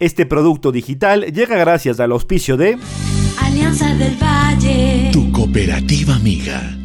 Este 0.00 0.26
producto 0.26 0.70
digital 0.70 1.24
llega 1.32 1.56
gracias 1.56 1.98
al 1.98 2.12
auspicio 2.12 2.56
de 2.56 2.78
Alianza 3.42 3.92
del 3.96 4.16
Valle. 4.16 5.10
Tu 5.12 5.32
cooperativa 5.32 6.14
amiga. 6.14 6.77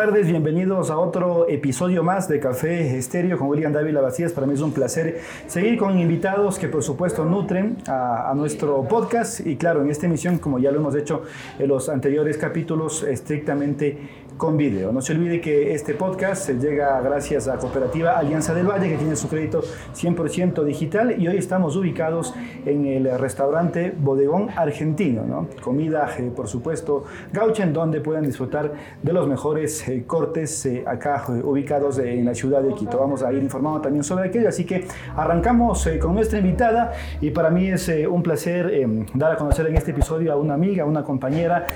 Tardes, 0.00 0.28
bienvenidos 0.28 0.92
a 0.92 0.98
otro 1.00 1.48
episodio 1.48 2.04
más 2.04 2.28
de 2.28 2.38
Café 2.38 2.96
Estéreo 2.96 3.36
con 3.36 3.48
William 3.48 3.72
Dávila 3.72 4.00
Vacías. 4.00 4.32
Para 4.32 4.46
mí 4.46 4.54
es 4.54 4.60
un 4.60 4.70
placer 4.70 5.18
seguir 5.48 5.76
con 5.76 5.98
invitados 5.98 6.56
que 6.56 6.68
por 6.68 6.84
supuesto 6.84 7.24
nutren 7.24 7.78
a 7.88 8.32
nuestro 8.36 8.84
podcast 8.84 9.44
y 9.44 9.56
claro, 9.56 9.82
en 9.82 9.90
esta 9.90 10.06
emisión, 10.06 10.38
como 10.38 10.60
ya 10.60 10.70
lo 10.70 10.78
hemos 10.78 10.94
hecho 10.94 11.24
en 11.58 11.66
los 11.66 11.88
anteriores 11.88 12.38
capítulos, 12.38 13.02
estrictamente 13.02 13.98
con 14.38 14.56
video. 14.56 14.92
No 14.92 15.02
se 15.02 15.12
olvide 15.12 15.40
que 15.40 15.74
este 15.74 15.94
podcast 15.94 16.46
se 16.46 16.54
llega 16.54 17.00
gracias 17.00 17.48
a 17.48 17.58
Cooperativa 17.58 18.16
Alianza 18.16 18.54
del 18.54 18.66
Valle, 18.66 18.88
que 18.88 18.96
tiene 18.96 19.16
su 19.16 19.28
crédito 19.28 19.62
100% 19.94 20.62
digital 20.62 21.20
y 21.20 21.26
hoy 21.26 21.36
estamos 21.36 21.74
ubicados 21.76 22.32
en 22.64 22.86
el 22.86 23.18
restaurante 23.18 23.92
Bodegón 23.98 24.48
Argentino, 24.56 25.24
¿no? 25.24 25.48
Comida, 25.60 26.08
eh, 26.18 26.30
por 26.34 26.46
supuesto, 26.46 27.04
gaucha, 27.32 27.64
en 27.64 27.72
donde 27.72 28.00
puedan 28.00 28.24
disfrutar 28.24 28.72
de 29.02 29.12
los 29.12 29.26
mejores 29.26 29.86
eh, 29.88 30.04
cortes 30.06 30.64
eh, 30.66 30.84
acá 30.86 31.24
ubicados 31.42 31.98
en 31.98 32.24
la 32.24 32.34
ciudad 32.34 32.62
de 32.62 32.72
Quito. 32.74 32.98
Vamos 32.98 33.24
a 33.24 33.32
ir 33.32 33.42
informando 33.42 33.80
también 33.80 34.04
sobre 34.04 34.28
aquello, 34.28 34.48
así 34.48 34.64
que 34.64 34.86
arrancamos 35.16 35.88
con 36.00 36.14
nuestra 36.14 36.38
invitada 36.38 36.92
y 37.20 37.30
para 37.30 37.50
mí 37.50 37.68
es 37.68 37.90
un 38.08 38.22
placer 38.22 38.86
dar 39.14 39.32
a 39.32 39.36
conocer 39.36 39.66
en 39.66 39.76
este 39.76 39.90
episodio 39.90 40.32
a 40.32 40.36
una 40.36 40.54
amiga, 40.54 40.84
una 40.84 41.02
compañera 41.02 41.66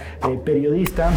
periodista, 0.44 1.10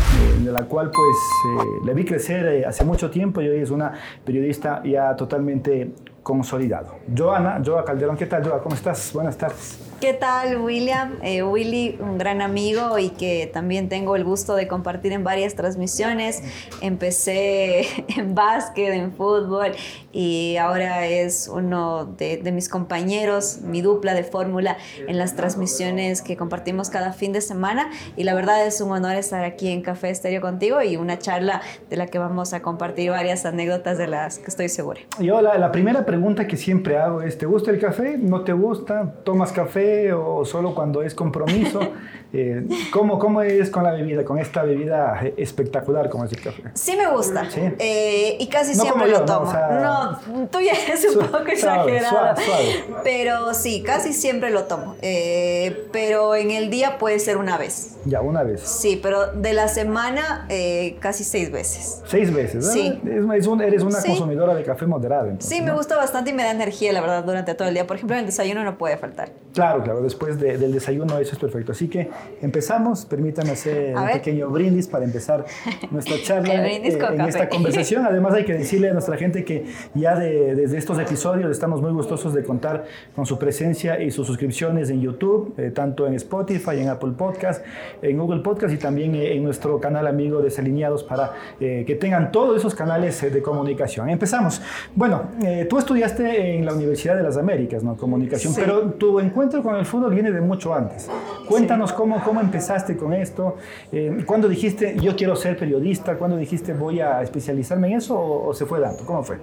de 0.43 0.51
la 0.51 0.63
cual 0.63 0.89
pues 0.89 1.34
eh, 1.45 1.85
la 1.85 1.93
vi 1.93 2.05
crecer 2.05 2.45
eh, 2.45 2.65
hace 2.65 2.83
mucho 2.83 3.09
tiempo 3.09 3.41
y 3.41 3.47
hoy 3.47 3.59
es 3.59 3.71
una 3.71 3.93
periodista 4.23 4.81
ya 4.83 5.15
totalmente 5.15 5.91
consolidado. 6.23 6.95
Joana, 7.15 7.61
Joa 7.63 7.85
Calderón, 7.85 8.17
¿qué 8.17 8.25
tal 8.25 8.43
Joa? 8.43 8.61
¿Cómo 8.61 8.75
estás? 8.75 9.13
Buenas 9.13 9.37
tardes. 9.37 9.77
¿Qué 10.01 10.13
tal, 10.13 10.59
William? 10.59 11.13
Eh, 11.21 11.43
Willy, 11.43 11.97
un 11.99 12.17
gran 12.17 12.41
amigo 12.41 12.97
y 12.97 13.09
que 13.09 13.49
también 13.53 13.89
tengo 13.89 14.15
el 14.15 14.23
gusto 14.23 14.55
de 14.55 14.67
compartir 14.67 15.13
en 15.13 15.23
varias 15.23 15.55
transmisiones. 15.55 16.41
Empecé 16.81 17.85
en 18.17 18.33
básquet, 18.33 18.93
en 18.93 19.13
fútbol 19.13 19.73
y 20.15 20.55
ahora 20.55 21.05
es 21.07 21.51
uno 21.53 22.05
de, 22.05 22.37
de 22.37 22.53
mis 22.53 22.69
compañeros, 22.69 23.59
mi 23.61 23.81
dupla 23.81 24.13
de 24.13 24.23
fórmula 24.23 24.77
en 25.09 25.17
las 25.17 25.35
transmisiones 25.35 26.21
que 26.21 26.37
compartimos 26.37 26.89
cada 26.89 27.11
fin 27.11 27.33
de 27.33 27.41
semana. 27.41 27.89
Y 28.15 28.23
la 28.23 28.33
verdad 28.33 28.65
es 28.65 28.79
un 28.79 28.91
honor 28.91 29.17
estar 29.17 29.43
aquí 29.43 29.67
en 29.67 29.81
Café 29.81 30.11
Estéreo 30.11 30.39
contigo 30.39 30.81
y 30.81 30.95
una 30.95 31.19
charla 31.19 31.61
de 31.89 31.97
la 31.97 32.07
que 32.07 32.17
vamos 32.17 32.53
a 32.53 32.61
compartir 32.61 33.11
varias 33.11 33.45
anécdotas 33.45 33.97
de 33.97 34.07
las 34.07 34.39
que 34.39 34.45
estoy 34.45 34.69
segura. 34.69 35.01
Yo 35.19 35.41
la, 35.41 35.57
la 35.57 35.73
primera 35.73 36.05
pregunta 36.05 36.47
que 36.47 36.55
siempre 36.55 36.97
hago 36.97 37.21
es, 37.21 37.37
¿te 37.37 37.45
gusta 37.45 37.71
el 37.71 37.79
café? 37.79 38.17
¿No 38.17 38.45
te 38.45 38.53
gusta? 38.53 39.15
¿Tomas 39.25 39.51
café 39.51 40.13
o 40.13 40.45
solo 40.45 40.73
cuando 40.73 41.01
es 41.01 41.13
compromiso? 41.13 41.81
Eh, 42.37 42.67
¿cómo, 42.91 43.17
¿Cómo 43.17 43.41
es 43.41 43.69
con 43.69 43.83
la 43.83 43.91
bebida, 43.91 44.25
con 44.25 44.37
esta 44.39 44.63
bebida 44.63 45.21
espectacular 45.37 46.09
como 46.09 46.25
es 46.25 46.33
el 46.33 46.41
café? 46.41 46.63
Sí 46.73 46.97
me 46.97 47.07
gusta. 47.07 47.49
Sí. 47.49 47.61
Eh, 47.79 48.35
y 48.39 48.47
casi 48.47 48.75
No 48.75 48.83
siempre 48.83 49.07
yo, 49.07 49.13
lo 49.13 49.19
¿no? 49.19 49.25
tomo. 49.25 49.47
O 49.47 49.51
sea, 49.51 50.19
no, 50.29 50.47
tú 50.47 50.59
ya 50.59 50.73
eres 50.73 51.05
un 51.05 51.13
suave, 51.13 51.27
poco 51.29 51.43
suave, 51.57 51.97
exagerado. 51.97 52.35
suave, 52.41 52.83
Pero 53.05 53.53
sí, 53.53 53.83
casi 53.83 54.11
siempre 54.11 54.49
lo 54.51 54.63
tomo. 54.65 54.95
Eh, 55.01 55.87
pero 55.93 56.35
en 56.35 56.51
el 56.51 56.69
día 56.69 56.97
puede 56.97 57.19
ser 57.19 57.37
una 57.37 57.57
vez. 57.57 57.95
Ya, 58.03 58.19
una 58.19 58.43
vez. 58.43 58.61
Sí, 58.61 58.99
pero 59.01 59.27
de 59.31 59.53
la 59.53 59.69
semana 59.69 60.45
eh, 60.49 60.97
casi 60.99 61.23
seis 61.23 61.51
veces. 61.51 62.01
Seis 62.05 62.33
veces, 62.33 62.65
¿verdad? 62.67 62.71
Sí. 62.73 63.01
Es 63.35 63.47
un- 63.47 63.61
eres 63.61 63.81
una 63.81 64.01
Sí. 64.01 64.09
consumidora 64.09 64.53
de 64.55 64.63
café 64.63 64.85
moderado. 64.85 65.27
entonces, 65.29 65.49
Sí, 65.55 65.61
me 65.61 65.69
¿no? 65.71 65.77
gusta 65.77 65.95
bastante 65.95 66.31
y 66.31 66.33
me 66.33 66.43
da 66.43 66.51
energía, 66.51 66.91
la 66.91 66.99
verdad, 67.01 67.23
durante 67.23 67.53
todo 67.55 67.67
el 67.69 67.73
día. 67.73 67.87
Por 67.87 67.95
ejemplo, 67.95 68.15
en 68.15 68.21
el 68.21 68.25
desayuno 68.25 68.63
no 68.65 68.77
puede 68.77 68.97
faltar. 68.97 69.29
Claro, 69.53 69.81
claro, 69.83 70.01
después 70.01 70.37
de- 70.39 70.57
del 70.57 70.73
desayuno 70.73 71.17
eso 71.19 71.31
es 71.33 71.39
perfecto. 71.39 71.71
Así 71.71 71.87
que 71.87 72.09
empezamos, 72.41 73.05
permítanme 73.05 73.51
hacer 73.51 73.95
A 73.95 73.99
un 74.01 74.05
ver. 74.07 74.13
pequeño 74.15 74.49
brindis 74.49 74.87
para 74.87 75.05
empezar 75.05 75.45
nuestra 75.91 76.15
charla 76.23 76.55
con 76.55 76.65
en 76.65 76.97
café. 76.99 77.29
esta 77.29 77.49
conversación. 77.49 78.05
Además 78.09 78.33
hay 78.33 78.45
que 78.45 78.53
decirle 78.53 78.89
a 78.89 78.93
nuestra 78.93 79.17
gente 79.17 79.43
que 79.43 79.65
ya 79.93 80.15
de- 80.17 80.55
desde 80.55 80.77
estos 80.77 80.99
episodios 80.99 81.51
estamos 81.51 81.81
muy 81.81 81.91
gustosos 81.91 82.33
de 82.33 82.43
contar 82.43 82.85
con 83.15 83.25
su 83.25 83.37
presencia 83.39 84.01
y 84.01 84.11
sus 84.11 84.27
suscripciones 84.27 84.89
en 84.89 85.01
YouTube, 85.01 85.53
eh, 85.57 85.71
tanto 85.71 86.05
en 86.07 86.13
Spotify, 86.15 86.79
en 86.79 86.89
Apple 86.89 87.13
Podcast, 87.17 87.63
en 88.01 88.17
Google 88.17 88.41
Podcast 88.41 88.73
y 88.73 88.77
también 88.77 89.15
eh, 89.15 89.33
en 89.35 89.43
nuestro 89.43 89.79
canal 89.79 90.07
amigo 90.07 90.41
Desalineados 90.41 91.03
para 91.03 91.31
eh, 91.59 91.83
que 91.87 91.95
tengan 91.95 92.31
todos 92.31 92.57
esos 92.57 92.75
canales 92.75 93.21
eh, 93.23 93.29
de 93.29 93.41
comunicación. 93.41 94.09
Empezamos. 94.09 94.61
Bueno, 94.95 95.23
eh, 95.43 95.65
tú 95.69 95.77
estudiaste 95.79 96.55
en 96.55 96.65
la 96.65 96.73
Universidad 96.73 97.15
de 97.15 97.23
las 97.23 97.37
Américas, 97.37 97.83
¿no? 97.83 97.95
Comunicación, 97.95 98.53
Sí. 98.53 98.61
pero 98.63 98.81
tu 98.93 99.19
encuentro 99.19 99.63
con 99.63 99.75
el 99.75 99.85
fútbol 99.85 100.13
viene 100.13 100.31
de 100.31 100.41
mucho 100.41 100.73
antes. 100.73 101.09
Cuéntanos 101.47 101.93
cómo, 101.93 102.04
cómo 102.23 102.41
empezaste 102.41 102.95
con 102.95 103.13
esto, 103.13 103.57
eh, 103.91 104.23
cuándo 104.25 104.47
dijiste 104.47 104.95
yo 105.01 105.15
quiero 105.15 105.35
ser 105.35 105.57
periodista, 105.57 106.15
cuándo 106.17 106.37
dijiste 106.37 106.73
voy 106.73 106.99
a 106.99 107.21
especializarme 107.21 107.87
en 107.87 107.97
eso 107.97 108.17
o, 108.17 108.47
o 108.49 108.53
se 108.53 108.65
fue 108.65 108.79
dando, 108.79 109.05
¿cómo 109.05 109.23
fue? 109.23 109.39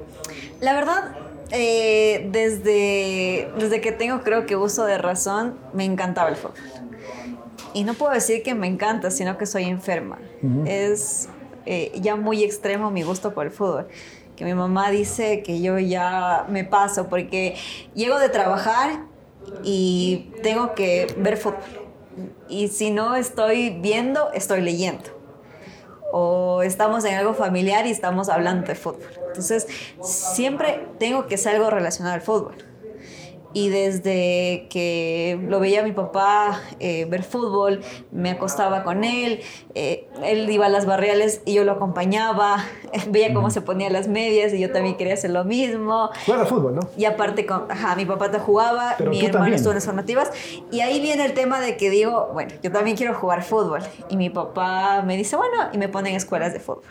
La 0.61 0.75
verdad, 0.75 1.17
eh, 1.55 2.28
desde, 2.33 3.50
desde 3.59 3.81
que 3.83 3.93
tengo 3.93 4.23
creo 4.23 4.47
que 4.47 4.56
uso 4.56 4.87
de 4.87 4.97
razón, 4.97 5.55
me 5.75 5.84
encantaba 5.84 6.31
el 6.31 6.37
fútbol. 6.37 6.55
Y 7.75 7.84
no 7.84 7.95
puedo 7.95 8.12
decir 8.12 8.43
que 8.43 8.55
me 8.55 8.67
encanta, 8.67 9.11
sino 9.11 9.37
que 9.37 9.47
soy 9.47 9.65
enferma. 9.65 10.19
Es 10.67 11.29
eh, 11.67 11.93
ya 12.00 12.17
muy 12.17 12.43
extremo 12.43 12.91
mi 12.91 13.03
gusto 13.03 13.34
por 13.34 13.47
el 13.47 13.53
fútbol. 13.53 13.87
Que 14.37 14.44
mi 14.44 14.55
mamá 14.55 14.91
dice 14.91 15.43
que 15.43 15.61
yo 15.61 15.79
ya 15.79 16.47
me 16.49 16.65
paso 16.65 17.09
porque 17.09 17.55
llego 17.94 18.19
de 18.19 18.29
trabajar 18.29 19.05
y 19.62 20.31
tengo 20.43 20.75
que 20.75 21.15
ver 21.19 21.37
fútbol. 21.37 21.61
Y 22.49 22.69
si 22.69 22.91
no 22.91 23.17
estoy 23.17 23.71
viendo, 23.71 24.33
estoy 24.33 24.61
leyendo 24.61 25.23
o 26.12 26.62
estamos 26.62 27.05
en 27.06 27.15
algo 27.15 27.33
familiar 27.33 27.87
y 27.87 27.91
estamos 27.91 28.28
hablando 28.28 28.67
de 28.67 28.75
fútbol. 28.75 29.09
Entonces, 29.28 29.67
siempre 30.03 30.87
tengo 30.99 31.27
que 31.27 31.39
ser 31.39 31.56
algo 31.56 31.71
relacionado 31.71 32.15
al 32.15 32.21
fútbol. 32.21 32.55
Y 33.54 33.68
desde 33.68 34.66
que 34.70 35.38
lo 35.46 35.60
veía 35.60 35.82
mi 35.82 35.92
papá 35.92 36.60
eh, 36.80 37.04
ver 37.04 37.22
fútbol, 37.22 37.82
me 38.10 38.30
acostaba 38.30 38.82
con 38.82 39.04
él, 39.04 39.40
eh, 39.74 40.08
él 40.24 40.48
iba 40.50 40.66
a 40.66 40.68
las 40.68 40.86
barriales 40.86 41.42
y 41.44 41.54
yo 41.54 41.64
lo 41.64 41.72
acompañaba, 41.72 42.64
veía 43.08 43.34
cómo 43.34 43.50
se 43.50 43.60
ponía 43.60 43.90
las 43.90 44.08
medias 44.08 44.52
y 44.54 44.58
yo 44.60 44.72
también 44.72 44.96
quería 44.96 45.14
hacer 45.14 45.30
lo 45.30 45.44
mismo. 45.44 46.10
Juega 46.26 46.46
fútbol, 46.46 46.76
¿no? 46.76 46.88
Y 46.96 47.04
aparte, 47.04 47.44
con, 47.44 47.70
ajá, 47.70 47.94
mi 47.96 48.06
papá 48.06 48.30
te 48.30 48.38
jugaba, 48.38 48.94
Pero 48.96 49.10
mi 49.10 49.18
hermano 49.18 49.32
también. 49.32 49.54
estuvo 49.54 49.72
en 49.72 49.76
las 49.76 49.84
formativas. 49.84 50.30
Y 50.70 50.80
ahí 50.80 51.00
viene 51.00 51.24
el 51.24 51.34
tema 51.34 51.60
de 51.60 51.76
que 51.76 51.90
digo, 51.90 52.30
bueno, 52.32 52.52
yo 52.62 52.72
también 52.72 52.96
quiero 52.96 53.14
jugar 53.14 53.42
fútbol. 53.42 53.80
Y 54.08 54.16
mi 54.16 54.30
papá 54.30 55.02
me 55.02 55.16
dice, 55.16 55.36
bueno, 55.36 55.69
y 55.72 55.78
me 55.78 55.88
pone 55.88 56.10
en 56.10 56.16
escuelas 56.16 56.52
de 56.52 56.60
fútbol. 56.60 56.84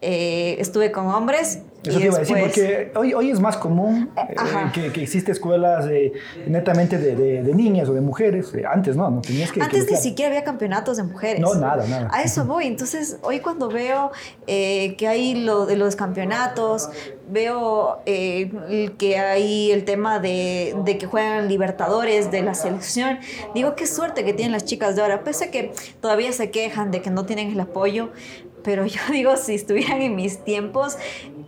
Eh, 0.00 0.56
estuve 0.58 0.92
con 0.92 1.08
hombres. 1.08 1.60
Eso 1.82 1.98
y 1.98 2.02
te 2.02 2.06
iba 2.08 2.16
a 2.16 2.18
decir, 2.20 2.36
porque 2.40 2.92
hoy, 2.94 3.14
hoy 3.14 3.30
es 3.30 3.40
más 3.40 3.56
común 3.56 4.10
eh, 4.16 4.34
Ajá. 4.36 4.70
que, 4.72 4.92
que 4.92 5.02
existe 5.02 5.32
escuelas 5.32 5.86
eh, 5.90 6.12
netamente 6.46 6.98
de, 6.98 7.16
de- 7.16 7.42
de 7.42 7.54
niñas 7.54 7.88
o 7.88 7.94
de 7.94 8.00
mujeres. 8.02 8.52
Eh, 8.54 8.64
antes 8.70 8.96
no, 8.96 9.10
no 9.10 9.20
tenías 9.22 9.50
que... 9.50 9.62
Antes 9.62 9.84
que- 9.86 9.92
ni 9.94 9.96
siquiera 9.98 10.30
había 10.30 10.44
campeonatos 10.44 10.98
de 10.98 11.04
mujeres. 11.04 11.40
No, 11.40 11.54
nada, 11.54 11.86
nada. 11.86 12.08
A 12.12 12.22
eso 12.22 12.44
voy. 12.44 12.66
Entonces, 12.66 13.18
hoy 13.22 13.40
cuando 13.40 13.68
veo 13.68 14.10
eh, 14.46 14.94
que 14.96 15.08
hay 15.08 15.34
lo 15.34 15.64
de 15.66 15.76
los 15.76 15.96
campeonatos, 15.96 16.90
veo 17.30 18.00
eh, 18.06 18.90
que 18.98 19.18
hay 19.18 19.70
el 19.70 19.84
tema 19.84 20.18
de, 20.18 20.74
de 20.84 20.98
que 20.98 21.06
juegan 21.06 21.48
Libertadores 21.48 22.30
de 22.30 22.42
la 22.42 22.54
selección, 22.54 23.18
digo, 23.54 23.74
qué 23.74 23.86
suerte 23.86 24.24
que 24.24 24.32
tienen 24.34 24.52
las 24.52 24.64
chicas 24.64 24.96
de 24.96 25.02
ahora. 25.02 25.24
Pese 25.24 25.46
a 25.46 25.50
que 25.50 25.72
todavía 26.00 26.32
se 26.32 26.50
quejan 26.50 26.90
de 26.90 27.00
que 27.02 27.10
no 27.10 27.24
tienen 27.24 27.50
el 27.52 27.60
apoyo, 27.60 28.10
pero 28.62 28.84
yo 28.86 29.00
digo, 29.10 29.36
si 29.36 29.54
estuvieran 29.54 30.02
en 30.02 30.14
mis 30.16 30.44
tiempos, 30.44 30.98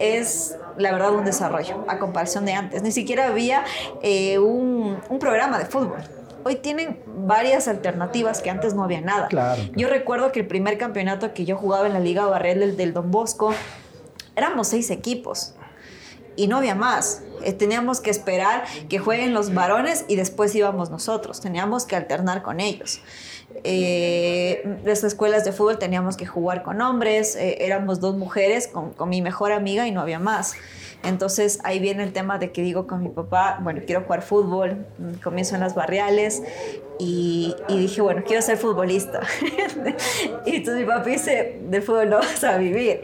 es 0.02 0.56
la 0.76 0.90
verdad 0.92 1.12
un 1.14 1.24
desarrollo 1.24 1.84
a 1.86 1.98
comparación 1.98 2.44
de 2.44 2.54
antes. 2.54 2.82
Ni 2.82 2.90
siquiera 2.90 3.28
había 3.28 3.64
eh, 4.02 4.38
un, 4.38 4.98
un 5.08 5.18
programa 5.18 5.58
de 5.58 5.66
fútbol. 5.66 5.98
Hoy 6.44 6.56
tienen 6.56 7.00
varias 7.06 7.68
alternativas 7.68 8.42
que 8.42 8.50
antes 8.50 8.74
no 8.74 8.82
había 8.82 9.00
nada. 9.00 9.28
Claro, 9.28 9.54
claro. 9.54 9.72
Yo 9.76 9.88
recuerdo 9.88 10.32
que 10.32 10.40
el 10.40 10.46
primer 10.48 10.76
campeonato 10.76 11.32
que 11.34 11.44
yo 11.44 11.56
jugaba 11.56 11.86
en 11.86 11.92
la 11.92 12.00
Liga 12.00 12.26
Barrial 12.26 12.58
del, 12.58 12.76
del 12.76 12.92
Don 12.92 13.12
Bosco, 13.12 13.54
éramos 14.34 14.68
seis 14.68 14.90
equipos. 14.90 15.54
Y 16.36 16.46
no 16.46 16.58
había 16.58 16.74
más. 16.74 17.22
Eh, 17.42 17.52
teníamos 17.52 18.00
que 18.00 18.10
esperar 18.10 18.64
que 18.88 18.98
jueguen 18.98 19.34
los 19.34 19.52
varones 19.52 20.04
y 20.08 20.16
después 20.16 20.54
íbamos 20.54 20.90
nosotros. 20.90 21.40
Teníamos 21.40 21.86
que 21.86 21.96
alternar 21.96 22.42
con 22.42 22.60
ellos. 22.60 23.00
Eh, 23.64 24.78
las 24.84 25.04
escuelas 25.04 25.44
de 25.44 25.52
fútbol 25.52 25.78
teníamos 25.78 26.16
que 26.16 26.26
jugar 26.26 26.62
con 26.62 26.80
hombres, 26.80 27.36
eh, 27.36 27.58
éramos 27.60 28.00
dos 28.00 28.16
mujeres 28.16 28.66
con, 28.66 28.92
con, 28.92 29.10
mi 29.10 29.20
mejor 29.20 29.52
amiga 29.52 29.86
y 29.86 29.92
no 29.92 30.00
había 30.00 30.18
más. 30.18 30.54
Entonces 31.04 31.58
ahí 31.64 31.78
viene 31.78 32.02
el 32.04 32.12
tema 32.12 32.38
de 32.38 32.52
que 32.52 32.62
digo 32.62 32.86
con 32.86 33.02
mi 33.02 33.08
papá, 33.08 33.58
bueno, 33.60 33.80
quiero 33.84 34.02
jugar 34.02 34.22
fútbol, 34.22 34.86
comienzo 35.22 35.56
en 35.56 35.60
las 35.60 35.74
barriales 35.74 36.42
y, 36.98 37.56
y 37.68 37.78
dije, 37.78 38.00
bueno, 38.00 38.22
quiero 38.24 38.40
ser 38.40 38.56
futbolista. 38.56 39.20
y 40.46 40.56
entonces 40.56 40.80
mi 40.80 40.84
papá 40.84 41.04
dice, 41.04 41.60
del 41.68 41.82
fútbol 41.82 42.08
no 42.08 42.18
vas 42.18 42.44
a 42.44 42.56
vivir. 42.56 43.02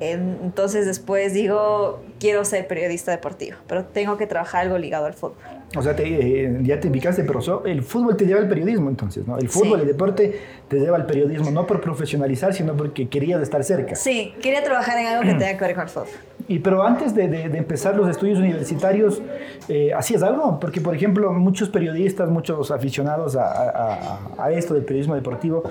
Entonces 0.00 0.86
después 0.86 1.34
digo, 1.34 2.02
quiero 2.18 2.44
ser 2.44 2.66
periodista 2.66 3.12
deportivo, 3.12 3.58
pero 3.66 3.84
tengo 3.84 4.16
que 4.16 4.26
trabajar 4.26 4.62
algo 4.62 4.78
ligado 4.78 5.06
al 5.06 5.12
fútbol. 5.12 5.36
O 5.76 5.82
sea, 5.82 5.94
te, 5.94 6.04
eh, 6.04 6.58
ya 6.62 6.80
te 6.80 6.88
ubicaste, 6.88 7.22
pero 7.22 7.64
el 7.64 7.82
fútbol 7.82 8.16
te 8.16 8.26
lleva 8.26 8.40
al 8.40 8.48
periodismo 8.48 8.88
entonces, 8.88 9.26
¿no? 9.26 9.38
El 9.38 9.48
fútbol, 9.48 9.78
sí. 9.78 9.82
el 9.82 9.86
deporte 9.86 10.40
te 10.66 10.80
lleva 10.80 10.96
al 10.96 11.06
periodismo, 11.06 11.50
no 11.52 11.66
por 11.66 11.80
profesionalizar, 11.80 12.52
sino 12.54 12.74
porque 12.74 13.08
querías 13.08 13.40
estar 13.40 13.62
cerca. 13.62 13.94
Sí, 13.94 14.34
quería 14.42 14.64
trabajar 14.64 14.98
en 14.98 15.06
algo 15.06 15.22
que 15.22 15.34
tenga 15.34 15.56
que 15.56 15.64
ver 15.64 15.74
con 15.74 15.84
el 15.84 15.88
fútbol. 15.88 16.08
Y 16.48 16.58
pero 16.58 16.82
antes 16.82 17.14
de, 17.14 17.28
de, 17.28 17.48
de 17.48 17.58
empezar 17.58 17.94
los 17.94 18.08
estudios 18.08 18.40
universitarios, 18.40 19.22
eh, 19.68 19.92
¿hacías 19.94 20.24
algo? 20.24 20.58
Porque, 20.58 20.80
por 20.80 20.96
ejemplo, 20.96 21.32
muchos 21.32 21.68
periodistas, 21.68 22.28
muchos 22.28 22.72
aficionados 22.72 23.36
a, 23.36 23.44
a, 23.44 24.18
a 24.36 24.50
esto 24.50 24.74
del 24.74 24.84
periodismo 24.84 25.14
deportivo, 25.14 25.62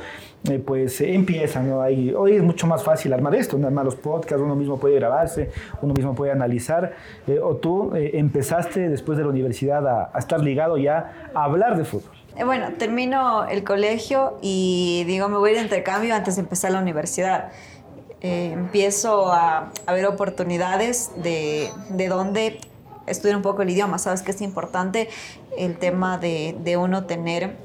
eh, 0.47 0.57
pues 0.57 1.01
eh, 1.01 1.13
empiezan, 1.13 1.69
¿no? 1.69 1.81
Ahí, 1.81 2.13
hoy 2.13 2.37
es 2.37 2.43
mucho 2.43 2.65
más 2.65 2.81
fácil 2.81 3.11
armar 3.11 3.35
esto, 3.35 3.57
¿no? 3.57 3.67
armar 3.67 3.83
los 3.83 3.97
podcasts, 3.97 4.41
uno 4.41 4.55
mismo 4.55 4.79
puede 4.79 4.95
grabarse, 4.95 5.51
uno 5.81 5.93
mismo 5.93 6.15
puede 6.15 6.31
analizar, 6.31 6.93
eh, 7.27 7.39
o 7.43 7.57
tú 7.57 7.91
empezaste 7.93 8.87
después 8.87 9.17
de 9.17 9.25
la 9.25 9.31
universidad 9.31 9.85
a, 9.85 10.17
estar 10.17 10.39
ligado 10.39 10.77
ya 10.77 11.29
a 11.33 11.43
hablar 11.43 11.77
de 11.77 11.83
fútbol. 11.83 12.13
Bueno, 12.45 12.69
termino 12.77 13.47
el 13.47 13.65
colegio 13.65 14.37
y 14.41 15.03
digo, 15.07 15.27
me 15.27 15.37
voy 15.37 15.53
de 15.53 15.61
intercambio 15.61 16.15
antes 16.15 16.37
de 16.37 16.41
empezar 16.41 16.71
la 16.71 16.79
universidad. 16.79 17.51
Empiezo 18.21 19.33
a, 19.33 19.71
ver 19.87 20.05
oportunidades 20.05 21.11
de, 21.21 21.69
de 21.89 22.07
dónde 22.07 22.59
estudiar 23.07 23.35
un 23.35 23.43
poco 23.43 23.61
el 23.63 23.69
idioma. 23.71 23.97
Sabes 23.97 24.21
que 24.21 24.31
es 24.31 24.41
importante 24.41 25.09
el 25.57 25.77
tema 25.77 26.17
de, 26.17 26.55
de 26.63 26.77
uno 26.77 27.03
tener 27.03 27.55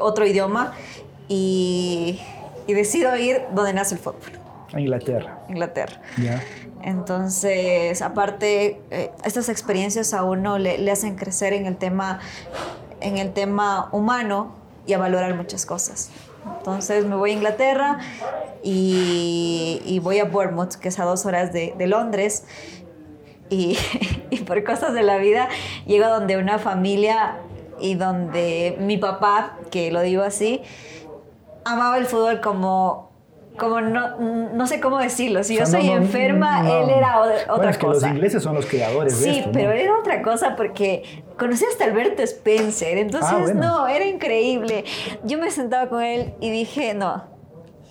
otro 0.00 0.24
idioma 0.24 0.72
y, 1.28 2.20
y, 2.66 2.72
decido 2.74 3.16
ir 3.16 3.42
donde 3.52 3.72
nace 3.72 3.94
el 3.94 4.00
fútbol. 4.00 4.32
A 4.72 4.80
Inglaterra. 4.80 5.38
Inglaterra. 5.48 6.00
Yeah. 6.16 6.42
Entonces, 6.82 8.02
aparte, 8.02 8.80
eh, 8.90 9.10
estas 9.24 9.48
experiencias 9.48 10.12
a 10.14 10.24
uno 10.24 10.58
le, 10.58 10.78
le 10.78 10.90
hacen 10.90 11.16
crecer 11.16 11.52
en 11.52 11.66
el 11.66 11.76
tema 11.76 12.20
en 13.00 13.18
el 13.18 13.32
tema 13.32 13.88
humano 13.92 14.52
y 14.86 14.92
a 14.92 14.98
valorar 14.98 15.34
muchas 15.34 15.66
cosas. 15.66 16.10
Entonces 16.58 17.04
me 17.04 17.16
voy 17.16 17.30
a 17.30 17.34
Inglaterra 17.34 17.98
y, 18.62 19.82
y 19.84 19.98
voy 19.98 20.18
a 20.18 20.24
Bournemouth, 20.24 20.74
que 20.74 20.88
es 20.88 20.98
a 20.98 21.04
dos 21.04 21.26
horas 21.26 21.52
de, 21.52 21.74
de 21.76 21.86
Londres. 21.86 22.44
Y, 23.50 23.76
y, 24.30 24.38
por 24.38 24.62
cosas 24.64 24.92
de 24.94 25.02
la 25.02 25.18
vida 25.18 25.48
llego 25.86 26.08
donde 26.08 26.36
una 26.36 26.58
familia 26.58 27.38
y 27.80 27.94
donde 27.94 28.76
mi 28.80 28.96
papá, 28.96 29.58
que 29.70 29.90
lo 29.90 30.00
digo 30.00 30.22
así, 30.22 30.62
amaba 31.66 31.98
el 31.98 32.06
fútbol 32.06 32.40
como 32.40 33.06
como 33.56 33.80
no, 33.80 34.18
no 34.18 34.66
sé 34.66 34.80
cómo 34.80 34.98
decirlo, 34.98 35.42
si 35.42 35.58
o 35.58 35.64
sea, 35.64 35.80
yo 35.80 35.86
soy 35.86 35.88
no, 35.88 35.96
no, 35.96 36.02
enferma, 36.04 36.60
él 36.60 36.90
era 36.90 37.20
otra 37.20 37.54
bueno, 37.56 37.70
es 37.70 37.78
que 37.78 37.86
cosa. 37.86 38.06
Los 38.06 38.14
ingleses 38.14 38.42
son 38.42 38.54
los 38.54 38.66
creadores 38.66 39.14
sí, 39.14 39.24
de 39.24 39.38
esto. 39.38 39.50
pero 39.52 39.72
era 39.72 39.98
otra 39.98 40.20
cosa 40.20 40.56
porque 40.56 41.24
conocí 41.38 41.64
hasta 41.64 41.84
Alberto 41.84 42.22
Spencer, 42.22 42.98
entonces 42.98 43.30
ah, 43.32 43.38
bueno. 43.38 43.60
no, 43.60 43.88
era 43.88 44.04
increíble. 44.04 44.84
Yo 45.24 45.38
me 45.38 45.50
sentaba 45.50 45.88
con 45.88 46.02
él 46.02 46.34
y 46.40 46.50
dije, 46.50 46.92
no, 46.92 47.24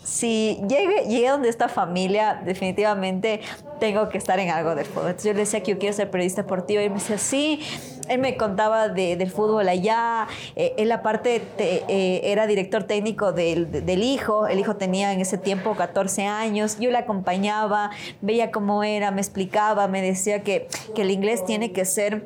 si 0.03 0.61
llegue, 0.69 1.05
llegué 1.07 1.29
donde 1.29 1.49
esta 1.49 1.67
familia, 1.67 2.39
definitivamente 2.45 3.41
tengo 3.79 4.07
que 4.07 4.19
estar 4.19 4.39
en 4.39 4.51
algo 4.51 4.75
del 4.75 4.85
fútbol. 4.85 5.07
Entonces 5.07 5.25
yo 5.25 5.33
le 5.33 5.39
decía 5.39 5.63
que 5.63 5.71
yo 5.71 5.79
quiero 5.79 5.95
ser 5.95 6.11
periodista 6.11 6.43
deportivo 6.43 6.79
y 6.79 6.85
él 6.85 6.91
me 6.91 6.97
decía, 6.97 7.17
sí, 7.17 7.59
él 8.09 8.19
me 8.19 8.37
contaba 8.37 8.89
de, 8.89 9.15
del 9.15 9.29
fútbol 9.29 9.67
allá, 9.67 10.27
eh, 10.55 10.73
él 10.77 10.91
aparte 10.91 11.41
te, 11.57 11.83
eh, 11.87 12.31
era 12.31 12.47
director 12.47 12.83
técnico 12.83 13.31
del, 13.31 13.71
de, 13.71 13.81
del, 13.81 14.03
hijo, 14.03 14.47
el 14.47 14.59
hijo 14.59 14.75
tenía 14.75 15.13
en 15.13 15.21
ese 15.21 15.37
tiempo 15.37 15.75
14 15.75 16.25
años, 16.25 16.77
yo 16.79 16.91
le 16.91 16.97
acompañaba, 16.97 17.91
veía 18.21 18.51
cómo 18.51 18.83
era, 18.83 19.11
me 19.11 19.21
explicaba, 19.21 19.87
me 19.87 20.01
decía 20.01 20.43
que, 20.43 20.67
que 20.93 21.01
el 21.01 21.11
inglés 21.11 21.45
tiene 21.45 21.71
que 21.71 21.85
ser 21.85 22.25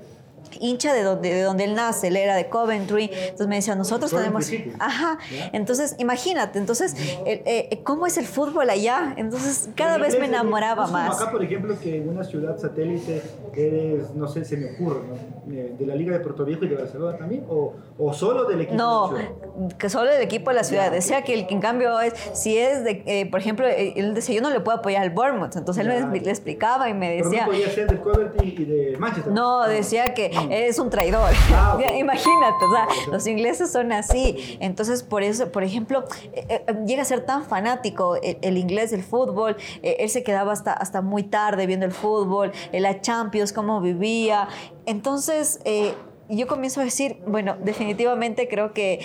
hincha 0.59 0.93
de 0.93 1.03
donde, 1.03 1.33
de 1.33 1.41
donde 1.41 1.63
él 1.65 1.75
nace, 1.75 2.07
él 2.07 2.17
era 2.17 2.35
de 2.35 2.49
Coventry, 2.49 3.09
entonces 3.13 3.47
me 3.47 3.55
decía, 3.55 3.75
nosotros 3.75 4.11
tenemos... 4.11 4.49
Ajá, 4.79 5.19
entonces 5.53 5.95
imagínate, 5.99 6.59
entonces, 6.59 6.95
eh, 7.25 7.43
eh, 7.45 7.81
¿cómo 7.83 8.07
es 8.07 8.17
el 8.17 8.25
fútbol 8.25 8.69
allá? 8.69 9.13
Entonces 9.17 9.69
cada 9.75 9.97
vez 9.97 10.17
me 10.19 10.25
enamoraba 10.25 10.87
más. 10.87 11.19
Acá, 11.21 11.31
por 11.31 11.43
ejemplo, 11.43 11.75
que 11.79 11.97
en 11.97 12.09
una 12.09 12.23
ciudad 12.23 12.57
satélite 12.57 13.21
eres, 13.55 14.11
no 14.15 14.27
sé, 14.27 14.45
se 14.45 14.57
me 14.57 14.71
ocurre, 14.73 15.01
¿no? 15.07 15.39
de 15.49 15.85
la 15.85 15.95
Liga 15.95 16.13
de 16.13 16.19
Puerto 16.19 16.45
Viejo 16.45 16.65
y 16.65 16.67
de 16.67 16.75
Barcelona 16.75 17.17
también, 17.17 17.45
o, 17.49 17.73
o 17.97 18.13
solo 18.13 18.45
del 18.45 18.61
equipo 18.61 18.77
no, 18.77 19.09
de 19.09 19.13
la 19.13 19.29
ciudad. 19.29 19.77
que 19.77 19.89
solo 19.89 20.11
del 20.11 20.21
equipo 20.21 20.51
de 20.51 20.55
la 20.55 20.63
ciudad. 20.63 20.91
Decía 20.91 21.23
que 21.23 21.47
en 21.49 21.59
cambio, 21.59 21.99
es, 21.99 22.13
si 22.33 22.57
es 22.57 22.83
de, 22.83 23.03
eh, 23.05 23.29
por 23.29 23.39
ejemplo, 23.39 23.65
él 23.67 24.13
decía, 24.13 24.35
yo 24.35 24.41
no 24.41 24.49
le 24.49 24.59
puedo 24.59 24.77
apoyar 24.77 25.01
al 25.01 25.09
Bournemouth, 25.09 25.55
entonces 25.55 25.85
él 25.85 26.07
me, 26.07 26.19
le 26.19 26.29
explicaba 26.29 26.89
y 26.89 26.93
me 26.93 27.15
decía... 27.15 27.45
Pero 27.45 27.45
no 27.45 27.51
podía 27.51 27.69
ser 27.69 27.87
del 27.87 27.99
Coventry 27.99 28.55
y 28.57 28.65
de 28.65 28.97
Manchester. 28.97 29.33
No, 29.33 29.67
decía 29.67 30.13
que 30.13 30.31
es 30.49 30.79
un 30.79 30.89
traidor. 30.89 31.31
Ah. 31.53 31.77
Imagínate, 31.97 32.65
o 32.65 32.71
sea, 32.71 32.87
los 33.11 33.27
ingleses 33.27 33.71
son 33.71 33.91
así. 33.91 34.57
Entonces, 34.59 35.03
por 35.03 35.23
eso, 35.23 35.51
por 35.51 35.63
ejemplo, 35.63 36.03
eh, 36.33 36.63
eh, 36.67 36.75
llega 36.85 37.01
a 37.01 37.05
ser 37.05 37.25
tan 37.25 37.43
fanático 37.43 38.15
el, 38.17 38.37
el 38.41 38.57
inglés 38.57 38.91
del 38.91 39.03
fútbol. 39.03 39.57
Eh, 39.83 39.97
él 39.99 40.09
se 40.09 40.23
quedaba 40.23 40.51
hasta, 40.53 40.73
hasta 40.73 41.01
muy 41.01 41.23
tarde 41.23 41.65
viendo 41.67 41.85
el 41.85 41.91
fútbol, 41.91 42.51
la 42.71 43.01
Champions, 43.01 43.53
cómo 43.53 43.81
vivía. 43.81 44.47
Entonces, 44.85 45.59
eh, 45.65 45.93
yo 46.29 46.47
comienzo 46.47 46.81
a 46.81 46.83
decir, 46.83 47.17
bueno, 47.25 47.57
definitivamente 47.61 48.47
creo 48.47 48.73
que 48.73 48.99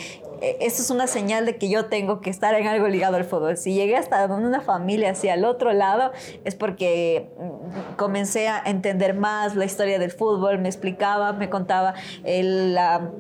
esto 0.61 0.83
es 0.83 0.91
una 0.91 1.07
señal 1.07 1.47
de 1.47 1.57
que 1.57 1.69
yo 1.69 1.87
tengo 1.87 2.21
que 2.21 2.31
estar 2.31 2.55
en 2.55 2.67
algo 2.67 2.89
ligado 2.89 3.17
al 3.17 3.25
fútbol. 3.25 3.57
Si 3.57 3.75
llegué 3.75 3.97
hasta 3.97 4.27
una 4.27 4.61
familia 4.61 5.11
hacia 5.11 5.35
el 5.35 5.45
otro 5.45 5.73
lado, 5.73 6.13
es 6.45 6.55
porque 6.55 7.29
comencé 7.97 8.49
a 8.49 8.63
entender 8.65 9.15
más 9.15 9.57
la 9.57 9.65
historia 9.65 9.99
del 9.99 10.11
fútbol, 10.11 10.59
me 10.59 10.69
explicaba, 10.69 11.33
me 11.33 11.49
contaba 11.49 11.95
el, 12.25 12.75
la 12.75 13.11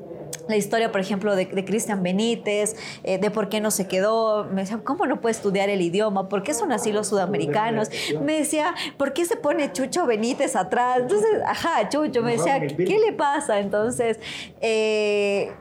la 0.48 0.56
historia, 0.56 0.92
por 0.92 1.00
ejemplo, 1.00 1.34
de, 1.36 1.46
de 1.46 1.64
Cristian 1.64 2.02
Benítez, 2.02 2.76
eh, 3.02 3.18
de 3.18 3.30
por 3.30 3.48
qué 3.48 3.60
no 3.60 3.70
se 3.70 3.86
quedó. 3.86 4.44
Me 4.44 4.62
decía, 4.62 4.80
¿cómo 4.84 5.06
no 5.06 5.20
puede 5.20 5.32
estudiar 5.32 5.68
el 5.70 5.80
idioma? 5.80 6.28
¿Por 6.28 6.42
qué 6.42 6.54
son 6.54 6.72
así 6.72 6.92
los 6.92 7.08
sudamericanos? 7.08 7.90
Me 8.22 8.38
decía, 8.38 8.74
¿por 8.96 9.12
qué 9.12 9.24
se 9.24 9.36
pone 9.36 9.72
Chucho 9.72 10.06
Benítez 10.06 10.56
atrás? 10.56 10.98
Entonces, 11.00 11.30
ajá, 11.46 11.88
Chucho, 11.88 12.22
me 12.22 12.32
decía, 12.32 12.60
¿qué 12.60 12.98
le 12.98 13.12
pasa? 13.12 13.60
Entonces, 13.60 14.18
eh, 14.60 15.52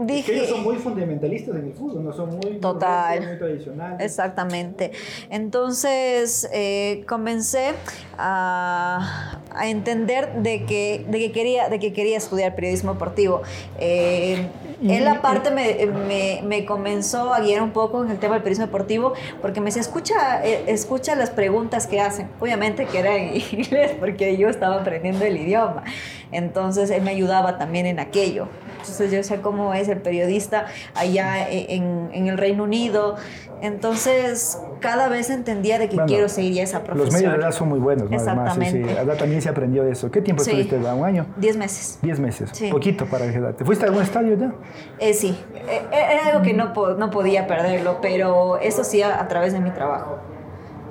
Dije, 0.00 0.18
es 0.18 0.26
que 0.26 0.36
ellos 0.36 0.48
son 0.48 0.62
muy 0.62 0.76
fundamentalistas 0.76 1.56
en 1.56 1.66
el 1.66 1.72
fútbol, 1.72 2.04
no 2.04 2.12
son 2.12 2.30
muy, 2.30 2.58
total, 2.60 3.18
muy, 3.18 3.28
muy 3.28 3.38
tradicionales. 3.38 4.00
Exactamente. 4.00 4.92
Entonces 5.30 6.48
eh, 6.52 7.04
comencé 7.06 7.72
a, 8.18 9.40
a, 9.54 9.68
entender 9.68 10.42
de 10.42 10.64
que, 10.64 11.04
de, 11.08 11.18
que 11.18 11.32
quería, 11.32 11.68
de 11.68 11.78
que 11.78 11.92
quería 11.92 12.16
estudiar 12.16 12.54
periodismo 12.54 12.94
deportivo. 12.94 13.42
Eh, 13.78 14.48
él 14.82 15.06
aparte 15.06 15.50
me, 15.50 15.86
me, 15.86 16.40
me, 16.44 16.64
comenzó 16.64 17.32
a 17.32 17.40
guiar 17.40 17.62
un 17.62 17.70
poco 17.70 18.04
en 18.04 18.10
el 18.10 18.18
tema 18.18 18.34
del 18.34 18.42
periodismo 18.42 18.66
deportivo 18.66 19.14
porque 19.40 19.60
me 19.60 19.66
decía, 19.66 19.82
escucha, 19.82 20.44
eh, 20.44 20.64
escucha 20.66 21.14
las 21.14 21.30
preguntas 21.30 21.86
que 21.86 22.00
hacen. 22.00 22.28
Obviamente 22.40 22.86
que 22.86 22.98
era 22.98 23.16
en 23.16 23.34
inglés 23.52 23.92
porque 23.98 24.36
yo 24.36 24.48
estaba 24.48 24.76
aprendiendo 24.76 25.24
el 25.24 25.36
idioma. 25.36 25.84
Entonces 26.32 26.90
él 26.90 27.02
me 27.02 27.12
ayudaba 27.12 27.58
también 27.58 27.86
en 27.86 28.00
aquello. 28.00 28.48
Entonces 28.84 29.12
yo 29.12 29.22
sé 29.22 29.40
cómo 29.40 29.74
es 29.74 29.88
el 29.88 30.00
periodista 30.00 30.66
allá 30.94 31.48
en, 31.48 32.10
en, 32.12 32.26
el 32.26 32.38
Reino 32.38 32.64
Unido. 32.64 33.16
Entonces 33.62 34.58
cada 34.80 35.08
vez 35.08 35.30
entendía 35.30 35.78
de 35.78 35.88
que 35.88 35.96
bueno, 35.96 36.08
quiero 36.08 36.28
seguir 36.28 36.60
esa 36.60 36.84
profesión. 36.84 37.06
Los 37.06 37.14
medios 37.14 37.32
de 37.32 37.38
edad 37.38 37.52
son 37.52 37.68
muy 37.70 37.78
buenos, 37.78 38.10
¿no? 38.10 38.16
Exactamente. 38.16 38.82
Además, 38.82 39.04
sí, 39.06 39.12
sí. 39.12 39.18
también 39.18 39.42
se 39.42 39.48
aprendió 39.48 39.84
de 39.84 39.92
eso. 39.92 40.10
¿Qué 40.10 40.20
tiempo 40.20 40.44
sí. 40.44 40.50
estuviste? 40.50 40.76
¿Un 40.76 41.04
año? 41.04 41.26
Diez 41.36 41.56
meses. 41.56 41.98
Diez 42.02 42.20
meses. 42.20 42.50
Poquito 42.70 43.06
para 43.06 43.24
edad. 43.24 43.54
¿Te 43.54 43.64
fuiste 43.64 43.84
a 43.84 43.88
algún 43.88 44.02
estadio 44.02 44.36
ya? 44.36 44.52
Eh, 44.98 45.14
sí. 45.14 45.38
Eh, 45.54 45.82
era 45.90 46.26
algo 46.26 46.42
que 46.42 46.52
no, 46.52 46.72
no 46.96 47.10
podía 47.10 47.46
perderlo, 47.46 47.98
pero 48.02 48.58
eso 48.58 48.84
sí 48.84 49.02
a, 49.02 49.20
a 49.20 49.28
través 49.28 49.52
de 49.52 49.60
mi 49.60 49.70
trabajo 49.70 50.18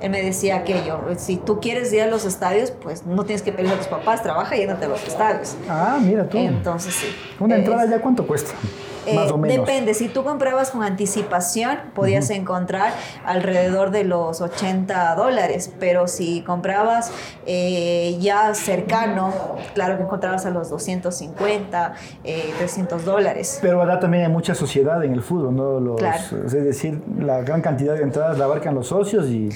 él 0.04 0.10
me 0.10 0.22
decía 0.22 0.56
aquello, 0.56 1.00
si 1.16 1.38
tú 1.38 1.60
quieres 1.60 1.90
ir 1.90 2.02
a 2.02 2.06
los 2.06 2.26
estadios, 2.26 2.70
pues 2.70 3.06
no 3.06 3.24
tienes 3.24 3.40
que 3.40 3.52
pedirle 3.52 3.74
a 3.74 3.78
tus 3.78 3.86
papás, 3.86 4.22
trabaja 4.22 4.54
yéndote 4.54 4.84
a 4.84 4.88
los 4.88 5.02
estadios. 5.02 5.56
Ah, 5.66 5.98
mira 5.98 6.28
tú. 6.28 6.36
Entonces 6.36 6.92
sí. 6.94 7.06
¿Una 7.40 7.56
entrada 7.56 7.86
ya 7.86 8.02
cuánto 8.02 8.26
cuesta? 8.26 8.52
Eh, 9.06 9.14
Más 9.14 9.30
o 9.32 9.38
menos. 9.38 9.56
Depende, 9.56 9.94
si 9.94 10.08
tú 10.08 10.22
comprabas 10.22 10.72
con 10.72 10.82
anticipación, 10.82 11.78
podías 11.94 12.28
encontrar 12.28 12.92
alrededor 13.24 13.92
de 13.92 14.04
los 14.04 14.42
80 14.42 15.14
dólares, 15.14 15.72
pero 15.80 16.06
si 16.06 16.42
comprabas 16.42 17.10
eh, 17.46 18.18
ya 18.20 18.52
cercano, 18.54 19.32
claro 19.72 19.96
que 19.96 20.02
encontrabas 20.02 20.44
a 20.44 20.50
los 20.50 20.68
250, 20.68 21.94
eh, 22.24 22.52
300 22.58 23.06
dólares. 23.06 23.58
Pero 23.62 23.80
ahora 23.80 24.00
también 24.00 24.24
hay 24.24 24.30
mucha 24.30 24.54
sociedad 24.54 25.02
en 25.02 25.14
el 25.14 25.22
fútbol, 25.22 25.56
¿no? 25.56 25.80
Los, 25.80 25.96
Claro. 25.96 26.44
Es 26.44 26.52
decir, 26.52 27.00
la 27.18 27.40
gran 27.40 27.62
cantidad 27.62 27.94
de 27.94 28.02
entradas 28.02 28.38
la 28.38 28.44
abarcan 28.44 28.74
los 28.74 28.88
socios 28.88 29.28
y 29.28 29.48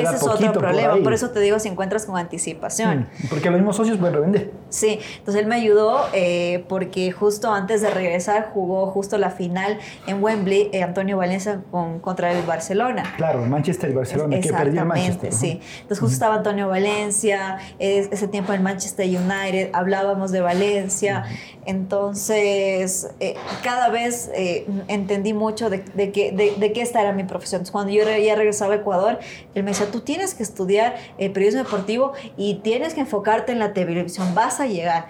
Ese 0.00 0.16
es 0.16 0.22
otro 0.22 0.52
problema, 0.52 0.96
por, 1.02 1.12
eso 1.12 1.30
te 1.30 1.40
digo 1.40 1.58
si 1.58 1.68
encuentras 1.68 2.06
con 2.06 2.16
anticipación. 2.16 3.08
Mm, 3.22 3.28
Porque 3.28 3.50
los 3.50 3.58
mismos 3.58 3.76
socios 3.76 3.98
pueden 3.98 4.14
revender. 4.14 4.50
Sí, 4.68 4.98
entonces 5.18 5.42
él 5.42 5.48
me 5.48 5.54
ayudó 5.56 6.00
eh, 6.12 6.64
porque 6.68 7.12
justo 7.12 7.52
antes 7.52 7.80
de 7.82 7.90
regresar 7.90 8.50
jugó 8.52 8.86
justo 8.90 9.18
la 9.18 9.30
final 9.30 9.78
en 10.06 10.22
Wembley, 10.22 10.70
eh, 10.72 10.82
Antonio 10.82 11.16
Valencia 11.16 11.60
con, 11.70 12.00
contra 12.00 12.32
el 12.32 12.44
Barcelona. 12.44 13.14
Claro, 13.16 13.44
Manchester 13.46 13.90
y 13.90 13.94
Barcelona, 13.94 14.40
que 14.40 14.52
perdió 14.52 14.80
el 14.82 14.86
Manchester. 14.88 15.32
sí. 15.32 15.60
Entonces 15.74 15.98
justo 16.00 16.14
estaba 16.14 16.34
Antonio 16.36 16.68
Valencia, 16.68 17.58
es- 17.78 18.08
ese 18.10 18.28
tiempo 18.28 18.52
en 18.52 18.62
Manchester 18.62 19.06
United, 19.06 19.70
hablábamos 19.72 20.30
de 20.32 20.40
Valencia, 20.40 21.24
entonces 21.66 23.08
eh, 23.20 23.34
cada 23.62 23.88
vez 23.88 24.30
eh, 24.34 24.66
entendí 24.88 25.32
mucho 25.32 25.70
de, 25.70 25.78
de 25.94 26.12
que, 26.12 26.32
de, 26.32 26.54
de 26.56 26.72
esta 26.80 27.00
era 27.00 27.12
mi 27.12 27.24
profesión. 27.24 27.60
Entonces, 27.60 27.72
cuando 27.72 27.92
yo 27.92 28.04
ya 28.04 28.34
regresaba 28.34 28.74
a 28.74 28.76
Ecuador, 28.76 29.18
él 29.54 29.62
me 29.62 29.70
decía, 29.70 29.90
tú 29.90 30.00
tienes 30.00 30.34
que 30.34 30.42
estudiar 30.42 30.96
eh, 31.18 31.30
periodismo 31.30 31.64
deportivo 31.64 32.12
y 32.36 32.56
tienes 32.56 32.94
que 32.94 33.00
enfocarte 33.00 33.52
en 33.52 33.58
la 33.58 33.72
televisión, 33.72 34.34
vas 34.34 34.60
a 34.60 34.66
llegar. 34.66 35.08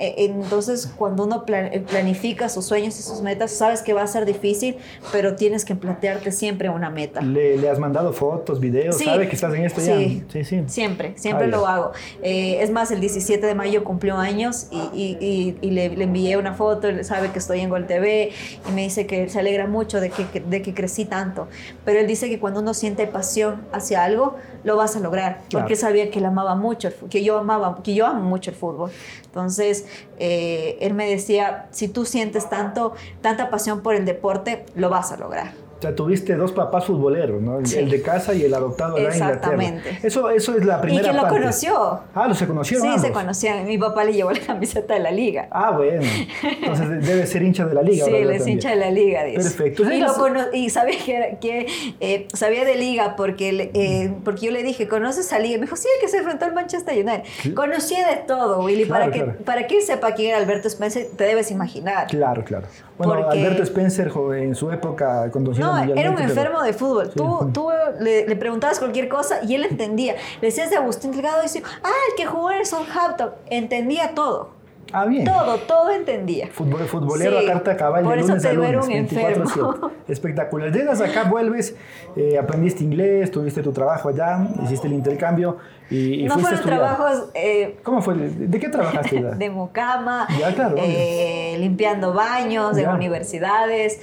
Eh, 0.00 0.14
Entonces, 0.24 0.90
cuando 0.96 1.24
uno 1.24 1.44
eh, 1.46 1.84
planifica 1.88 2.48
sus 2.48 2.64
sueños 2.64 2.98
y 2.98 3.02
sus 3.02 3.20
metas, 3.20 3.50
sabes 3.52 3.82
que 3.82 3.92
va 3.92 4.02
a 4.02 4.06
ser 4.06 4.24
difícil, 4.24 4.76
pero 5.12 5.36
tienes 5.36 5.64
que 5.66 5.74
plantearte 5.74 6.32
siempre 6.32 6.70
una 6.70 6.88
meta. 6.90 7.20
Le, 7.20 7.56
le 7.58 7.68
has 7.68 7.78
mandado 7.78 8.12
fotos, 8.14 8.58
videos, 8.60 8.96
Sí, 8.96 9.04
sabe 9.04 9.28
que 9.28 9.34
estás 9.34 9.54
en 9.54 9.64
esto 9.64 9.80
sí, 9.80 9.86
ya. 10.26 10.32
Sí, 10.32 10.44
sí. 10.44 10.62
Siempre, 10.66 11.12
siempre 11.16 11.46
Ah, 11.46 11.50
ya. 11.50 11.56
lo 11.56 11.66
hago. 11.66 11.92
Eh, 12.22 12.58
es 12.62 12.70
más, 12.70 12.90
el 12.90 13.00
17 13.00 13.46
de 13.46 13.54
mayo 13.54 13.84
cumplió 13.84 14.16
años 14.16 14.68
y, 14.70 14.78
y- 14.94 15.18
y- 15.20 15.58
y 15.60 15.70
le, 15.70 15.90
le 15.90 16.04
envié 16.04 16.36
una 16.38 16.54
foto, 16.54 16.88
él 16.88 17.04
sabe 17.04 17.30
que 17.30 17.38
estoy 17.38 17.60
en 17.60 17.68
Gol 17.68 17.86
TV 17.86 18.30
y 18.68 18.72
me 18.72 18.82
dice 18.82 19.06
que 19.06 19.28
se 19.28 19.38
alegra 19.38 19.66
mucho 19.66 20.00
de 20.00 20.08
que, 20.10 20.40
de 20.40 20.62
que 20.62 20.72
crecí 20.72 21.04
tanto. 21.04 21.46
Pero 21.84 22.00
él 22.00 22.06
dice 22.06 22.30
que 22.30 22.38
cuando 22.40 22.60
uno 22.60 22.72
siente 22.72 23.06
pasión 23.06 23.62
hacia 23.72 24.02
algo, 24.02 24.36
lo 24.64 24.76
vas 24.76 24.96
a 24.96 25.00
lograr. 25.00 25.42
Claro. 25.48 25.64
Porque 25.64 25.76
sabía 25.76 26.10
que 26.10 26.18
él 26.18 26.24
amaba 26.24 26.54
mucho, 26.54 26.90
que 27.08 27.22
yo 27.22 27.38
amaba, 27.38 27.82
que 27.82 27.94
yo 27.94 28.06
amo 28.06 28.22
mucho 28.22 28.50
el 28.50 28.56
fútbol. 28.56 28.90
Entonces, 29.24 29.86
eh, 30.18 30.78
él 30.80 30.94
me 30.94 31.08
decía, 31.08 31.68
si 31.70 31.88
tú 31.88 32.04
sientes 32.04 32.48
tanto, 32.48 32.94
tanta 33.20 33.50
pasión 33.50 33.82
por 33.82 33.94
el 33.94 34.04
deporte, 34.04 34.66
lo 34.74 34.90
vas 34.90 35.12
a 35.12 35.16
lograr. 35.16 35.52
O 35.80 35.82
sea, 35.82 35.94
tuviste 35.94 36.36
dos 36.36 36.52
papás 36.52 36.84
futboleros, 36.84 37.40
¿no? 37.40 37.58
El, 37.58 37.66
Sí. 37.66 37.78
el 37.78 37.88
de 37.88 38.02
casa 38.02 38.34
y 38.34 38.42
el 38.44 38.52
adoptado 38.52 38.96
allá 38.96 39.14
Inglaterra. 39.14 39.34
Exactamente. 39.34 39.98
Eso, 40.06 40.28
eso 40.28 40.54
es 40.54 40.66
la 40.66 40.76
¿Y 40.76 40.80
primera 40.82 41.04
quién 41.04 41.16
lo 41.16 41.22
parte. 41.22 41.38
conoció? 41.38 42.00
Ah, 42.14 42.28
¿los 42.28 42.36
se 42.36 42.46
conocieron 42.46 42.86
Sí, 42.86 42.98
se 42.98 43.12
conocían. 43.12 43.64
Mi 43.66 43.78
papá 43.78 44.04
le 44.04 44.12
llevó 44.12 44.30
la 44.30 44.40
camiseta 44.40 44.92
de 44.92 45.00
la 45.00 45.10
liga. 45.10 45.48
Ah, 45.50 45.70
bueno. 45.70 46.02
Entonces 46.42 46.88
de- 46.90 46.98
debe 46.98 47.26
ser 47.26 47.42
hincha 47.42 47.64
de 47.64 47.74
la 47.74 47.80
liga. 47.82 48.04
Sí, 48.04 48.10
él 48.14 48.30
es 48.30 48.46
hincha 48.46 48.68
de 48.70 48.76
la 48.76 48.90
liga, 48.90 49.24
dice. 49.24 49.38
Perfecto. 49.40 49.90
Y, 49.90 50.00
lo 50.00 50.12
cono- 50.12 50.52
y 50.52 50.68
sabía 50.68 50.98
que, 51.02 51.38
que 51.40 51.66
eh, 52.00 52.28
sabía 52.34 52.66
de 52.66 52.74
liga 52.76 53.16
porque, 53.16 53.52
le- 53.52 53.70
eh, 53.72 54.12
porque 54.22 54.44
yo 54.46 54.52
le 54.52 54.62
dije, 54.62 54.86
¿conoces 54.86 55.32
a 55.32 55.38
liga? 55.38 55.54
Y 55.56 55.58
me 55.60 55.64
dijo, 55.64 55.76
sí, 55.76 55.88
el 55.96 56.02
que 56.02 56.08
se 56.08 56.18
enfrentó 56.18 56.44
al 56.44 56.52
Manchester 56.52 56.94
United. 56.94 57.54
Conocía 57.54 58.06
de 58.06 58.16
todo, 58.16 58.62
Willy. 58.64 58.84
Claro, 58.84 59.10
para, 59.10 59.12
que, 59.12 59.30
para 59.44 59.66
que 59.66 59.78
él 59.78 59.82
sepa 59.82 60.12
quién 60.12 60.28
era 60.28 60.36
Alberto 60.38 60.68
Spencer, 60.68 61.06
te 61.16 61.24
debes 61.24 61.50
imaginar. 61.50 62.06
Claro, 62.08 62.44
claro. 62.44 62.66
Bueno, 63.06 63.22
Porque- 63.24 63.38
Alberto 63.40 63.62
Spencer 63.62 64.12
en 64.36 64.54
su 64.54 64.70
época 64.70 65.30
conducido 65.30 65.66
No, 65.66 65.78
era 65.94 66.10
un 66.10 66.16
pero- 66.16 66.28
enfermo 66.28 66.62
de 66.62 66.72
fútbol. 66.74 67.10
Tú, 67.10 67.50
tú 67.52 67.68
le, 67.98 68.26
le 68.26 68.36
preguntabas 68.36 68.78
cualquier 68.78 69.08
cosa 69.08 69.36
y 69.42 69.54
él 69.54 69.64
entendía. 69.64 70.14
Le 70.40 70.48
decías 70.48 70.68
de 70.70 70.76
Agustín 70.76 71.12
Delgado 71.12 71.38
y 71.40 71.42
decía, 71.44 71.62
ah, 71.82 71.88
el 72.10 72.16
que 72.16 72.26
jugó 72.26 72.50
en 72.50 72.58
el 72.58 72.66
Southampton. 72.66 73.30
Entendía 73.48 74.14
todo. 74.14 74.50
Ah, 74.92 75.06
bien. 75.06 75.24
Todo, 75.24 75.56
todo 75.58 75.90
entendía. 75.92 76.48
Fútbol, 76.52 76.80
futbolero 76.80 77.38
Sí, 77.40 77.46
a 77.46 77.52
carta 77.52 77.76
cabal 77.76 78.02
por 78.02 78.14
de 78.16 78.20
eso 78.20 78.28
lunes 78.28 78.42
te 78.42 78.52
lunes, 78.52 78.70
era 78.70 78.80
un 78.80 78.88
24/7. 78.88 79.36
enfermo. 79.36 79.90
Espectacular. 80.08 80.72
Llegas 80.72 81.00
acá, 81.00 81.24
vuelves, 81.24 81.76
eh, 82.16 82.36
aprendiste 82.38 82.82
inglés, 82.84 83.30
tuviste 83.30 83.62
tu 83.62 83.72
trabajo 83.72 84.08
allá, 84.08 84.46
hiciste 84.64 84.88
el 84.88 84.94
intercambio 84.94 85.56
y, 85.90 86.20
y 86.20 86.24
no 86.24 86.38
fueron 86.38 86.60
trabajos 86.62 87.24
eh, 87.34 87.78
¿Cómo 87.82 88.00
fue? 88.00 88.14
¿De 88.14 88.58
qué 88.60 88.68
trabajaste 88.68 89.22
de 89.36 89.50
mucama, 89.50 90.26
Ya, 90.38 90.54
claro, 90.54 90.76
eh, 90.78 91.56
limpiando 91.58 92.12
baños 92.14 92.76
Ya. 92.76 92.94
universidades, 92.94 94.00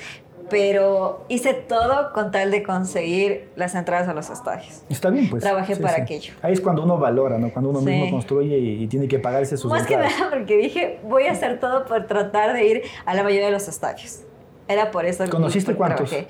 pero 0.49 1.25
hice 1.27 1.53
todo 1.53 2.13
con 2.13 2.31
tal 2.31 2.51
de 2.51 2.63
conseguir 2.63 3.49
las 3.57 3.75
entradas 3.75 4.07
a 4.07 4.13
los 4.13 4.29
estadios. 4.29 4.81
Está 4.89 5.09
bien, 5.09 5.29
pues. 5.29 5.43
Trabajé 5.43 5.75
para 5.75 5.97
aquello. 6.03 6.33
Ahí 6.41 6.53
es 6.53 6.61
cuando 6.61 6.83
uno 6.83 6.97
valora, 6.97 7.37
¿no? 7.37 7.49
Cuando 7.51 7.69
uno 7.71 7.79
Sí. 7.79 7.85
mismo 7.87 8.09
construye 8.11 8.57
y, 8.57 8.83
y 8.83 8.87
tiene 8.87 9.07
que 9.09 9.19
pagarse 9.19 9.57
sus 9.57 9.69
Más 9.69 9.85
que 9.85 9.97
nada 9.97 10.09
porque 10.29 10.55
dije, 10.57 10.99
voy 11.03 11.27
a 11.27 11.31
hacer 11.33 11.59
todo 11.59 11.85
por 11.85 12.07
tratar 12.07 12.53
de 12.53 12.65
ir 12.65 12.81
a 13.05 13.13
la 13.13 13.23
mayoría 13.23 13.47
de 13.47 13.51
los 13.51 13.67
estadios. 13.67 14.21
Era 14.69 14.91
por 14.91 15.05
eso 15.05 15.23
que 15.25 15.29
¿Conociste 15.29 15.73
porque 15.73 15.77
cuántos? 15.77 16.09
trabajé. 16.09 16.27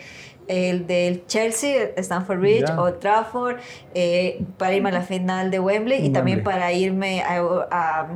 El 0.48 0.88
del 0.88 1.26
Chelsea, 1.28 1.90
Stamford 1.98 2.40
Bridge, 2.40 2.66
Ya. 2.68 2.82
Old 2.82 3.00
Trafford, 3.00 3.58
eh, 3.94 4.40
para 4.58 4.74
irme 4.76 4.90
a 4.90 4.94
la 4.94 5.02
final 5.02 5.52
de 5.52 5.60
Wembley 5.60 5.98
y 5.98 6.02
Wembley. 6.04 6.14
también 6.14 6.44
para 6.44 6.72
irme 6.72 7.22
a, 7.22 7.38
a- 7.72 8.08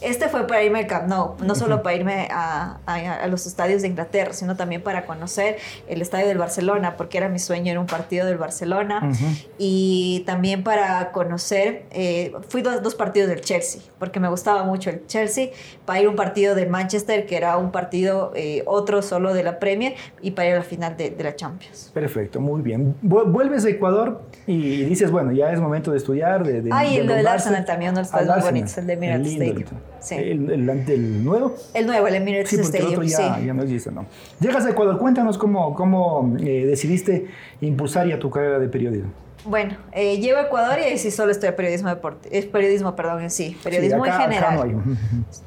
este 0.00 0.28
fue 0.28 0.46
para 0.46 0.62
irme 0.62 0.80
al 0.80 0.86
Camp 0.86 1.08
Nou, 1.08 1.34
no 1.44 1.54
solo 1.54 1.82
para 1.82 1.96
irme 1.96 2.28
a, 2.30 2.78
a- 2.86 3.14
a 3.22 3.26
los 3.28 3.46
estadios 3.46 3.82
de 3.82 3.88
Inglaterra, 3.88 4.32
sino 4.32 4.56
también 4.56 4.82
para 4.82 5.06
conocer 5.06 5.56
el 5.88 6.00
estadio 6.02 6.26
del 6.26 6.38
Barcelona, 6.38 6.96
porque 6.96 7.18
era 7.18 7.28
mi 7.28 7.38
sueño, 7.38 7.70
era 7.70 7.80
un 7.80 7.86
partido 7.86 8.26
del 8.26 8.38
Barcelona. 8.38 9.10
Y 9.58 10.22
también 10.26 10.62
para 10.62 11.10
conocer, 11.12 11.84
eh, 11.90 12.32
fui 12.48 12.62
dos, 12.62 12.82
dos 12.82 12.94
partidos 12.94 13.28
del 13.28 13.40
Chelsea, 13.40 13.80
porque 13.98 14.20
me 14.20 14.28
gustaba 14.28 14.64
mucho 14.64 14.90
el 14.90 15.06
Chelsea, 15.06 15.48
para 15.84 16.00
ir 16.00 16.06
a 16.06 16.10
un 16.10 16.16
partido 16.16 16.54
del 16.54 16.68
Manchester, 16.68 17.26
que 17.26 17.36
era 17.36 17.56
un 17.56 17.72
partido, 17.72 18.32
eh, 18.34 18.62
otro 18.66 19.02
solo 19.02 19.34
de 19.34 19.42
la 19.42 19.58
Premier, 19.58 19.94
y 20.22 20.30
para 20.32 20.48
ir 20.48 20.54
a 20.54 20.58
la 20.58 20.64
final 20.64 20.96
de, 20.96 21.10
de 21.10 21.24
la 21.24 21.34
Champions. 21.34 21.90
Perfecto, 21.92 22.40
muy 22.40 22.62
bien. 22.62 22.94
Vu- 23.02 23.24
Vuelves 23.30 23.64
a 23.64 23.68
Ecuador 23.68 24.22
y 24.46 24.84
dices, 24.84 25.10
bueno, 25.10 25.32
ya 25.32 25.52
es 25.52 25.60
momento 25.60 25.90
de 25.90 25.96
estudiar, 25.98 26.44
de, 26.46 26.62
de 26.62 26.70
Ah, 26.72 26.84
y 26.86 26.96
el 26.98 27.06
del. 27.06 27.26
Arsenal 27.26 27.64
también, 27.64 27.92
uno 27.92 28.02
de 28.02 28.24
los 28.24 28.36
muy 28.36 28.42
bonitos, 28.44 28.78
el 28.78 28.86
de 28.86 28.96
Lindo, 28.96 29.44
Stadium. 29.44 29.68
Sí. 30.00 30.14
El, 30.14 30.50
el, 30.50 31.24
nuevo. 31.24 31.54
El 31.74 31.86
nuevo, 31.86 32.06
el 32.06 32.14
Emirates 32.14 32.50
Sí, 32.50 32.56
porque 32.56 32.78
el 32.78 32.84
Stadium, 32.84 33.00
otro 33.00 33.02
ya, 33.08 33.36
sí. 33.38 33.46
ya 33.46 33.54
no 33.54 33.62
existe, 33.64 33.90
¿no? 33.90 34.06
Llegas 34.40 34.64
a 34.64 34.70
Ecuador, 34.70 34.98
cuéntanos 34.98 35.36
cómo, 35.38 35.74
cómo 35.74 36.36
eh, 36.40 36.64
decidiste 36.66 37.26
impulsar 37.60 38.06
ya 38.06 38.18
tu 38.18 38.30
carrera 38.30 38.58
de 38.60 38.68
periodismo. 38.68 39.10
Bueno, 39.44 39.76
eh, 39.92 40.18
llego 40.18 40.38
a 40.38 40.42
Ecuador 40.42 40.78
y 40.92 40.98
sí 40.98 41.10
solo 41.10 41.30
estoy 41.32 41.52
periodismo 41.52 41.88
deporte, 41.88 42.28
es 42.36 42.44
periodismo, 42.46 42.94
perdón, 42.96 43.22
en 43.22 43.30
sí, 43.30 43.56
periodismo 43.62 44.04
Sí, 44.04 44.10
acá- 44.10 44.24
en 44.24 44.30
general. 44.32 44.72
no. 44.72 44.96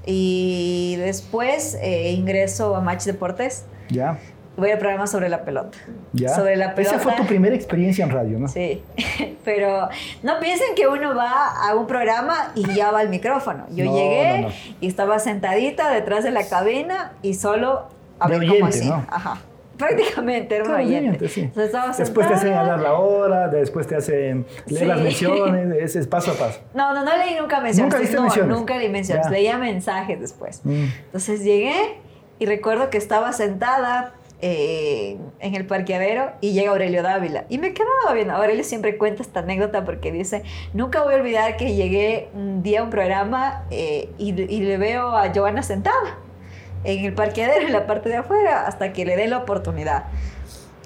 Y 0.06 0.96
después 0.98 1.78
eh, 1.82 2.12
ingreso 2.12 2.76
a 2.76 2.82
Match 2.82 3.04
Deportes. 3.06 3.64
ya, 3.90 4.18
Voy 4.58 4.70
al 4.70 4.78
programa 4.80 5.08
sobre 5.08 5.30
la 5.30 5.44
pelota. 5.46 5.78
ya. 6.14 6.30
Sobre 6.36 6.56
la 6.58 6.76
pelota. 6.76 6.96
Esa 6.98 7.04
fue 7.04 7.14
tu 7.14 7.26
primera 7.26 7.56
experiencia 7.56 8.04
en 8.04 8.12
radio, 8.12 8.38
¿no? 8.38 8.48
Sí, 8.50 8.84
pero 9.46 9.88
no 10.24 10.40
piensen 10.40 10.76
que 10.76 10.88
uno 10.88 11.16
va 11.16 11.68
a 11.68 11.74
un 11.76 11.88
programa 11.88 12.52
y 12.56 12.66
ya 12.74 12.92
va 12.92 13.00
al 13.00 13.10
micrófono. 13.10 13.66
Yo 13.72 13.86
No, 13.86 13.96
llegué 13.96 14.42
no, 14.42 14.48
no. 14.50 14.54
y 14.82 14.88
estaba 14.88 15.20
sentadita 15.20 15.90
detrás 15.90 16.24
de 16.26 16.32
la 16.32 16.48
cabina 16.48 17.14
y 17.22 17.34
solo 17.36 17.88
hablé 18.20 18.40
De 18.40 18.48
como 18.48 18.66
oyente, 18.66 18.78
así. 18.80 18.90
¿no? 18.90 19.06
Ajá. 19.10 19.38
Prácticamente 19.78 20.56
era 20.58 20.66
Claro, 20.66 20.84
oyente. 20.84 21.28
sí. 21.30 21.42
Entonces 21.42 21.98
Después 21.98 22.28
te 22.28 22.34
hacen 22.36 22.54
hablar 22.54 22.80
la 22.82 22.94
hora, 22.94 23.48
después 23.48 23.88
te 23.88 23.96
hacen 23.96 24.46
leer 24.68 24.80
Sí. 24.82 24.86
las 24.86 25.02
menciones, 25.02 25.76
ese 25.80 26.00
es 26.00 26.08
paso 26.08 26.32
a 26.32 26.34
paso. 26.36 26.60
No, 26.76 26.94
no, 26.94 27.04
no 27.04 27.18
leí 27.18 27.36
nunca 27.40 27.62
menciones. 27.62 27.94
¿Nunca 27.94 27.98
no, 28.16 28.22
menciones? 28.24 28.58
nunca 28.58 28.78
leí 28.78 28.90
menciones. 28.90 29.26
Ya. 29.26 29.32
Leía 29.32 29.58
mensajes 29.58 30.20
después. 30.20 30.62
Mm. 30.66 30.86
Entonces 31.06 31.44
llegué 31.44 31.74
y 32.38 32.46
recuerdo 32.46 32.92
que 32.92 32.98
estaba 33.00 33.32
sentada 33.34 34.14
eh, 34.42 35.18
en 35.40 35.56
el 35.56 35.66
parqueadero 35.66 36.32
y 36.42 36.54
llega 36.54 36.72
Aurelio 36.72 37.04
Dávila. 37.04 37.46
Y 37.50 37.58
me 37.58 37.74
quedaba 37.74 38.14
bien. 38.14 38.32
Aurelio 38.32 38.64
siempre 38.64 38.98
cuenta 38.98 39.22
esta 39.22 39.42
anécdota 39.42 39.86
porque 39.86 40.12
dice, 40.12 40.44
nunca 40.74 41.04
voy 41.04 41.14
a 41.14 41.18
olvidar 41.18 41.58
que 41.58 41.76
llegué 41.76 42.30
un 42.34 42.64
día 42.64 42.82
a 42.82 42.84
un 42.84 42.90
programa 42.90 43.66
eh, 43.72 44.10
y, 44.18 44.30
y 44.30 44.62
le 44.62 44.78
veo 44.78 45.16
a 45.16 45.32
Giovanna 45.32 45.64
sentada 45.64 46.18
en 46.84 47.06
el 47.06 47.14
parqueadero, 47.14 47.68
en 47.68 47.74
la 47.74 47.86
parte 47.86 48.10
de 48.10 48.18
afuera, 48.18 48.66
hasta 48.66 48.94
que 48.94 49.06
le 49.06 49.16
dé 49.16 49.28
la 49.28 49.38
oportunidad. 49.38 50.06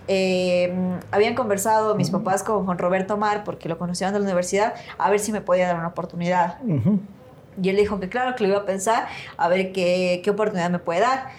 Eh, 0.07 0.71
habían 1.11 1.33
conversado 1.33 1.95
mis 1.95 2.11
papás 2.11 2.43
con 2.43 2.65
Juan 2.65 2.77
Roberto 2.77 3.17
Mar, 3.17 3.43
porque 3.43 3.69
lo 3.69 3.77
conocían 3.77 4.13
de 4.13 4.19
la 4.19 4.25
universidad, 4.25 4.73
a 4.97 5.09
ver 5.09 5.19
si 5.19 5.31
me 5.31 5.41
podía 5.41 5.67
dar 5.67 5.77
una 5.77 5.87
oportunidad. 5.87 6.57
Ujú. 6.63 6.99
Y 7.61 7.69
él 7.69 7.77
dijo 7.77 7.99
que 7.99 8.09
claro, 8.09 8.35
que 8.35 8.43
lo 8.43 8.49
iba 8.49 8.59
a 8.59 8.65
pensar, 8.65 9.07
a 9.37 9.47
ver 9.47 9.71
qué, 9.71 10.21
qué 10.23 10.29
oportunidad 10.29 10.69
me 10.69 10.79
puede 10.79 10.99
dar. 10.99 11.29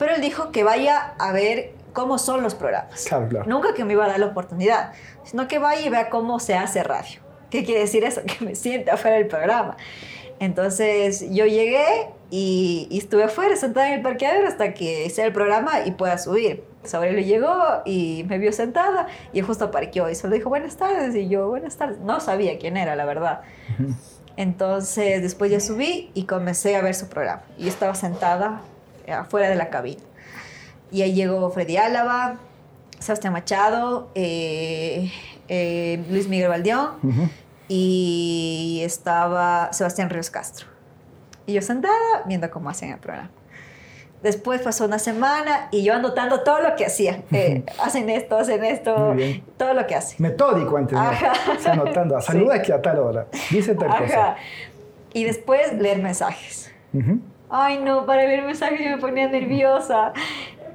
Pero 0.00 0.14
él 0.14 0.22
dijo 0.22 0.50
que 0.50 0.64
vaya 0.64 1.12
a 1.18 1.30
ver 1.30 1.74
cómo 1.92 2.16
son 2.16 2.42
los 2.42 2.54
programas. 2.54 3.04
Claro, 3.04 3.28
claro. 3.28 3.46
Nunca 3.46 3.74
que 3.74 3.84
me 3.84 3.92
iba 3.92 4.06
a 4.06 4.08
dar 4.08 4.18
la 4.18 4.26
oportunidad, 4.28 4.92
sino 5.24 5.46
que 5.46 5.58
vaya 5.58 5.82
y 5.82 5.90
vea 5.90 6.08
cómo 6.08 6.40
se 6.40 6.54
hace 6.54 6.82
radio. 6.82 7.20
¿Qué 7.50 7.64
quiere 7.64 7.80
decir 7.80 8.02
eso? 8.04 8.22
Que 8.26 8.42
me 8.42 8.54
siente 8.54 8.90
afuera 8.90 9.18
del 9.18 9.26
programa. 9.26 9.76
Entonces 10.38 11.26
yo 11.30 11.44
llegué 11.44 11.84
y, 12.30 12.88
y 12.90 12.96
estuve 12.96 13.24
afuera 13.24 13.54
sentada 13.56 13.88
en 13.88 13.98
el 13.98 14.02
parqueadero 14.02 14.48
hasta 14.48 14.72
que 14.72 15.04
hice 15.04 15.22
el 15.22 15.34
programa 15.34 15.84
y 15.84 15.90
pueda 15.90 16.16
subir. 16.16 16.64
Entonces 16.76 16.94
Aurelio 16.94 17.22
llegó 17.22 17.82
y 17.84 18.24
me 18.26 18.38
vio 18.38 18.54
sentada 18.54 19.06
y 19.34 19.42
justo 19.42 19.70
parqueó 19.70 20.08
y 20.08 20.14
solo 20.14 20.34
dijo 20.34 20.48
buenas 20.48 20.76
tardes 20.76 21.14
y 21.14 21.28
yo 21.28 21.46
buenas 21.48 21.76
tardes. 21.76 21.98
No 21.98 22.20
sabía 22.20 22.58
quién 22.58 22.78
era, 22.78 22.96
la 22.96 23.04
verdad. 23.04 23.42
Entonces 24.38 25.20
después 25.20 25.50
ya 25.50 25.60
subí 25.60 26.10
y 26.14 26.24
comencé 26.24 26.74
a 26.76 26.80
ver 26.80 26.94
su 26.94 27.08
programa. 27.08 27.42
Y 27.58 27.64
yo 27.64 27.68
estaba 27.68 27.94
sentada 27.94 28.62
afuera 29.12 29.48
de 29.48 29.56
la 29.56 29.70
cabina. 29.70 30.02
Y 30.90 31.02
ahí 31.02 31.12
llegó 31.12 31.50
Freddy 31.50 31.76
Álava, 31.76 32.38
Sebastián 32.98 33.32
Machado, 33.32 34.10
eh, 34.14 35.10
eh, 35.48 36.04
Luis 36.10 36.28
Miguel 36.28 36.48
Valdeón 36.48 36.90
y 37.68 38.82
estaba 38.84 39.72
Sebastián 39.72 40.10
Ríos 40.10 40.30
Castro. 40.30 40.66
Y 41.46 41.54
yo 41.54 41.62
sentada 41.62 41.94
viendo 42.26 42.50
cómo 42.50 42.70
hacían 42.70 42.92
el 42.92 42.98
programa. 42.98 43.30
Después 44.22 44.60
pasó 44.60 44.84
una 44.84 44.98
semana 44.98 45.68
y 45.70 45.82
yo 45.82 45.94
anotando 45.94 46.42
todo 46.42 46.60
lo 46.60 46.76
que 46.76 46.84
hacían. 46.84 47.24
Eh, 47.32 47.64
hacen 47.82 48.10
esto, 48.10 48.36
hacen 48.36 48.64
esto, 48.64 49.16
todo 49.56 49.72
lo 49.72 49.86
que 49.86 49.94
hacen. 49.94 50.16
Metódico 50.18 50.76
antes, 50.76 50.92
¿no? 50.92 51.00
Ajá. 51.00 51.32
Anotando. 51.72 52.20
Saluda 52.20 52.56
aquí 52.56 52.70
a 52.70 52.82
tal 52.82 52.98
hora. 52.98 53.26
Dice 53.50 53.74
tal 53.74 53.88
cosa. 53.88 54.32
Ajá. 54.32 54.36
Y 55.14 55.24
después 55.24 55.72
leer 55.72 56.02
mensajes. 56.02 56.70
Ujú. 56.92 57.20
Ay, 57.50 57.78
no, 57.78 58.06
para 58.06 58.22
leer 58.22 58.44
mensajes 58.44 58.80
yo 58.80 58.90
me 58.90 58.98
ponía 58.98 59.28
nerviosa. 59.28 60.12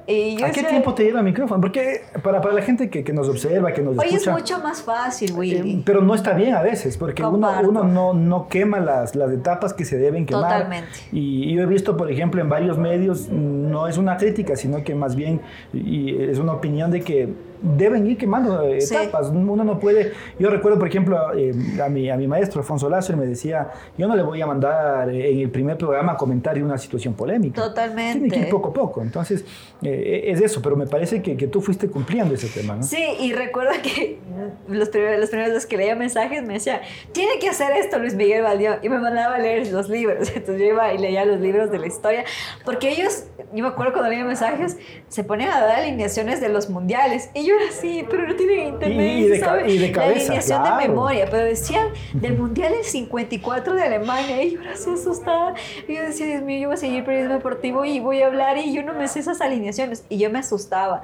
Y 0.08 0.36
yo 0.36 0.46
¿A 0.46 0.50
qué 0.50 0.62
tiempo 0.62 0.94
te 0.94 1.02
llega 1.02 1.18
el 1.18 1.24
micrófono? 1.24 1.60
Porque 1.60 2.02
para, 2.22 2.40
para 2.40 2.54
la 2.54 2.62
gente 2.62 2.88
que, 2.88 3.02
que 3.02 3.12
nos 3.12 3.28
observa, 3.28 3.72
que 3.72 3.82
nos 3.82 3.98
Hoy 3.98 4.06
es 4.06 4.14
escucha... 4.14 4.32
mucho 4.32 4.58
más 4.60 4.80
fácil, 4.82 5.30
eh, 5.30 5.34
Willy. 5.34 5.82
pero 5.84 6.00
no 6.00 6.14
está 6.14 6.32
bien 6.34 6.54
a 6.54 6.62
veces, 6.62 6.96
porque 6.96 7.24
uno, 7.24 7.50
uno 7.64 7.82
no, 7.82 8.14
no 8.14 8.48
quema 8.48 8.78
las, 8.78 9.16
las 9.16 9.32
etapas 9.32 9.74
que 9.74 9.84
se 9.84 9.98
deben 9.98 10.24
quemar. 10.24 10.44
Totalmente. 10.44 10.90
Y, 11.10 11.50
y 11.50 11.54
yo 11.54 11.62
he 11.62 11.66
visto, 11.66 11.96
por 11.96 12.08
ejemplo, 12.08 12.40
en 12.40 12.48
varios 12.48 12.78
medios, 12.78 13.28
no 13.30 13.88
es 13.88 13.98
una 13.98 14.16
crítica, 14.16 14.54
sino 14.54 14.84
que 14.84 14.94
más 14.94 15.16
bien 15.16 15.40
y 15.72 16.22
es 16.22 16.38
una 16.38 16.52
opinión 16.52 16.92
de 16.92 17.00
que 17.00 17.34
deben 17.62 18.06
ir 18.06 18.16
quemando 18.16 18.62
eh, 18.62 18.80
Sí. 18.80 18.94
etapas. 18.94 19.28
Uno 19.28 19.64
no 19.64 19.78
puede... 19.78 20.12
Yo 20.38 20.50
recuerdo, 20.50 20.78
por 20.78 20.88
ejemplo, 20.88 21.34
eh, 21.34 21.52
a, 21.84 21.88
mi, 21.88 22.10
a 22.10 22.16
mi 22.16 22.26
maestro 22.26 22.60
Alfonso 22.60 22.88
Lazo, 22.88 23.12
él 23.12 23.18
me 23.18 23.26
decía, 23.26 23.70
yo 23.96 24.06
no 24.08 24.16
le 24.16 24.22
voy 24.22 24.40
a 24.40 24.46
mandar 24.46 25.08
eh, 25.10 25.32
en 25.32 25.40
el 25.40 25.50
primer 25.50 25.76
programa 25.76 26.12
a 26.12 26.16
comentar 26.16 26.56
una 26.62 26.78
situación 26.78 27.14
polémica. 27.14 27.62
Totalmente. 27.62 28.20
Tiene 28.20 28.34
que 28.34 28.40
ir 28.46 28.48
poco 28.50 28.68
a 28.68 28.72
poco. 28.72 29.02
Entonces, 29.02 29.44
eh, 29.82 30.24
es 30.26 30.40
eso, 30.40 30.62
pero 30.62 30.76
me 30.76 30.86
parece 30.86 31.22
que, 31.22 31.36
que 31.36 31.46
tú 31.46 31.60
fuiste 31.60 31.88
cumpliendo 31.88 32.34
ese 32.34 32.48
tema, 32.48 32.76
¿no? 32.76 32.82
Sí, 32.82 33.04
y 33.20 33.32
recuerdo 33.32 33.72
que 33.82 34.18
los 34.68 34.88
primeros, 34.88 35.20
los 35.20 35.30
primeros 35.30 35.52
días 35.52 35.66
que 35.66 35.76
leía 35.76 35.96
mensajes 35.96 36.42
me 36.44 36.54
decía, 36.54 36.80
tiene 37.12 37.38
que 37.40 37.48
hacer 37.48 37.72
esto 37.76 37.98
Luis 37.98 38.14
Miguel 38.14 38.42
Valdión, 38.42 38.76
y 38.82 38.88
me 38.88 38.98
mandaba 38.98 39.36
a 39.36 39.38
leer 39.38 39.70
los 39.72 39.88
libros. 39.88 40.28
Entonces 40.34 40.58
yo 40.58 40.64
iba 40.66 40.92
y 40.94 40.98
leía 40.98 41.24
los 41.24 41.40
libros 41.40 41.70
de 41.70 41.78
la 41.78 41.86
historia, 41.86 42.24
porque 42.64 42.90
ellos, 42.90 43.24
yo 43.52 43.62
me 43.64 43.68
acuerdo 43.68 43.92
cuando 43.92 44.10
leía 44.10 44.24
mensajes, 44.24 44.78
se 45.08 45.24
ponían 45.24 45.50
a 45.52 45.60
dar 45.60 45.80
alineaciones 45.80 46.40
de 46.40 46.48
los 46.48 46.70
mundiales, 46.70 47.30
y 47.34 47.46
yo 47.46 47.55
era 47.60 47.68
así, 47.70 48.06
pero 48.08 48.26
no 48.28 48.34
tienen 48.36 48.68
internet, 48.68 48.98
Y- 49.18 49.24
y 49.24 49.28
de 49.28 49.40
¿sabe? 49.40 49.62
ca- 49.62 49.68
y 49.68 49.78
de 49.78 49.86
La 49.88 49.92
cabeza, 49.92 50.18
alineación 50.20 50.60
claro. 50.62 50.76
de 50.82 50.88
memoria, 50.88 51.28
pero 51.30 51.44
decían 51.44 51.88
del 52.12 52.38
mundial 52.38 52.72
del 52.72 52.84
54 52.84 53.74
de 53.74 53.82
Alemania, 53.82 54.42
y 54.42 54.52
yo 54.52 54.60
era 54.62 54.72
así 54.72 54.90
asustada, 54.90 55.54
y 55.88 55.94
yo 55.96 56.02
decía, 56.02 56.26
Dios 56.26 56.42
mío, 56.42 56.60
yo 56.62 56.68
voy 56.68 56.74
a 56.74 56.78
seguir 56.78 57.04
periodismo 57.04 57.34
deportivo 57.34 57.84
y 57.84 58.00
voy 58.00 58.22
a 58.22 58.26
hablar, 58.26 58.58
y 58.58 58.72
yo 58.72 58.82
no 58.82 58.92
me 58.94 59.08
sé 59.08 59.20
esas 59.20 59.40
alineaciones, 59.40 60.04
y 60.08 60.18
yo 60.18 60.30
me 60.30 60.38
asustaba. 60.38 61.02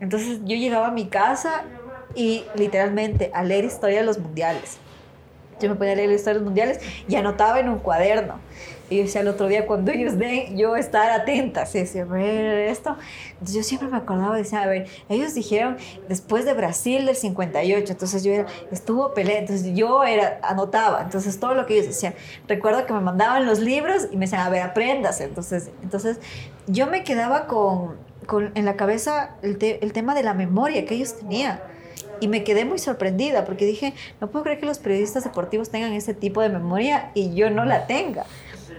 Entonces 0.00 0.40
yo 0.44 0.56
llegaba 0.56 0.88
a 0.88 0.90
mi 0.90 1.06
casa 1.06 1.62
y 2.14 2.44
literalmente 2.56 3.30
a 3.34 3.42
leer 3.44 3.64
historia 3.64 3.98
de 4.00 4.04
los 4.04 4.18
mundiales. 4.18 4.78
Yo 5.60 5.68
me 5.68 5.76
ponía 5.76 5.92
a 5.92 5.96
leer 5.96 6.08
la 6.08 6.16
historia 6.16 6.34
de 6.34 6.40
los 6.40 6.44
mundiales 6.46 6.80
y 7.08 7.14
anotaba 7.14 7.60
en 7.60 7.68
un 7.68 7.78
cuaderno. 7.78 8.40
Y 8.92 9.02
decía 9.02 9.22
el 9.22 9.28
otro 9.28 9.48
día, 9.48 9.66
cuando 9.66 9.90
ellos 9.90 10.18
den, 10.18 10.56
yo 10.56 10.76
estar 10.76 11.10
atenta. 11.10 11.66
Sí, 11.66 11.78
decía, 11.78 12.02
a 12.02 12.04
ver 12.04 12.68
esto. 12.68 12.96
Entonces 13.32 13.54
yo 13.56 13.62
siempre 13.62 13.88
me 13.88 13.96
acordaba, 13.96 14.36
decía, 14.36 14.62
a 14.62 14.66
ver, 14.66 14.86
ellos 15.08 15.34
dijeron 15.34 15.76
después 16.08 16.44
de 16.44 16.52
Brasil 16.54 17.06
del 17.06 17.16
58. 17.16 17.92
Entonces 17.92 18.22
yo 18.22 18.32
era, 18.32 18.46
estuvo 18.70 19.14
pelea. 19.14 19.38
Entonces 19.38 19.74
yo 19.74 20.04
era, 20.04 20.38
anotaba. 20.42 21.02
Entonces 21.02 21.40
todo 21.40 21.54
lo 21.54 21.66
que 21.66 21.74
ellos 21.74 21.86
decían. 21.86 22.14
Recuerdo 22.46 22.86
que 22.86 22.92
me 22.92 23.00
mandaban 23.00 23.46
los 23.46 23.58
libros 23.60 24.08
y 24.12 24.16
me 24.16 24.26
decían, 24.26 24.42
a 24.42 24.50
ver, 24.50 24.62
aprendas. 24.62 25.20
Entonces, 25.20 25.70
entonces 25.82 26.18
yo 26.66 26.86
me 26.86 27.02
quedaba 27.04 27.46
con, 27.46 27.96
con 28.26 28.52
en 28.54 28.64
la 28.64 28.76
cabeza 28.76 29.30
el, 29.42 29.58
te- 29.58 29.84
el 29.84 29.92
tema 29.92 30.14
de 30.14 30.22
la 30.22 30.34
memoria 30.34 30.84
que 30.84 30.94
ellos 30.94 31.16
tenían. 31.18 31.60
Y 32.20 32.28
me 32.28 32.44
quedé 32.44 32.64
muy 32.64 32.78
sorprendida 32.78 33.44
porque 33.44 33.64
dije, 33.66 33.94
no 34.20 34.28
puedo 34.30 34.44
creer 34.44 34.60
que 34.60 34.66
los 34.66 34.78
periodistas 34.78 35.24
deportivos 35.24 35.70
tengan 35.70 35.92
ese 35.92 36.14
tipo 36.14 36.40
de 36.40 36.50
memoria 36.50 37.10
y 37.14 37.34
yo 37.34 37.50
no 37.50 37.64
la 37.64 37.88
tenga. 37.88 38.26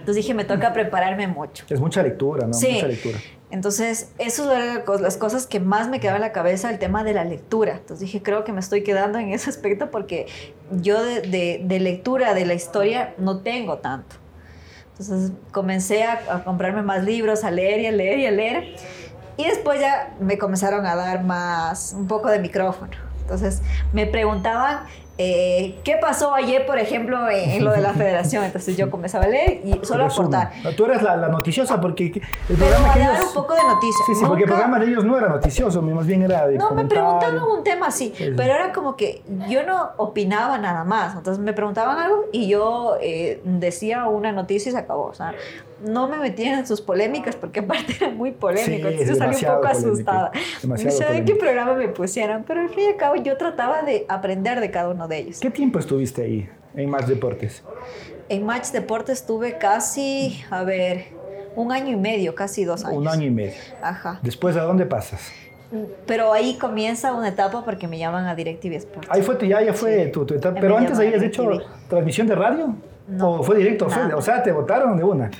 Entonces 0.04 0.22
dije, 0.22 0.34
me 0.34 0.44
toca 0.44 0.74
prepararme 0.74 1.26
mucho. 1.28 1.64
Es 1.70 1.80
mucha 1.80 2.02
lectura, 2.02 2.46
¿no? 2.46 2.52
Sí. 2.52 2.72
Mucha 2.74 2.88
lectura. 2.88 3.18
Entonces, 3.50 4.10
eso 4.18 4.52
eran 4.52 4.82
las 5.00 5.16
cosas 5.16 5.46
que 5.46 5.60
más 5.60 5.88
me 5.88 5.98
quedaban 5.98 6.20
en 6.20 6.28
la 6.28 6.32
cabeza, 6.32 6.68
el 6.68 6.78
tema 6.78 7.04
de 7.04 7.14
la 7.14 7.24
lectura. 7.24 7.72
Entonces 7.76 8.00
dije, 8.00 8.22
creo 8.22 8.44
que 8.44 8.52
me 8.52 8.60
estoy 8.60 8.82
quedando 8.82 9.18
en 9.18 9.30
ese 9.32 9.48
aspecto 9.48 9.90
porque 9.90 10.26
yo 10.72 11.02
de, 11.02 11.22
de- 11.22 11.62
de 11.64 11.80
lectura 11.80 12.34
de 12.34 12.44
la 12.44 12.52
historia 12.52 13.14
no 13.16 13.40
tengo 13.40 13.78
tanto. 13.78 14.16
Entonces 14.90 15.32
comencé 15.52 16.04
a, 16.04 16.20
a 16.28 16.44
comprarme 16.44 16.82
más 16.82 17.02
libros, 17.02 17.44
a 17.44 17.50
leer 17.50 17.80
y 17.80 17.86
a 17.86 17.92
leer 17.92 18.18
y 18.18 18.26
a 18.26 18.30
leer. 18.30 18.76
Y 19.38 19.44
después 19.46 19.80
ya 19.80 20.14
me 20.20 20.36
comenzaron 20.36 20.84
a 20.84 20.94
dar 20.96 21.24
más, 21.24 21.94
un 21.96 22.06
poco 22.06 22.28
de 22.28 22.40
micrófono. 22.40 22.92
Entonces 23.22 23.62
me 23.94 24.06
preguntaban, 24.06 24.80
eh, 25.16 25.76
¿qué 25.84 25.96
pasó 26.00 26.34
ayer, 26.34 26.66
por 26.66 26.78
ejemplo, 26.78 27.28
en, 27.30 27.50
en 27.50 27.64
lo 27.64 27.70
de 27.70 27.80
la 27.80 27.92
federación? 27.92 28.42
Entonces 28.44 28.76
yo 28.76 28.90
comenzaba 28.90 29.24
a 29.24 29.28
leer 29.28 29.60
y 29.64 29.72
solo 29.84 30.04
Resumen. 30.04 30.34
aportar. 30.34 30.74
Tú 30.76 30.84
eres 30.86 31.02
la, 31.02 31.16
la 31.16 31.28
noticiosa 31.28 31.80
porque 31.80 32.06
el 32.06 32.12
Pero 32.48 32.58
programa 32.58 32.90
a 32.90 32.94
que 32.94 33.00
ellos... 33.02 33.26
un 33.28 33.34
poco 33.34 33.54
de 33.54 33.62
noticias. 33.62 34.02
Sí, 34.06 34.14
sí, 34.16 34.24
porque 34.26 34.42
el 34.42 34.48
programa 34.48 34.78
de 34.80 34.86
ellos 34.86 35.04
no 35.04 35.16
era 35.16 35.28
noticioso, 35.28 35.80
más 35.82 36.06
bien 36.06 36.22
era 36.22 36.46
de 36.48 36.56
No, 36.58 36.72
me 36.72 36.84
preguntaban 36.86 37.38
un 37.42 37.62
tema 37.62 37.86
así, 37.86 38.12
Sí, 38.16 38.24
sí. 38.24 38.32
pero 38.36 38.54
era 38.54 38.72
como 38.72 38.96
que 38.96 39.22
yo 39.48 39.62
no 39.64 39.90
opinaba 39.98 40.58
nada 40.58 40.82
más. 40.84 41.14
Entonces 41.16 41.42
me 41.42 41.52
preguntaban 41.52 41.98
algo 41.98 42.24
y 42.32 42.48
yo 42.48 42.96
eh, 43.00 43.40
decía 43.44 44.06
una 44.06 44.32
noticia 44.32 44.70
y 44.70 44.72
se 44.72 44.78
acabó. 44.78 45.04
O 45.04 45.14
sea, 45.14 45.32
no 45.84 46.08
me 46.08 46.16
metía 46.18 46.58
en 46.58 46.66
sus 46.66 46.80
polémicas 46.80 47.36
porque 47.36 47.60
aparte 47.60 47.94
era 48.00 48.10
muy 48.10 48.32
polémico. 48.32 48.88
Sí, 48.88 48.96
yo 49.06 49.14
salí 49.14 49.36
un 49.36 49.40
poco 49.42 49.60
polémico, 49.60 49.66
asustada. 49.68 50.32
no 50.66 50.76
sé 50.76 51.16
en 51.16 51.24
qué 51.24 51.34
programa 51.34 51.74
me 51.74 51.88
pusieran, 51.88 52.44
pero 52.46 52.60
al 52.62 52.68
fin 52.70 52.80
y 52.84 52.86
al 52.92 52.96
cabo 52.96 53.16
yo 53.16 53.36
trataba 53.36 53.82
de 53.82 54.06
aprender 54.08 54.60
de 54.60 54.70
cada 54.70 54.88
uno 54.90 55.06
de 55.08 55.18
ellos. 55.18 55.40
¿Qué 55.40 55.50
tiempo 55.50 55.78
estuviste 55.78 56.22
ahí 56.22 56.48
en 56.74 56.90
Más 56.90 57.06
Deportes? 57.06 57.62
En 58.28 58.44
Match 58.46 58.68
Deportes 58.70 59.20
estuve 59.20 59.58
casi, 59.58 60.42
a 60.50 60.64
ver, 60.64 61.04
un 61.56 61.70
año 61.72 61.92
y 61.92 61.96
medio, 61.96 62.34
casi 62.34 62.64
dos 62.64 62.84
años. 62.84 62.98
Un 62.98 63.06
año 63.08 63.26
y 63.26 63.30
medio. 63.30 63.54
Ajá. 63.82 64.18
Después, 64.22 64.56
¿a 64.56 64.62
dónde 64.62 64.86
pasas? 64.86 65.30
Pero 66.06 66.32
ahí 66.32 66.56
comienza 66.56 67.12
una 67.14 67.28
etapa 67.28 67.64
porque 67.64 67.86
me 67.88 67.98
llaman 67.98 68.26
a 68.26 68.34
DirecTV 68.34 68.74
Sports. 68.76 69.08
Ahí 69.10 69.22
fue, 69.22 69.34
tu- 69.34 69.44
ya, 69.44 69.60
ya 69.60 69.74
fue 69.74 70.04
Sí. 70.06 70.10
tu, 70.12 70.24
tu 70.24 70.34
etapa. 70.34 70.54
Me 70.54 70.60
Pero 70.60 70.76
antes 70.78 70.92
llamaron 70.92 71.14
habías 71.14 71.22
a 71.22 71.26
hecho 71.26 71.66
transmisión 71.88 72.26
de 72.26 72.34
radio. 72.34 72.74
No, 73.08 73.32
¿O 73.32 73.42
fue 73.42 73.56
directo? 73.58 73.90
Fue- 73.90 74.14
o 74.14 74.22
sea, 74.22 74.42
te 74.42 74.52
votaron 74.52 74.96
de 74.96 75.04
una. 75.04 75.30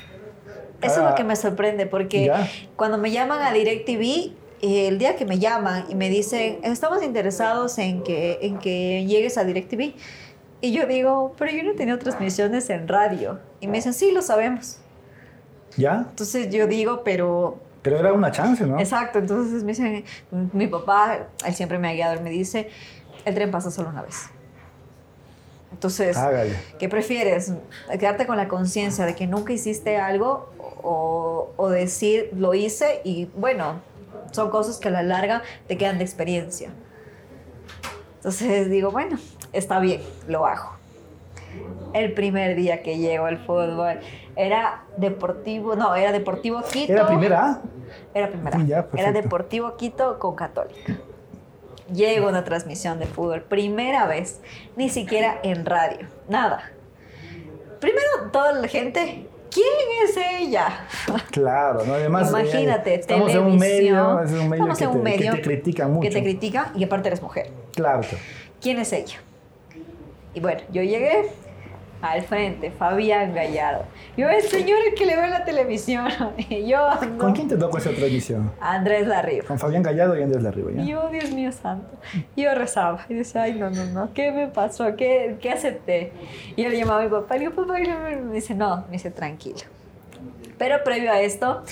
Eso 0.85 0.95
es 0.95 0.99
Ah, 0.99 1.09
lo 1.09 1.15
que 1.15 1.23
me 1.23 1.35
sorprende, 1.35 1.85
porque 1.85 2.25
Ya. 2.25 2.47
cuando 2.75 2.97
me 2.97 3.11
llaman 3.11 3.41
a 3.41 3.51
DirecTV, 3.51 4.31
eh, 4.61 4.87
el 4.87 4.97
día 4.97 5.15
que 5.15 5.25
me 5.25 5.37
llaman 5.39 5.85
y 5.89 5.95
me 5.95 6.09
dicen, 6.09 6.59
estamos 6.63 7.03
interesados 7.03 7.77
en 7.77 8.03
que, 8.03 8.39
en 8.41 8.57
que 8.59 9.05
llegues 9.05 9.37
a 9.37 9.43
DirecTV, 9.43 9.93
y 10.61 10.71
yo 10.71 10.87
digo, 10.87 11.33
pero 11.37 11.51
yo 11.51 11.63
no 11.63 11.71
he 11.71 11.75
tenido 11.75 11.99
transmisiones 11.99 12.69
en 12.69 12.87
radio. 12.87 13.39
Y 13.59 13.67
me 13.67 13.77
dicen, 13.77 13.93
sí, 13.93 14.11
lo 14.11 14.21
sabemos. 14.21 14.77
¿Ya? 15.77 16.05
Entonces 16.09 16.49
yo 16.49 16.65
digo, 16.67 17.03
pero... 17.03 17.59
Pero 17.81 17.99
era 17.99 18.13
una 18.13 18.31
chance, 18.31 18.65
¿no? 18.65 18.79
Exacto, 18.79 19.19
entonces 19.19 19.61
me 19.63 19.73
dicen, 19.73 20.03
mi 20.53 20.65
papá, 20.67 21.27
él 21.45 21.53
siempre 21.53 21.77
me 21.77 21.89
ha 21.89 21.93
guiado, 21.93 22.13
él 22.13 22.21
me 22.21 22.31
dice, 22.31 22.69
el 23.25 23.35
tren 23.35 23.51
pasa 23.51 23.69
solo 23.69 23.89
una 23.89 24.01
vez. 24.01 24.29
Entonces, 25.71 26.15
Hágale. 26.15 26.55
¿Qué 26.79 26.87
prefieres? 26.89 27.51
¿Quedarte 27.99 28.25
con 28.25 28.37
la 28.37 28.47
conciencia 28.47 29.05
de 29.05 29.13
que 29.13 29.27
nunca 29.27 29.51
hiciste 29.53 29.97
algo 29.97 30.49
o, 30.85 31.51
o 31.57 31.69
decir 31.69 32.29
lo 32.35 32.53
hice 32.53 33.01
y 33.03 33.25
bueno, 33.35 33.81
son 34.31 34.49
cosas 34.49 34.77
que 34.77 34.87
a 34.87 34.91
la 34.91 35.03
larga 35.03 35.41
te 35.67 35.77
quedan 35.77 35.97
de 35.97 36.03
experiencia? 36.03 36.69
Entonces 38.17 38.69
digo, 38.69 38.91
bueno, 38.91 39.17
está 39.53 39.79
bien, 39.79 40.01
lo 40.27 40.45
hago. 40.45 40.71
El 41.93 42.13
primer 42.13 42.55
día 42.55 42.81
que 42.81 42.97
llego 42.97 43.25
al 43.25 43.37
fútbol 43.37 43.99
era 44.35 44.83
Deportivo, 44.97 45.75
no, 45.75 45.95
era 45.95 46.11
Deportivo 46.11 46.61
Quito. 46.61 46.91
¿Era 46.91 47.07
primera? 47.07 47.61
Era 48.13 48.29
primera. 48.29 48.59
Ya, 48.65 48.87
era. 48.97 49.11
Deportivo 49.11 49.77
Quito 49.77 50.19
con 50.19 50.35
Católica. 50.35 50.97
Llego 51.93 52.27
a 52.27 52.29
una 52.29 52.43
transmisión 52.43 52.99
de 52.99 53.05
fútbol, 53.05 53.43
primera 53.43 54.07
vez, 54.07 54.41
ni 54.75 54.89
siquiera 54.89 55.39
en 55.43 55.65
radio, 55.65 56.07
nada. 56.27 56.71
Primero, 57.79 58.31
toda 58.31 58.53
la 58.53 58.67
gente, 58.67 59.27
¿quién 59.55 60.09
es 60.09 60.17
ella? 60.41 60.87
Claro, 61.31 61.83
¿no? 61.85 61.93
Además, 61.93 62.29
Imagínate, 62.29 62.93
eh, 62.93 62.99
estamos 62.99 63.31
en 63.31 63.39
un 63.39 63.57
medio, 63.57 64.21
es 64.21 64.31
un 64.31 64.49
medio, 64.49 64.71
estamos 64.71 64.77
que, 64.77 64.83
en 64.83 64.89
un 64.89 65.03
te, 65.03 65.11
que 65.11 65.17
medio 65.17 65.31
te 65.33 65.41
critican 65.41 65.93
mucho. 65.93 66.09
Que 66.09 66.15
te 66.15 66.23
critican 66.23 66.71
y 66.75 66.83
aparte 66.83 67.07
eres 67.09 67.21
mujer. 67.21 67.49
Claro. 67.73 68.01
¿Quién 68.61 68.79
es 68.79 68.93
ella? 68.93 69.17
Y 70.33 70.39
bueno, 70.39 70.61
yo 70.71 70.81
llegué 70.81 71.29
al 72.11 72.23
frente, 72.23 72.71
Fabián 72.71 73.33
Gallardo. 73.33 73.85
Yo, 74.17 74.29
el 74.29 74.41
señor 74.43 74.79
el 74.87 74.95
que 74.95 75.05
le 75.05 75.15
ve 75.15 75.27
la 75.29 75.43
televisión. 75.45 76.07
Y 76.49 76.67
yo, 76.67 76.77
no. 77.11 77.17
¿Con 77.17 77.33
quién 77.33 77.47
te 77.47 77.57
tocó 77.57 77.77
esa 77.77 77.91
transmisión? 77.91 78.51
Andrés 78.59 79.07
Larriba. 79.07 79.45
Con 79.45 79.57
Fabián 79.57 79.83
Gallardo 79.83 80.17
y 80.17 80.23
Andrés 80.23 80.43
Larriba, 80.43 80.71
yo, 80.83 81.09
Dios 81.09 81.31
mío 81.31 81.51
santo. 81.51 81.89
Yo 82.35 82.53
rezaba 82.53 83.05
y 83.09 83.13
decía, 83.15 83.43
ay, 83.43 83.53
no, 83.53 83.69
no, 83.69 83.85
no, 83.85 84.13
¿qué 84.13 84.31
me 84.31 84.47
pasó? 84.47 84.95
¿Qué, 84.95 85.37
qué 85.41 85.51
acepté? 85.51 86.11
Y 86.55 86.63
yo 86.63 86.69
le 86.69 86.77
llamaba 86.77 87.01
a 87.01 87.03
mi 87.03 87.09
papá 87.09 87.35
y 87.35 87.39
le 87.39 87.49
digo, 87.49 87.65
papá, 87.65 87.79
y 87.81 87.87
me 87.87 88.33
dice, 88.33 88.53
no, 88.53 88.85
me 88.87 88.93
dice, 88.93 89.11
tranquilo. 89.11 89.59
Pero 90.57 90.83
previo 90.83 91.11
a 91.11 91.19
esto, 91.19 91.63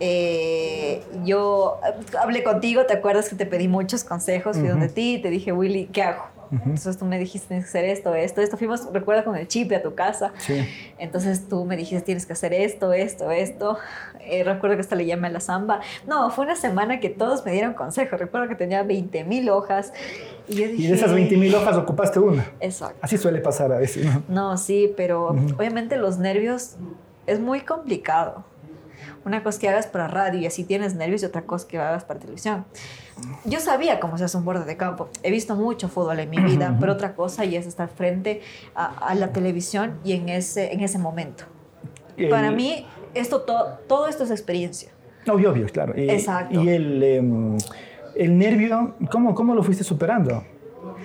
eh, 0.00 1.02
yo 1.24 1.78
hablé 2.20 2.42
contigo, 2.42 2.84
¿te 2.84 2.94
acuerdas 2.94 3.28
que 3.28 3.36
te 3.36 3.46
pedí 3.46 3.68
muchos 3.68 4.02
consejos? 4.04 4.58
Fui 4.58 4.68
donde 4.68 4.88
ti 4.88 5.14
y 5.14 5.22
te 5.22 5.30
dije, 5.30 5.52
Willy, 5.52 5.86
¿qué 5.86 6.02
hago? 6.02 6.33
Entonces 6.50 6.98
tú 6.98 7.04
me 7.04 7.18
dijiste, 7.18 7.48
tienes 7.48 7.64
que 7.64 7.68
hacer 7.70 7.84
esto, 7.84 8.14
esto, 8.14 8.40
esto. 8.40 8.56
Fuimos, 8.56 8.92
recuerda, 8.92 9.24
con 9.24 9.36
el 9.36 9.48
chip 9.48 9.72
a 9.72 9.82
tu 9.82 9.94
casa. 9.94 10.32
Sí. 10.38 10.66
Entonces 10.98 11.48
tú 11.48 11.64
me 11.64 11.76
dijiste, 11.76 12.04
tienes 12.04 12.26
que 12.26 12.32
hacer 12.32 12.52
esto, 12.52 12.92
esto, 12.92 13.30
esto. 13.30 13.78
Eh, 14.20 14.44
recuerdo 14.44 14.76
que 14.76 14.80
hasta 14.80 14.96
le 14.96 15.06
llamé 15.06 15.28
a 15.28 15.30
la 15.30 15.40
samba. 15.40 15.80
No, 16.06 16.30
fue 16.30 16.44
una 16.44 16.56
semana 16.56 17.00
que 17.00 17.10
todos 17.10 17.44
me 17.44 17.52
dieron 17.52 17.74
consejos. 17.74 18.18
Recuerdo 18.18 18.48
que 18.48 18.54
tenía 18.54 18.82
20 18.82 19.24
mil 19.24 19.48
hojas. 19.50 19.92
Y 20.48 20.54
yo 20.56 20.68
dije... 20.68 20.82
Y 20.82 20.86
de 20.88 20.94
esas 20.94 21.12
20 21.12 21.36
mil 21.36 21.54
hojas 21.54 21.76
ocupaste 21.76 22.18
una. 22.18 22.50
Exacto. 22.60 22.98
Así 23.00 23.18
suele 23.18 23.40
pasar 23.40 23.72
a 23.72 23.78
veces, 23.78 24.06
¿no? 24.06 24.22
No, 24.28 24.56
sí, 24.56 24.92
pero 24.96 25.28
obviamente 25.28 25.96
los 25.96 26.18
nervios 26.18 26.76
es 27.26 27.40
muy 27.40 27.60
complicado. 27.60 28.44
Una 29.24 29.42
cosa 29.42 29.58
que 29.60 29.68
hagas 29.68 29.86
para 29.86 30.08
radio 30.08 30.38
y 30.40 30.46
así 30.46 30.64
tienes 30.64 30.94
nervios 30.94 31.22
y 31.22 31.26
otra 31.26 31.42
cosa 31.42 31.66
que 31.68 31.78
hagas 31.78 32.04
para 32.04 32.20
televisión. 32.20 32.64
Yo 33.44 33.60
sabía 33.60 34.00
cómo 34.00 34.18
se 34.18 34.24
hace 34.24 34.36
un 34.36 34.44
borde 34.44 34.64
de 34.64 34.76
campo. 34.76 35.08
He 35.22 35.30
visto 35.30 35.54
mucho 35.56 35.88
fútbol 35.88 36.18
en 36.20 36.30
mi 36.30 36.38
vida, 36.40 36.76
pero 36.80 36.92
otra 36.92 37.14
cosa 37.14 37.44
y 37.44 37.56
es 37.56 37.66
estar 37.66 37.88
frente 37.88 38.40
a, 38.74 38.86
a 39.08 39.14
la 39.14 39.32
televisión 39.32 39.98
y 40.04 40.12
en 40.12 40.28
ese, 40.28 40.72
en 40.72 40.80
ese 40.80 40.98
momento. 40.98 41.44
El- 42.16 42.28
Para 42.30 42.50
mí, 42.50 42.86
esto 43.14 43.42
to- 43.42 43.78
todo 43.88 44.08
esto 44.08 44.24
es 44.24 44.30
experiencia. 44.30 44.90
Obvio, 45.26 45.52
obvio, 45.52 45.66
claro. 45.66 45.94
Y, 45.98 46.10
Exacto. 46.10 46.62
Y 46.62 46.68
el, 46.68 47.02
em, 47.02 47.56
el 48.16 48.36
nervio, 48.38 48.94
¿cómo, 49.10 49.34
¿cómo 49.34 49.54
lo 49.54 49.62
fuiste 49.62 49.82
superando? 49.84 50.44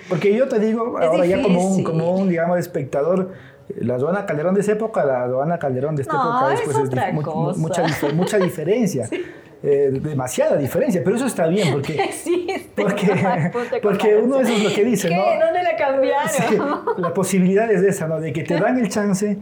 Porque 0.07 0.35
yo 0.35 0.47
te 0.47 0.59
digo, 0.59 0.99
Es 0.99 1.05
ahora 1.07 1.25
ya 1.25 1.41
como 1.41 1.65
un, 1.67 1.83
como 1.83 2.15
un, 2.15 2.29
digamos, 2.29 2.59
espectador, 2.59 3.33
la 3.77 3.99
Joana 3.99 4.25
Calderón 4.25 4.55
de 4.55 4.61
esa 4.61 4.71
época, 4.73 5.05
la 5.05 5.27
Joana 5.27 5.57
Calderón 5.59 5.95
de 5.95 6.01
esta 6.03 6.13
No, 6.13 6.21
época 6.49 6.53
es 6.53 6.61
pues, 6.61 6.77
otra 6.77 7.11
mu- 7.11 7.21
cosa. 7.21 7.59
mucha, 7.59 7.83
mucha 8.13 8.37
diferencia. 8.39 9.07
Eh, 9.61 9.89
demasiada 9.91 10.55
diferencia, 10.55 11.01
pero 11.03 11.17
eso 11.17 11.25
está 11.25 11.45
bien 11.47 11.73
porque, 11.73 11.93
Existe. 12.03 12.63
porque, 12.81 13.51
porque 13.83 14.15
uno 14.15 14.39
eso 14.39 14.53
es 14.53 14.63
lo 14.63 14.69
que 14.73 14.85
dice, 14.85 15.09
¿Qué? 15.09 15.15
¿no? 15.17 15.45
¿Dónde 15.45 15.63
la 15.63 15.75
cambiaron? 15.75 16.29
Sí, 16.29 16.57
la 16.97 17.13
posibilidad 17.13 17.69
es 17.69 17.81
esa, 17.83 18.07
¿no? 18.07 18.21
De 18.21 18.31
que 18.31 18.43
te 18.43 18.57
dan 18.57 18.77
el 18.79 18.87
chance, 18.87 19.37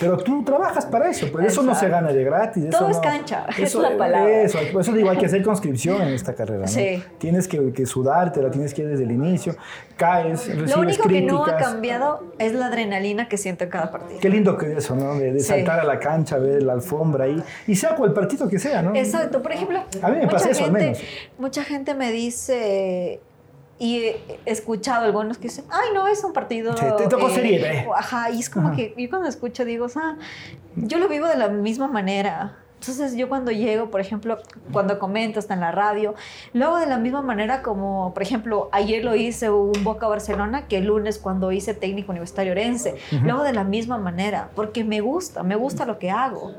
pero 0.00 0.16
tú 0.18 0.44
trabajas 0.44 0.86
para 0.86 1.08
eso, 1.10 1.28
pues 1.32 1.46
eso 1.46 1.62
no 1.62 1.74
se 1.74 1.88
gana 1.88 2.12
de 2.12 2.24
gratis. 2.24 2.64
eso 2.64 2.78
Todo 2.78 2.90
es 2.90 2.98
cancha, 2.98 3.46
es 3.50 3.58
eso, 3.58 3.80
la 3.80 3.96
palabra. 3.96 4.42
Eso, 4.42 4.58
eso 4.58 4.92
digo, 4.92 5.10
hay 5.10 5.16
que 5.18 5.26
hacer 5.26 5.42
conscripción 5.42 6.02
en 6.02 6.08
esta 6.08 6.34
carrera, 6.34 6.62
¿no? 6.62 6.68
Sí. 6.68 7.02
Tienes 7.18 7.48
que, 7.48 7.72
que 7.72 7.86
sudártela, 7.86 8.50
tienes 8.50 8.74
que 8.74 8.82
ir 8.82 8.88
desde 8.88 9.04
el 9.04 9.12
inicio, 9.12 9.56
caes, 9.96 10.46
recibes 10.48 10.70
Lo 10.74 10.80
único 10.82 11.08
que 11.08 11.22
no 11.22 11.44
ha 11.44 11.56
cambiado 11.56 12.32
es 12.38 12.52
la 12.52 12.66
adrenalina 12.66 13.28
que 13.28 13.36
siento 13.38 13.64
en 13.64 13.70
cada 13.70 13.90
partido. 13.90 14.20
Qué 14.20 14.28
lindo 14.28 14.56
que 14.58 14.72
es 14.72 14.78
eso, 14.78 14.94
¿no? 14.96 15.14
De, 15.14 15.32
de 15.32 15.40
Sí. 15.40 15.46
saltar 15.48 15.80
a 15.80 15.84
la 15.84 15.98
cancha, 15.98 16.38
ver 16.38 16.62
la 16.62 16.74
alfombra 16.74 17.24
ahí, 17.24 17.42
y 17.66 17.76
sea 17.76 17.94
cual 17.94 18.12
partido 18.12 18.48
que 18.48 18.58
sea, 18.58 18.82
¿no? 18.82 18.94
Exacto, 18.94 19.42
por 19.42 19.52
ejemplo, 19.52 19.82
A 20.02 20.08
mí 20.10 20.18
me 20.18 20.28
pasa 20.28 20.50
eso, 20.50 20.64
al 20.64 20.70
gente, 20.70 20.84
menos. 20.84 21.00
mucha 21.38 21.64
gente 21.64 21.94
me 21.94 22.12
dice, 22.12 23.20
y 23.78 23.98
he 23.98 24.38
escuchado 24.46 25.04
algunos 25.04 25.36
que 25.36 25.44
dicen, 25.44 25.66
ay, 25.70 25.90
no, 25.94 26.06
es 26.06 26.24
un 26.24 26.32
partido... 26.32 26.76
Sí, 26.76 26.84
te 26.96 27.08
tocó 27.08 27.28
Serie 27.30 27.58
B. 27.60 27.86
Ajá, 27.94 28.30
y 28.30 28.40
es 28.40 28.48
como 28.48 28.68
Ajá. 28.68 28.76
que 28.76 28.94
yo 28.96 29.10
cuando 29.10 29.28
escucho 29.28 29.64
digo, 29.64 29.86
ah, 29.96 30.16
yo 30.76 30.98
lo 30.98 31.08
vivo 31.08 31.26
de 31.26 31.36
la 31.36 31.48
misma 31.48 31.86
manera. 31.86 32.56
Entonces 32.80 33.16
yo 33.16 33.28
cuando 33.28 33.50
llego, 33.50 33.90
por 33.90 34.00
ejemplo, 34.00 34.38
cuando 34.70 34.98
comento 34.98 35.38
hasta 35.38 35.54
en 35.54 35.60
la 35.60 35.72
radio, 35.72 36.14
lo 36.52 36.66
hago 36.66 36.78
de 36.78 36.86
la 36.86 36.98
misma 36.98 37.22
manera 37.22 37.62
como, 37.62 38.12
por 38.12 38.22
ejemplo, 38.22 38.68
ayer 38.70 39.04
lo 39.04 39.14
hice 39.14 39.50
un 39.50 39.72
Boca 39.82 40.06
Barcelona 40.06 40.68
que 40.68 40.78
el 40.78 40.86
lunes 40.86 41.18
cuando 41.18 41.52
hice 41.52 41.74
técnico 41.74 42.12
universitario 42.12 42.52
Orense. 42.52 42.96
Lo 43.24 43.34
hago 43.34 43.42
de 43.44 43.54
la 43.54 43.64
misma 43.64 43.98
manera 43.98 44.50
porque 44.54 44.84
me 44.84 45.00
gusta, 45.00 45.42
me 45.42 45.56
gusta 45.56 45.84
lo 45.86 45.98
que 45.98 46.10
hago. 46.10 46.54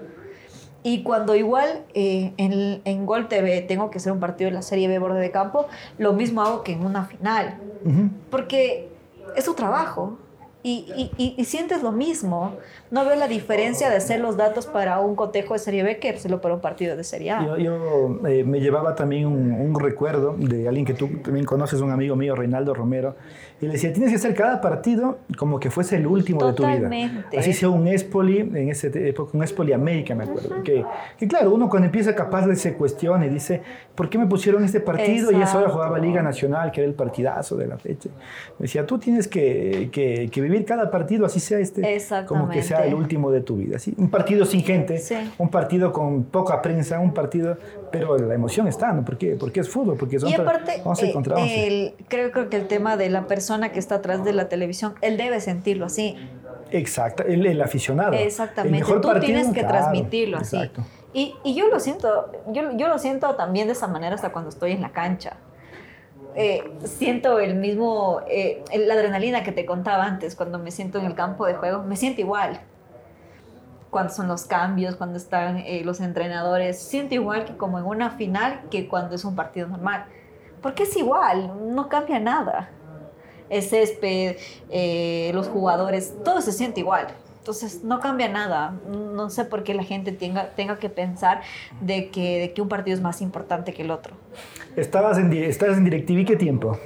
Y 0.84 1.04
cuando 1.04 1.36
igual 1.36 1.84
eh, 1.94 2.34
en, 2.38 2.82
en 2.86 3.06
Gol 3.06 3.28
TV 3.28 3.62
tengo 3.62 3.90
que 3.90 3.98
hacer 3.98 4.12
un 4.12 4.20
partido 4.20 4.50
de 4.50 4.56
la 4.56 4.62
Serie 4.62 4.88
B 4.88 5.00
borde 5.00 5.20
de 5.20 5.32
campo, 5.32 5.68
lo 5.98 6.14
mismo 6.14 6.42
hago 6.42 6.64
que 6.64 6.74
en 6.74 6.86
una 6.86 7.06
final. 7.06 7.56
Ujú. 7.84 8.10
Porque 8.30 8.88
es 9.36 9.46
tu 9.46 9.54
trabajo. 9.54 10.18
Y, 10.64 10.86
y- 10.98 11.12
y- 11.24 11.36
y 11.38 11.46
sientes 11.46 11.82
lo 11.82 11.92
mismo. 11.94 12.54
No 12.92 13.06
veo 13.06 13.16
la 13.16 13.28
diferencia 13.30 13.90
de 13.90 13.96
hacer 13.98 14.20
los 14.20 14.36
datos 14.36 14.66
para 14.66 15.00
un 15.00 15.16
cotejo 15.16 15.54
de 15.54 15.60
Serie 15.60 15.84
B 15.84 15.98
que 16.00 16.10
hacerlo 16.10 16.42
para 16.42 16.56
un 16.56 16.62
partido 16.62 16.98
de 16.98 17.06
Serie 17.06 17.32
A. 17.32 17.46
Yo, 17.46 17.58
yo, 17.58 18.20
eh, 18.28 18.44
me 18.44 18.60
llevaba 18.60 18.94
también 18.96 19.28
un, 19.28 19.52
un 19.54 19.80
recuerdo 19.80 20.36
de 20.38 20.68
alguien 20.68 20.86
que 20.86 20.94
tú 20.94 21.08
también 21.24 21.46
conoces, 21.46 21.80
un 21.80 21.92
amigo 21.92 22.18
mío, 22.18 22.36
Reinaldo 22.36 22.74
Romero, 22.74 23.16
y 23.60 23.66
le 23.66 23.74
decía, 23.74 23.92
tienes 23.92 24.12
que 24.12 24.18
hacer 24.18 24.34
cada 24.36 24.62
partido 24.62 25.18
como 25.38 25.60
que 25.60 25.72
fuese 25.72 25.96
el 25.98 26.06
último 26.06 26.46
de 26.46 26.54
tu 26.54 26.64
vida. 26.64 26.76
Totalmente. 26.76 27.38
Así 27.40 27.54
sea 27.54 27.70
un 27.70 27.88
Espoli, 27.88 28.40
en 28.40 28.70
esa 28.70 28.88
época 28.88 29.32
un 29.36 29.44
Espoli 29.44 29.74
América, 29.74 30.14
me 30.14 30.26
acuerdo. 30.26 30.62
que, 30.64 30.86
que 31.18 31.28
claro, 31.28 31.52
uno 31.54 31.68
cuando 31.70 31.88
empieza 31.88 32.14
capaz 32.14 32.46
de 32.46 32.56
se 32.56 32.76
cuestiona 32.76 33.26
y 33.26 33.30
dice, 33.30 33.62
¿por 33.96 34.10
qué 34.10 34.18
me 34.20 34.28
pusieron 34.28 34.64
este 34.64 34.80
partido? 34.80 35.32
Y 35.32 35.36
esa 35.36 35.58
hora 35.58 35.68
Exacto. 35.68 35.70
jugaba 35.74 35.98
Liga 35.98 36.22
Nacional, 36.22 36.72
que 36.72 36.82
era 36.82 36.88
el 36.90 36.94
partidazo 36.96 37.56
de 37.56 37.66
la 37.68 37.78
fecha. 37.80 38.10
Me 38.60 38.66
decía, 38.66 38.86
tú 38.86 39.00
tienes 39.00 39.28
que, 39.28 39.90
que- 39.92 40.30
que 40.32 40.42
vivir 40.42 40.64
cada 40.64 40.92
partido, 40.92 41.26
así 41.26 41.40
sea 41.40 41.58
este, 41.58 41.82
como 42.28 42.50
que 42.50 42.62
sea 42.62 42.86
el 42.86 42.94
último 42.94 43.32
de 43.32 43.42
tu 43.42 43.56
vida. 43.58 43.80
¿sí? 43.80 43.96
Un 43.98 44.10
partido 44.10 44.46
sin 44.46 44.62
gente, 44.62 45.00
Sí. 45.00 45.16
un 45.40 45.50
partido 45.50 45.92
con 45.92 46.26
poca 46.26 46.62
prensa, 46.62 47.00
un 47.00 47.14
partido, 47.14 47.58
pero 47.92 48.18
la 48.20 48.36
emoción 48.36 48.68
está, 48.68 48.92
¿no? 48.94 49.04
¿Por 49.04 49.18
qué? 49.18 49.36
Porque 49.40 49.62
es 49.62 49.70
fútbol, 49.70 49.96
porque 49.98 50.20
son 50.20 50.30
Y 50.30 50.36
aparte, 50.36 50.74
11 50.84 51.08
eh, 51.10 51.14
contra 51.14 51.36
11. 51.38 51.68
el- 51.68 51.94
creo, 52.08 52.32
creo 52.32 52.50
que 52.50 52.58
el 52.58 52.68
tema 52.68 52.98
de 52.98 53.10
la 53.10 53.26
persona 53.26 53.47
que 53.72 53.80
está 53.80 53.96
atrás 53.96 54.24
de 54.24 54.34
la 54.34 54.50
televisión, 54.50 54.96
él 55.02 55.18
debe 55.18 55.40
sentirlo 55.42 55.86
así. 55.86 56.16
Exacto, 56.72 57.24
el, 57.24 57.46
el 57.46 57.62
aficionado. 57.62 58.14
El 58.14 58.28
Exactamente. 58.28 58.80
mejor 58.80 59.02
Tú 59.02 59.08
partido, 59.08 59.26
tienes 59.26 59.48
que 59.54 59.62
claro, 59.62 59.76
transmitirlo 59.78 60.38
así. 60.38 60.58
Exacto. 60.58 60.84
Y, 61.14 61.36
y 61.44 61.56
yo 61.56 61.68
lo 61.70 61.80
siento, 61.80 62.32
yo, 62.48 62.78
yo 62.78 62.88
lo 62.88 63.00
siento 63.00 63.36
también 63.36 63.68
de 63.68 63.74
esa 63.74 63.88
manera 63.88 64.16
hasta 64.16 64.32
cuando 64.32 64.50
estoy 64.50 64.74
en 64.74 64.82
la 64.82 64.92
cancha. 64.92 65.38
Eh, 66.36 66.72
siento 66.84 67.40
el 67.40 67.56
mismo, 67.56 68.22
eh, 68.28 68.64
la 68.86 68.94
adrenalina 68.94 69.42
que 69.42 69.52
te 69.52 69.66
contaba 69.66 70.06
antes, 70.06 70.36
cuando 70.36 70.60
me 70.60 70.70
siento 70.70 71.00
en 71.00 71.06
el 71.06 71.16
campo 71.16 71.48
de 71.48 71.56
juego, 71.56 71.82
me 71.82 71.96
siento 71.96 72.22
igual. 72.22 72.60
Cuando 73.90 74.14
son 74.14 74.28
los 74.28 74.46
cambios, 74.46 74.96
cuando 74.96 75.18
están 75.18 75.58
eh, 75.58 75.82
los 75.84 76.00
entrenadores, 76.00 76.78
siento 76.78 77.16
igual 77.16 77.46
que 77.46 77.58
como 77.58 77.80
en 77.80 77.86
una 77.86 78.12
final 78.12 78.62
que 78.70 78.88
cuando 78.88 79.16
es 79.16 79.26
un 79.26 79.36
partido 79.36 79.68
normal. 79.68 80.06
Porque 80.62 80.84
es 80.84 80.96
igual, 80.98 81.74
no 81.74 81.90
cambia 81.90 82.20
nada. 82.20 82.70
El 83.50 83.64
césped, 83.64 84.38
eh, 84.70 85.32
los 85.34 85.48
jugadores, 85.48 86.14
todo 86.24 86.42
se 86.42 86.52
siente 86.52 86.80
igual. 86.80 87.08
Entonces 87.40 87.84
no 87.84 88.02
cambia 88.02 88.28
nada. 88.28 88.76
No 88.90 89.30
sé 89.30 89.46
por 89.46 89.64
qué 89.64 89.74
la 89.74 89.84
gente 89.84 90.12
tenga, 90.12 90.50
tenga 90.50 90.80
que 90.80 90.90
pensar 90.90 91.42
de 91.80 92.10
que, 92.10 92.40
de 92.40 92.54
que 92.54 92.62
un 92.62 92.68
partido 92.68 92.96
es 92.96 93.02
más 93.02 93.22
importante 93.22 93.74
que 93.74 93.84
el 93.84 93.92
otro. 93.92 94.16
Estabas 94.78 95.18
en, 95.18 95.34
estabas 95.34 95.78
en 95.78 95.84
DirecTV, 95.84 96.26
¿qué 96.26 96.36
tiempo? 96.38 96.78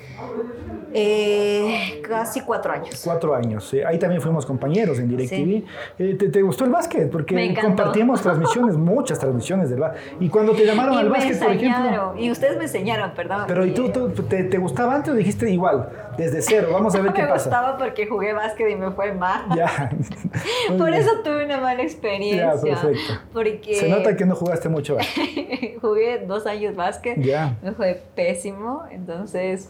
Eh, 0.93 2.01
casi 2.05 2.41
cuatro 2.41 2.73
años. 2.73 2.99
Cuatro 3.03 3.33
años. 3.33 3.73
eh, 3.73 3.85
Ahí 3.85 3.97
también 3.97 4.21
fuimos 4.21 4.45
compañeros 4.45 4.99
en 4.99 5.07
DirecTV. 5.07 5.63
Eh, 5.99 6.15
¿te, 6.19 6.27
te 6.29 6.41
gustó 6.41 6.65
el 6.65 6.71
básquet? 6.71 7.03
Me 7.03 7.07
Porque 7.07 7.53
compartimos 7.61 8.21
transmisiones, 8.21 8.75
muchas 8.75 9.17
transmisiones 9.17 9.69
del 9.69 9.79
básquet. 9.79 10.01
Y 10.19 10.27
cuando 10.27 10.51
te 10.53 10.65
llamaron 10.65 10.95
Y 10.95 10.97
al 10.97 11.03
me 11.05 11.11
básquet, 11.11 11.39
por 11.39 11.51
ejemplo... 11.53 12.13
y 12.17 12.29
ustedes 12.29 12.57
me 12.57 12.63
enseñaron, 12.63 13.11
perdón. 13.13 13.43
Pero 13.47 13.65
¿y 13.65 13.71
tú, 13.73 13.89
tú- 13.89 14.09
te, 14.09 14.43
te 14.43 14.57
gustaba 14.57 14.95
antes 14.95 15.13
o 15.13 15.15
dijiste 15.15 15.49
igual? 15.49 15.87
Desde 16.17 16.41
cero, 16.41 16.67
vamos 16.73 16.93
a 16.93 17.01
ver 17.01 17.13
qué 17.13 17.21
me 17.21 17.29
pasa. 17.29 17.45
gustaba 17.49 17.77
porque 17.77 18.05
jugué 18.07 18.33
básquet 18.33 18.69
y 18.71 18.75
me 18.75 18.91
fue 18.91 19.13
mal. 19.13 19.45
Ya. 19.55 19.89
Por 20.77 20.87
bien. 20.89 20.95
eso 21.01 21.11
tuve 21.23 21.45
una 21.45 21.57
mala 21.59 21.83
experiencia. 21.83 22.53
Ya, 22.55 22.61
perfecto. 22.61 23.13
Porque 23.31 23.75
Se 23.75 23.87
nota 23.87 24.17
que 24.17 24.25
no 24.25 24.35
jugaste 24.35 24.67
mucho 24.67 24.95
básquet. 24.95 25.79
jugué 25.81 26.25
dos 26.27 26.45
años 26.45 26.75
básquet. 26.75 27.17
Ya. 27.21 27.57
Me 27.63 27.71
fue 27.81 28.03
pésimo. 28.15 28.83
Entonces 28.91 29.69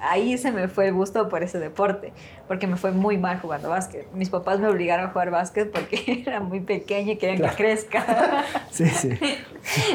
ahí 0.00 0.36
se 0.36 0.50
me 0.50 0.66
fue 0.66 0.88
el 0.88 0.94
gusto 0.94 1.28
por 1.28 1.44
ese 1.44 1.60
deporte. 1.60 2.12
Porque 2.48 2.66
me 2.66 2.76
fue 2.76 2.90
muy 2.90 3.18
mal 3.18 3.38
jugando 3.40 3.68
básquet. 3.68 4.10
Mis 4.14 4.30
papás 4.30 4.58
me 4.58 4.66
obligaron 4.66 5.06
a 5.06 5.08
jugar 5.10 5.30
básquet 5.30 5.70
porque 5.70 6.24
era 6.26 6.40
muy 6.40 6.58
pequeña 6.58 7.12
y 7.12 7.16
querían 7.16 7.38
Claro. 7.38 7.56
que 7.56 7.62
crezca. 7.62 8.04
Sí, 8.72 8.88
sí. 8.88 9.10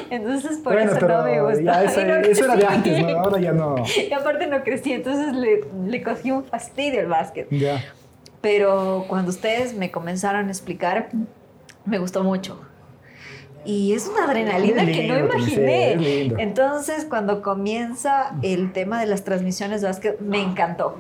Entonces 0.10 0.60
por 0.60 0.74
bueno, 0.74 0.92
eso 0.92 1.00
pero 1.02 1.18
no 1.18 1.24
me 1.24 1.52
esa- 1.54 1.62
Y 1.62 1.66
no 2.06 2.16
eso 2.16 2.46
era 2.46 2.56
de 2.56 2.66
antes, 2.68 3.02
¿no? 3.04 3.20
Ahora 3.20 3.40
ya 3.40 3.52
no. 3.52 3.76
Y 4.10 4.14
aparte 4.14 4.48
no 4.48 4.64
crecí, 4.64 4.94
entonces 4.94 5.34
le, 5.34 5.66
le 5.88 6.04
cogí 6.04 6.32
un 6.32 6.46
fastidio 6.46 7.02
al 7.02 7.08
básquet. 7.08 7.48
Ya. 7.50 7.84
Pero 8.40 9.06
cuando 9.10 9.32
ustedes 9.32 9.74
me 9.74 9.92
comenzaron 9.92 10.48
a 10.48 10.50
explicar, 10.52 11.10
me 11.86 11.98
gustó 11.98 12.24
mucho. 12.24 12.62
Y 13.68 13.94
es 13.94 14.08
una 14.08 14.24
adrenalina 14.24 14.84
Es 14.84 14.98
que 14.98 15.08
no 15.08 15.16
lindo, 15.16 15.36
imaginé. 15.36 15.96
lindo. 15.98 16.36
Entonces, 16.40 17.04
cuando 17.04 17.42
comienza 17.42 18.34
el 18.42 18.72
tema 18.72 19.02
de 19.02 19.08
las 19.08 19.26
transmisiones 19.26 19.82
de 19.82 19.88
básquet, 19.88 20.20
me 20.22 20.42
encantó. 20.42 20.98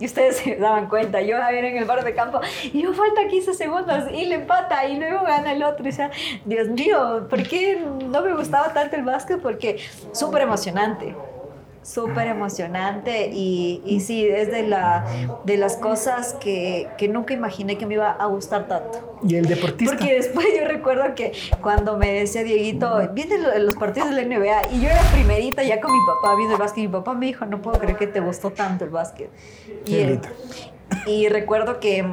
Y 0.00 0.06
ustedes 0.06 0.36
se 0.38 0.56
daban 0.56 0.88
cuenta, 0.88 1.20
yo 1.20 1.36
era 1.36 1.52
en 1.52 1.76
el 1.76 1.84
bar 1.84 2.02
de 2.02 2.14
campo 2.14 2.40
y 2.64 2.82
yo 2.82 2.92
falta 2.94 3.28
15 3.28 3.54
segundos 3.54 4.04
y 4.12 4.24
le 4.24 4.36
empata 4.36 4.86
y 4.86 4.96
luego 4.96 5.24
gana 5.24 5.52
el 5.52 5.62
otro. 5.62 5.86
Y 5.86 5.90
o 5.90 5.92
sea, 5.92 6.10
Dios 6.46 6.68
mío, 6.68 7.26
¿por 7.28 7.42
qué 7.42 7.80
no 8.08 8.22
me 8.22 8.34
gustaba 8.34 8.72
tanto 8.72 8.96
el 8.96 9.02
básquet? 9.02 9.40
Porque 9.40 9.78
súper 10.12 10.42
emocionante 10.42 11.14
súper 11.84 12.28
emocionante 12.28 13.30
y, 13.30 13.82
y, 13.84 14.00
sí, 14.00 14.26
es 14.26 14.50
de, 14.50 14.62
la, 14.62 15.04
de 15.44 15.58
las 15.58 15.76
cosas 15.76 16.34
que, 16.40 16.88
que, 16.96 17.08
nunca 17.08 17.34
imaginé 17.34 17.76
que 17.76 17.84
me 17.84 17.94
iba 17.94 18.10
a 18.10 18.26
gustar 18.26 18.66
tanto. 18.66 19.18
¿Y 19.22 19.36
el 19.36 19.46
deportista? 19.46 19.94
Porque 19.94 20.14
después 20.14 20.46
yo 20.58 20.66
recuerdo 20.66 21.14
que 21.14 21.32
cuando 21.60 21.98
me 21.98 22.10
decía 22.10 22.42
Dieguito, 22.42 23.10
vienen 23.12 23.42
los 23.64 23.74
partidos 23.76 24.10
de 24.10 24.16
la 24.16 24.22
NBA 24.22 24.72
y 24.72 24.80
yo 24.80 24.88
era 24.88 25.02
primerita 25.12 25.62
ya 25.62 25.78
con 25.80 25.92
mi 25.92 25.98
papá 26.06 26.34
viendo 26.36 26.54
el 26.54 26.60
básquet 26.60 26.84
y 26.84 26.86
mi 26.86 26.92
papá 26.92 27.12
me 27.12 27.26
dijo, 27.26 27.44
no 27.44 27.60
puedo 27.60 27.78
creer 27.78 27.98
que 27.98 28.06
te 28.06 28.20
gustó 28.20 28.50
tanto 28.50 28.84
el 28.84 28.90
básquet. 28.90 29.28
Y, 29.84 30.18
y 31.06 31.28
recuerdo 31.28 31.80
que, 31.80 32.06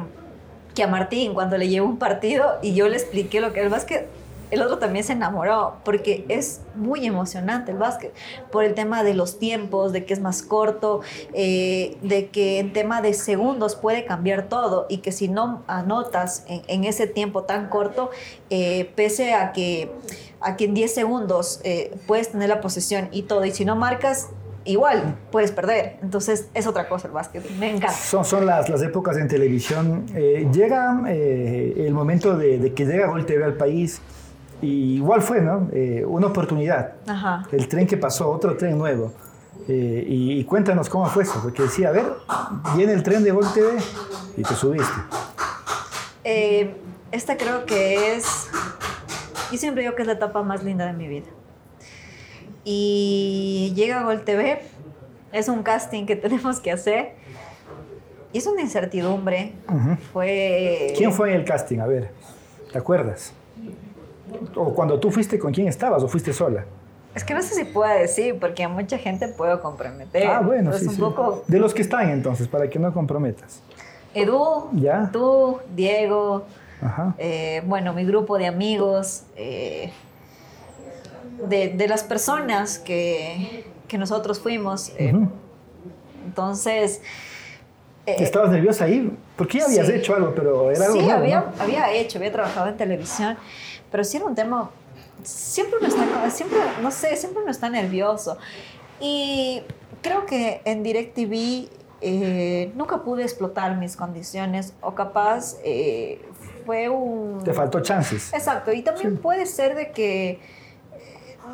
que 0.74 0.82
a 0.82 0.86
Martín 0.86 1.32
cuando 1.32 1.56
le 1.56 1.68
llevo 1.68 1.88
un 1.88 1.98
partido 1.98 2.58
y 2.60 2.74
yo 2.74 2.88
le 2.88 2.96
expliqué 2.96 3.40
lo 3.40 3.54
que 3.54 3.60
era 3.60 3.68
el 3.68 3.72
básquet, 3.72 4.06
el 4.52 4.60
otro 4.60 4.78
también 4.78 5.02
se 5.02 5.14
enamoró 5.14 5.78
porque 5.82 6.26
es 6.28 6.60
muy 6.74 7.06
emocionante 7.06 7.72
el 7.72 7.78
básquet 7.78 8.12
por 8.50 8.64
el 8.64 8.74
tema 8.74 9.02
de 9.02 9.14
los 9.14 9.38
tiempos, 9.38 9.92
de 9.92 10.04
que 10.04 10.12
es 10.12 10.20
más 10.20 10.42
corto, 10.42 11.00
eh, 11.32 11.96
de 12.02 12.28
que 12.28 12.58
en 12.58 12.74
tema 12.74 13.00
de 13.00 13.14
segundos 13.14 13.76
puede 13.76 14.04
cambiar 14.04 14.50
todo 14.50 14.84
y 14.90 14.98
que 14.98 15.10
si 15.10 15.28
no 15.28 15.62
anotas 15.68 16.44
en, 16.46 16.84
ese 16.84 17.06
tiempo 17.06 17.44
tan 17.44 17.70
corto, 17.70 18.10
eh, 18.50 18.92
pese 18.94 19.32
a 19.32 19.52
que, 19.52 19.90
a 20.42 20.54
en 20.58 20.74
10 20.74 20.94
segundos 20.94 21.60
eh, 21.64 21.96
puedes 22.06 22.30
tener 22.30 22.50
la 22.50 22.60
posesión 22.60 23.08
y 23.10 23.22
todo, 23.22 23.46
y 23.46 23.52
si 23.52 23.64
no 23.64 23.74
marcas, 23.74 24.28
igual 24.66 25.16
puedes 25.30 25.50
perder. 25.50 25.96
Entonces 26.02 26.48
es 26.52 26.66
otra 26.66 26.90
cosa 26.90 27.08
el 27.08 27.14
básquet. 27.14 27.50
Me 27.52 27.70
encanta. 27.70 27.94
Son, 27.96 28.24
son 28.24 28.44
las, 28.44 28.68
las 28.68 28.82
épocas 28.82 29.16
en 29.16 29.28
televisión. 29.28 30.06
Llega 30.52 31.02
el 31.08 31.94
momento 31.94 32.36
de, 32.36 32.58
de, 32.58 32.74
que 32.74 32.84
llega 32.84 33.06
Gol 33.06 33.24
TV 33.24 33.44
al 33.44 33.56
país 33.56 34.02
y 34.62 34.94
igual 34.96 35.20
fue, 35.20 35.40
¿no? 35.40 35.68
Eh, 35.72 36.04
una 36.06 36.28
oportunidad. 36.28 36.94
Ajá. 37.06 37.42
El 37.50 37.68
tren 37.68 37.86
que 37.86 37.96
pasó, 37.96 38.30
otro 38.30 38.56
tren 38.56 38.78
nuevo. 38.78 39.12
Eh, 39.68 40.04
y, 40.08 40.38
y, 40.40 40.44
cuéntanos 40.44 40.88
cómo 40.88 41.06
fue 41.06 41.24
eso, 41.24 41.40
porque 41.42 41.62
decía, 41.64 41.88
a 41.88 41.92
ver, 41.92 42.06
viene 42.76 42.92
el 42.92 43.02
tren 43.02 43.22
de 43.22 43.32
Gol 43.32 43.46
TV 43.52 43.76
y 44.36 44.42
te 44.42 44.54
subiste. 44.54 44.92
Eh, 46.24 46.74
esta 47.10 47.36
creo 47.36 47.66
que 47.66 48.14
es, 48.14 48.48
y 49.50 49.58
siempre 49.58 49.82
digo 49.82 49.94
que 49.94 50.02
es 50.02 50.08
la 50.08 50.14
etapa 50.14 50.42
más 50.42 50.64
linda 50.64 50.86
de 50.86 50.92
mi 50.92 51.06
vida. 51.08 51.26
Y 52.64 53.72
llega 53.76 54.04
Gol 54.04 54.22
TV, 54.22 54.62
es 55.32 55.48
un 55.48 55.62
casting 55.62 56.06
que 56.06 56.16
tenemos 56.16 56.60
que 56.60 56.72
hacer. 56.72 57.14
Y 58.32 58.38
es 58.38 58.46
una 58.46 58.62
incertidumbre. 58.62 59.52
Uh 59.68 59.72
-huh. 59.72 59.98
Fue... 60.12 60.94
¿Quién 60.96 61.12
fue 61.12 61.34
en 61.34 61.40
el 61.40 61.44
casting? 61.44 61.80
A 61.80 61.86
ver, 61.86 62.10
¿te 62.72 62.78
acuerdas? 62.78 63.34
O 64.54 64.72
cuando 64.74 64.98
tú 64.98 65.10
fuiste, 65.10 65.38
¿con 65.38 65.52
quién 65.52 65.68
estabas 65.68 66.02
o 66.02 66.08
fuiste 66.08 66.32
sola? 66.32 66.64
Es 67.14 67.24
que 67.24 67.34
no 67.34 67.42
sé 67.42 67.54
si 67.54 67.64
puedo 67.64 67.92
decir, 67.92 68.38
porque 68.40 68.64
a 68.64 68.68
mucha 68.68 68.96
gente 68.98 69.28
puedo 69.28 69.60
comprometer. 69.60 70.26
Ah, 70.26 70.40
bueno, 70.40 70.72
entonces, 70.72 70.82
sí, 70.82 70.88
un 70.88 70.94
sí. 70.94 71.00
poco 71.00 71.44
De 71.46 71.58
los 71.58 71.74
que 71.74 71.82
están 71.82 72.08
entonces, 72.10 72.48
para 72.48 72.68
que 72.70 72.78
no 72.78 72.92
comprometas. 72.92 73.60
Edu, 74.14 74.70
Ya. 74.74 75.10
tú, 75.12 75.58
Diego, 75.74 76.44
Ajá. 76.80 77.14
eh, 77.18 77.62
bueno, 77.66 77.92
mi 77.92 78.04
grupo 78.04 78.38
de 78.38 78.46
amigos, 78.46 79.24
eh, 79.36 79.90
de, 81.48 81.68
de, 81.68 81.88
las 81.88 82.02
personas 82.04 82.78
que, 82.78 83.64
que 83.88 83.98
nosotros 83.98 84.40
fuimos. 84.40 84.90
Eh, 84.98 85.12
Uh 85.12 85.18
-huh. 85.18 85.28
Entonces... 86.26 87.00
Eh, 88.06 88.16
¿Estabas 88.18 88.50
nerviosa 88.50 88.84
ahí? 88.84 89.16
Porque 89.36 89.58
ya 89.58 89.66
habías 89.66 89.86
sí. 89.86 89.92
hecho 89.92 90.14
algo, 90.14 90.32
pero 90.34 90.70
era 90.70 90.86
algo 90.86 90.96
Sí, 90.98 91.02
nuevo, 91.04 91.20
había, 91.20 91.40
¿no? 91.40 91.62
había 91.62 91.92
hecho, 91.92 92.18
había 92.18 92.32
trabajado 92.32 92.68
en 92.68 92.76
televisión, 92.76 93.36
pero 93.92 94.02
sí 94.02 94.16
era 94.16 94.26
un 94.26 94.34
tema, 94.34 94.70
siempre 95.22 95.78
uno 95.78 95.86
está, 95.86 96.30
siempre, 96.30 96.58
no 96.82 96.90
sé, 96.90 97.14
siempre 97.16 97.42
uno 97.42 97.50
está 97.50 97.68
nervioso. 97.68 98.38
Y 98.98 99.62
creo 100.00 100.26
que 100.26 100.62
en 100.64 100.82
DirecTV 100.82 101.68
eh, 102.00 102.72
nunca 102.74 103.04
pude 103.04 103.22
explotar 103.22 103.76
mis 103.76 103.96
condiciones, 103.96 104.74
o 104.80 104.94
capaz 104.94 105.56
eh, 105.62 106.20
fue 106.64 106.88
un... 106.88 107.44
Te 107.44 107.52
faltó 107.52 107.80
chances. 107.80 108.32
Exacto, 108.32 108.72
y 108.72 108.82
también 108.82 109.12
sí. 109.12 109.18
puede 109.18 109.46
ser 109.46 109.76
de 109.76 109.92
que, 109.92 110.30
eh, 110.30 110.40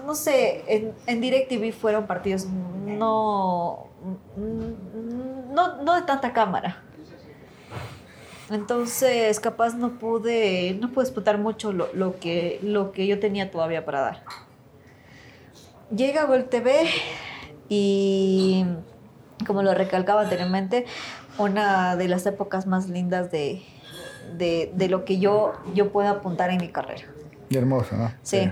no 0.06 0.14
sé, 0.14 0.62
en, 0.68 0.94
en 1.06 1.20
DirecTV 1.20 1.72
fueron 1.72 2.06
partidos 2.06 2.46
no, 2.46 3.88
no, 4.36 5.82
no 5.82 5.94
de 5.96 6.02
tanta 6.02 6.32
cámara. 6.32 6.84
Entonces, 8.50 9.40
capaz 9.40 9.74
no 9.74 9.98
pude, 9.98 10.76
no 10.80 10.90
pude 10.90 11.04
explotar 11.04 11.38
mucho 11.38 11.72
lo, 11.72 11.88
lo, 11.92 12.18
que, 12.18 12.58
lo 12.62 12.92
que 12.92 13.06
yo 13.06 13.20
tenía 13.20 13.50
todavía 13.50 13.84
para 13.84 14.00
dar. 14.00 14.22
Llega 15.94 16.24
Gol 16.24 16.44
TV 16.44 16.86
y, 17.68 18.64
como 19.46 19.62
lo 19.62 19.74
recalcaba 19.74 20.22
anteriormente, 20.22 20.86
una 21.36 21.96
de 21.96 22.08
las 22.08 22.24
épocas 22.26 22.66
más 22.66 22.88
lindas 22.88 23.30
de, 23.30 23.62
de, 24.36 24.72
de 24.74 24.88
lo 24.88 25.04
que 25.04 25.18
yo, 25.18 25.52
yo 25.74 25.90
puedo 25.92 26.08
apuntar 26.08 26.50
en 26.50 26.58
mi 26.58 26.68
carrera. 26.68 27.04
Y 27.50 27.56
hermoso, 27.56 27.96
¿no? 27.96 28.08
Sí. 28.22 28.40
sí. 28.40 28.50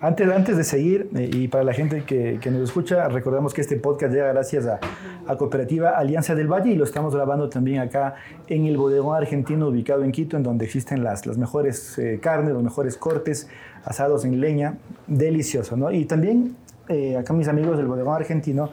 Antes, 0.00 0.30
antes 0.30 0.56
de 0.58 0.64
seguir, 0.64 1.08
eh, 1.16 1.30
y 1.32 1.48
para 1.48 1.64
la 1.64 1.72
gente 1.72 2.04
que, 2.04 2.38
que, 2.38 2.50
nos 2.50 2.62
escucha, 2.62 3.08
recordamos 3.08 3.54
que 3.54 3.62
este 3.62 3.76
podcast 3.76 4.12
llega 4.12 4.28
gracias 4.28 4.66
a, 4.66 4.78
a, 5.26 5.36
Cooperativa 5.38 5.90
Alianza 5.90 6.34
del 6.34 6.52
Valle 6.52 6.70
y 6.70 6.76
lo 6.76 6.84
estamos 6.84 7.14
grabando 7.14 7.48
también 7.48 7.80
acá 7.80 8.14
en 8.46 8.66
el 8.66 8.76
bodegón 8.76 9.16
argentino 9.16 9.68
ubicado 9.68 10.04
en 10.04 10.12
Quito, 10.12 10.36
en 10.36 10.42
donde 10.42 10.66
existen 10.66 11.02
las, 11.02 11.24
las 11.24 11.38
mejores 11.38 11.98
eh, 11.98 12.18
carnes, 12.20 12.52
los 12.52 12.62
mejores 12.62 12.98
cortes, 12.98 13.48
asados 13.84 14.26
en 14.26 14.38
leña, 14.38 14.76
delicioso, 15.06 15.78
¿no? 15.78 15.90
Y 15.90 16.04
también 16.04 16.56
eh, 16.88 17.16
acá 17.16 17.32
mis 17.32 17.48
amigos 17.48 17.78
del 17.78 17.86
bodegón 17.86 18.16
argentino 18.16 18.70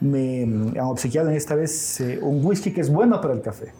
me 0.00 0.42
han 0.42 0.80
obsequiado 0.80 1.30
en 1.30 1.36
esta 1.36 1.54
vez 1.54 2.02
un 2.20 2.44
whisky 2.44 2.72
que 2.72 2.80
es 2.80 2.90
bueno 2.90 3.20
para 3.20 3.32
el 3.32 3.42
café 3.42 3.72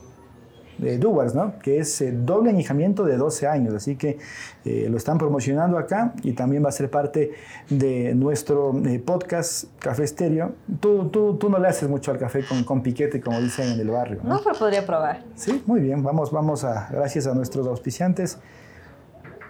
de 0.78 0.98
Duwars, 0.98 1.34
¿no? 1.34 1.58
que 1.58 1.78
es 1.78 2.00
eh, 2.00 2.12
doble 2.12 2.50
añejamiento 2.50 3.04
de 3.04 3.16
12 3.16 3.46
años, 3.46 3.74
así 3.74 3.96
que 3.96 4.18
eh, 4.64 4.88
lo 4.90 4.96
están 4.96 5.18
promocionando 5.18 5.78
acá 5.78 6.14
y 6.22 6.32
también 6.32 6.64
va 6.64 6.68
a 6.68 6.72
ser 6.72 6.90
parte 6.90 7.32
de 7.70 8.14
nuestro 8.14 8.74
eh, 8.86 8.98
podcast 8.98 9.64
Café 9.78 10.04
Estéreo. 10.04 10.52
Tú, 10.80 11.08
tú, 11.08 11.36
tú, 11.36 11.48
no 11.48 11.58
le 11.58 11.68
haces 11.68 11.88
mucho 11.88 12.10
al 12.10 12.18
café 12.18 12.44
con, 12.46 12.64
con 12.64 12.82
piquete, 12.82 13.20
como 13.20 13.40
dicen 13.40 13.72
en 13.72 13.80
el 13.80 13.90
barrio. 13.90 14.20
No, 14.22 14.34
no 14.34 14.40
pero 14.42 14.58
podría 14.58 14.84
probar. 14.84 15.24
Sí, 15.36 15.62
muy 15.66 15.80
bien, 15.80 16.02
vamos, 16.02 16.30
vamos 16.32 16.64
a, 16.64 16.88
gracias 16.90 17.26
a 17.26 17.34
nuestros 17.34 17.66
auspiciantes, 17.66 18.38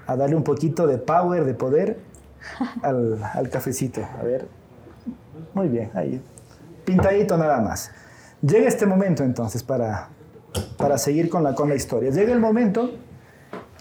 a 0.07 0.17
darle 0.17 0.37
un 0.37 0.45
poquito 0.45 0.87
de 0.87 0.99
power, 0.99 1.45
de 1.45 1.55
poder 1.55 1.99
al, 2.83 3.23
al 3.23 3.49
cafecito. 3.49 4.03
A 4.19 4.23
ver, 4.23 4.47
muy 5.55 5.69
bien, 5.69 5.91
ahí, 5.95 6.21
pintadito 6.85 7.37
nada 7.37 7.61
más. 7.61 7.91
Llega 8.43 8.69
este 8.69 8.85
momento 8.85 9.25
entonces 9.25 9.63
para, 9.63 10.11
para 10.85 10.99
seguir 10.99 11.31
con 11.31 11.43
la, 11.43 11.55
con 11.55 11.71
la 11.71 11.77
historia. 11.77 12.11
Llega 12.11 12.31
el 12.35 12.41
momento 12.41 12.91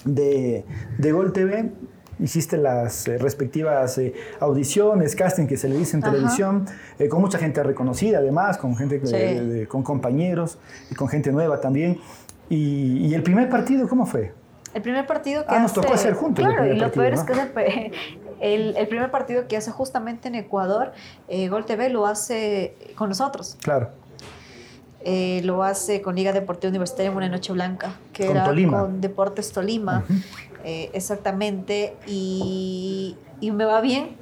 de, 0.05 0.63
de 0.97 1.11
Gol 1.11 1.33
TV, 1.33 1.69
hiciste 2.17 2.55
las 2.55 3.09
eh, 3.09 3.17
respectivas 3.17 3.97
eh, 3.97 4.13
audiciones, 4.39 5.13
casting 5.13 5.45
que 5.45 5.57
se 5.57 5.67
le 5.67 5.77
dice 5.77 5.97
en 5.97 6.03
Ajá. 6.03 6.13
televisión, 6.13 6.65
eh, 6.97 7.09
con 7.09 7.19
mucha 7.19 7.37
gente 7.39 7.61
reconocida 7.61 8.19
además, 8.19 8.57
con 8.57 8.77
gente, 8.77 9.01
sí. 9.05 9.11
de, 9.11 9.45
de, 9.45 9.67
con 9.67 9.83
compañeros 9.83 10.59
y 10.89 10.95
con 10.95 11.09
gente 11.09 11.33
nueva 11.33 11.59
también. 11.59 11.99
Y, 12.47 13.05
y, 13.05 13.13
el 13.13 13.21
primer 13.21 13.49
partido 13.49 13.89
cómo 13.89 14.05
fue? 14.05 14.31
El 14.73 14.81
primer 14.81 15.05
partido 15.05 15.45
que 15.45 15.53
ah, 15.53 15.59
nos 15.59 15.71
hace, 15.71 15.81
tocó 15.81 15.93
hacer 15.93 16.13
juntos. 16.13 16.45
Claro, 16.45 16.65
y 16.65 16.77
lo 16.77 16.85
partido, 16.85 17.03
peor 17.03 17.15
¿no? 17.15 17.21
es 17.21 17.51
que 17.51 17.91
el, 18.39 18.77
el, 18.77 18.87
primer 18.87 19.11
partido 19.11 19.45
que 19.49 19.57
hace 19.57 19.71
justamente 19.71 20.29
en 20.29 20.35
Ecuador, 20.35 20.93
Gol 21.49 21.65
TV 21.65 21.89
lo 21.89 22.07
hace 22.07 22.77
con 22.95 23.09
nosotros. 23.09 23.57
Claro. 23.61 23.89
Eh, 25.05 25.41
lo 25.43 25.63
hace 25.63 26.01
con 26.01 26.15
Liga 26.15 26.31
Deportiva 26.31 26.69
Universitaria 26.69 27.11
en 27.11 27.17
una 27.17 27.27
noche 27.27 27.51
blanca, 27.51 27.95
que 28.13 28.25
con 28.25 28.37
era 28.37 28.45
Tolima. 28.45 28.79
con 28.79 29.01
Deportes 29.01 29.51
Tolima, 29.51 30.05
uh 30.07 30.13
-huh. 30.13 30.23
eh, 30.63 30.91
exactamente, 30.93 31.97
y, 32.07 33.17
y, 33.41 33.51
me 33.51 33.65
va 33.65 33.81
bien. 33.81 34.15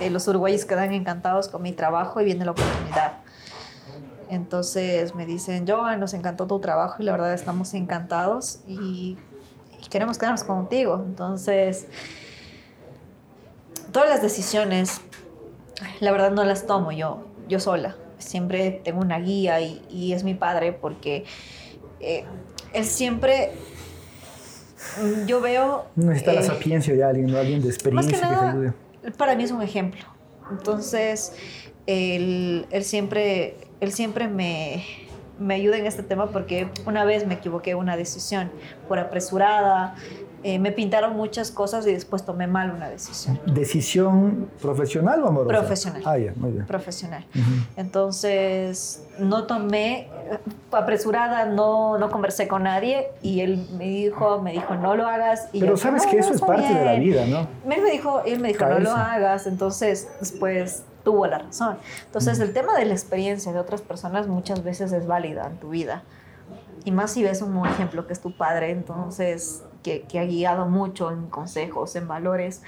Eh, 0.00 0.10
los 0.10 0.26
uruguayos 0.26 0.64
quedan 0.64 0.92
encantados 0.92 1.46
con 1.46 1.62
mi 1.62 1.70
trabajo 1.70 2.20
y 2.20 2.24
viene 2.24 2.44
la 2.44 2.50
oportunidad. 2.50 3.18
Entonces 4.28 5.14
me 5.14 5.26
dicen, 5.26 5.64
Joan, 5.64 6.00
nos 6.00 6.12
encantó 6.12 6.48
tu 6.48 6.58
trabajo 6.58 6.96
y 7.00 7.04
la 7.04 7.12
verdad 7.12 7.32
estamos 7.32 7.72
encantados 7.74 8.58
y, 8.66 9.16
y 9.80 9.88
queremos 9.88 10.18
quedarnos 10.18 10.42
contigo. 10.42 11.04
Entonces, 11.06 11.86
todas 13.92 14.08
las 14.08 14.22
decisiones, 14.22 15.00
la 16.00 16.10
verdad 16.10 16.32
no 16.32 16.42
las 16.42 16.66
tomo 16.66 16.90
yo, 16.90 17.22
yo 17.48 17.60
sola 17.60 17.94
siempre 18.18 18.80
tengo 18.84 19.00
una 19.00 19.18
guía 19.18 19.60
y, 19.60 19.82
y 19.90 20.12
es 20.12 20.24
mi 20.24 20.34
padre 20.34 20.72
porque 20.72 21.24
eh, 22.00 22.24
él 22.72 22.84
siempre 22.84 23.52
yo 25.26 25.40
veo 25.40 25.86
necesita 25.96 26.32
eh, 26.32 26.36
la 26.36 26.42
sapiencia 26.42 26.94
de 26.94 27.04
alguien 27.04 27.26
¿no? 27.26 27.38
alguien 27.38 27.62
de 27.62 27.68
experiencia 27.68 28.12
más 28.12 28.20
que, 28.20 28.26
nada, 28.26 28.52
que 28.52 28.58
te 28.58 28.58
ayude 28.58 29.12
para 29.16 29.34
mí 29.34 29.44
es 29.44 29.50
un 29.50 29.62
ejemplo 29.62 30.04
entonces 30.50 31.32
él, 31.86 32.66
él 32.70 32.84
siempre 32.84 33.56
él 33.80 33.92
siempre 33.92 34.28
me 34.28 34.84
me 35.38 35.54
ayuda 35.54 35.76
en 35.76 35.86
este 35.86 36.02
tema 36.02 36.30
porque 36.30 36.68
una 36.86 37.04
vez 37.04 37.26
me 37.26 37.34
equivoqué 37.34 37.72
en 37.72 37.78
una 37.78 37.96
decisión 37.96 38.50
por 38.88 38.98
apresurada, 38.98 39.94
eh, 40.48 40.60
me 40.60 40.70
pintaron 40.70 41.16
muchas 41.16 41.50
cosas 41.50 41.84
y 41.88 41.92
después 41.92 42.24
tomé 42.24 42.46
mal 42.46 42.70
una 42.70 42.88
decisión. 42.88 43.40
¿Decisión 43.46 44.48
profesional 44.62 45.20
o 45.24 45.28
amorosa? 45.28 45.58
Profesional. 45.58 46.02
Ah, 46.04 46.18
ya, 46.18 46.32
muy 46.36 46.52
bien. 46.52 46.66
Profesional. 46.66 47.24
Entonces, 47.76 49.02
no 49.18 49.44
tomé, 49.48 50.08
apresurada, 50.70 51.46
no, 51.46 51.98
no 51.98 52.10
conversé 52.10 52.46
con 52.46 52.62
nadie 52.62 53.08
y 53.22 53.40
él 53.40 53.66
me 53.76 53.86
dijo, 53.88 54.40
me 54.40 54.52
dijo, 54.52 54.74
no 54.76 54.94
lo 54.94 55.06
hagas. 55.08 55.48
Y 55.52 55.60
Pero 55.60 55.72
yo, 55.72 55.76
sabes 55.76 56.04
"No, 56.04 56.10
que 56.10 56.16
no, 56.18 56.22
eso 56.22 56.34
es 56.34 56.40
parte 56.40 56.72
de 56.74 56.84
la 56.84 56.92
bien". 56.92 57.02
vida, 57.02 57.26
¿no? 57.26 57.48
Él 57.74 57.82
me 57.82 57.90
dijo, 57.90 58.22
él 58.24 58.38
me 58.40 58.48
dijo, 58.48 58.66
no 58.66 58.78
lo 58.78 58.92
hagas, 58.92 59.46
entonces 59.46 60.08
después 60.20 60.84
tuvo 61.02 61.26
la 61.26 61.38
razón. 61.38 61.78
Entonces, 62.06 62.38
el 62.40 62.52
tema 62.52 62.76
de 62.78 62.84
la 62.84 62.92
experiencia 62.92 63.52
de 63.52 63.58
otras 63.58 63.80
personas 63.80 64.28
muchas 64.28 64.62
veces 64.62 64.92
es 64.92 65.06
válida 65.06 65.46
en 65.50 65.56
tu 65.58 65.70
vida. 65.70 66.02
Y 66.84 66.92
más 66.92 67.10
si 67.10 67.24
ves 67.24 67.42
un 67.42 67.66
ejemplo 67.66 68.06
que 68.06 68.12
es 68.12 68.20
tu 68.20 68.36
padre, 68.36 68.70
entonces, 68.70 69.62
que, 69.86 70.02
que 70.02 70.18
ha 70.18 70.24
guiado 70.24 70.66
mucho 70.66 71.12
en 71.12 71.26
consejos, 71.28 71.94
en 71.94 72.08
valores, 72.08 72.62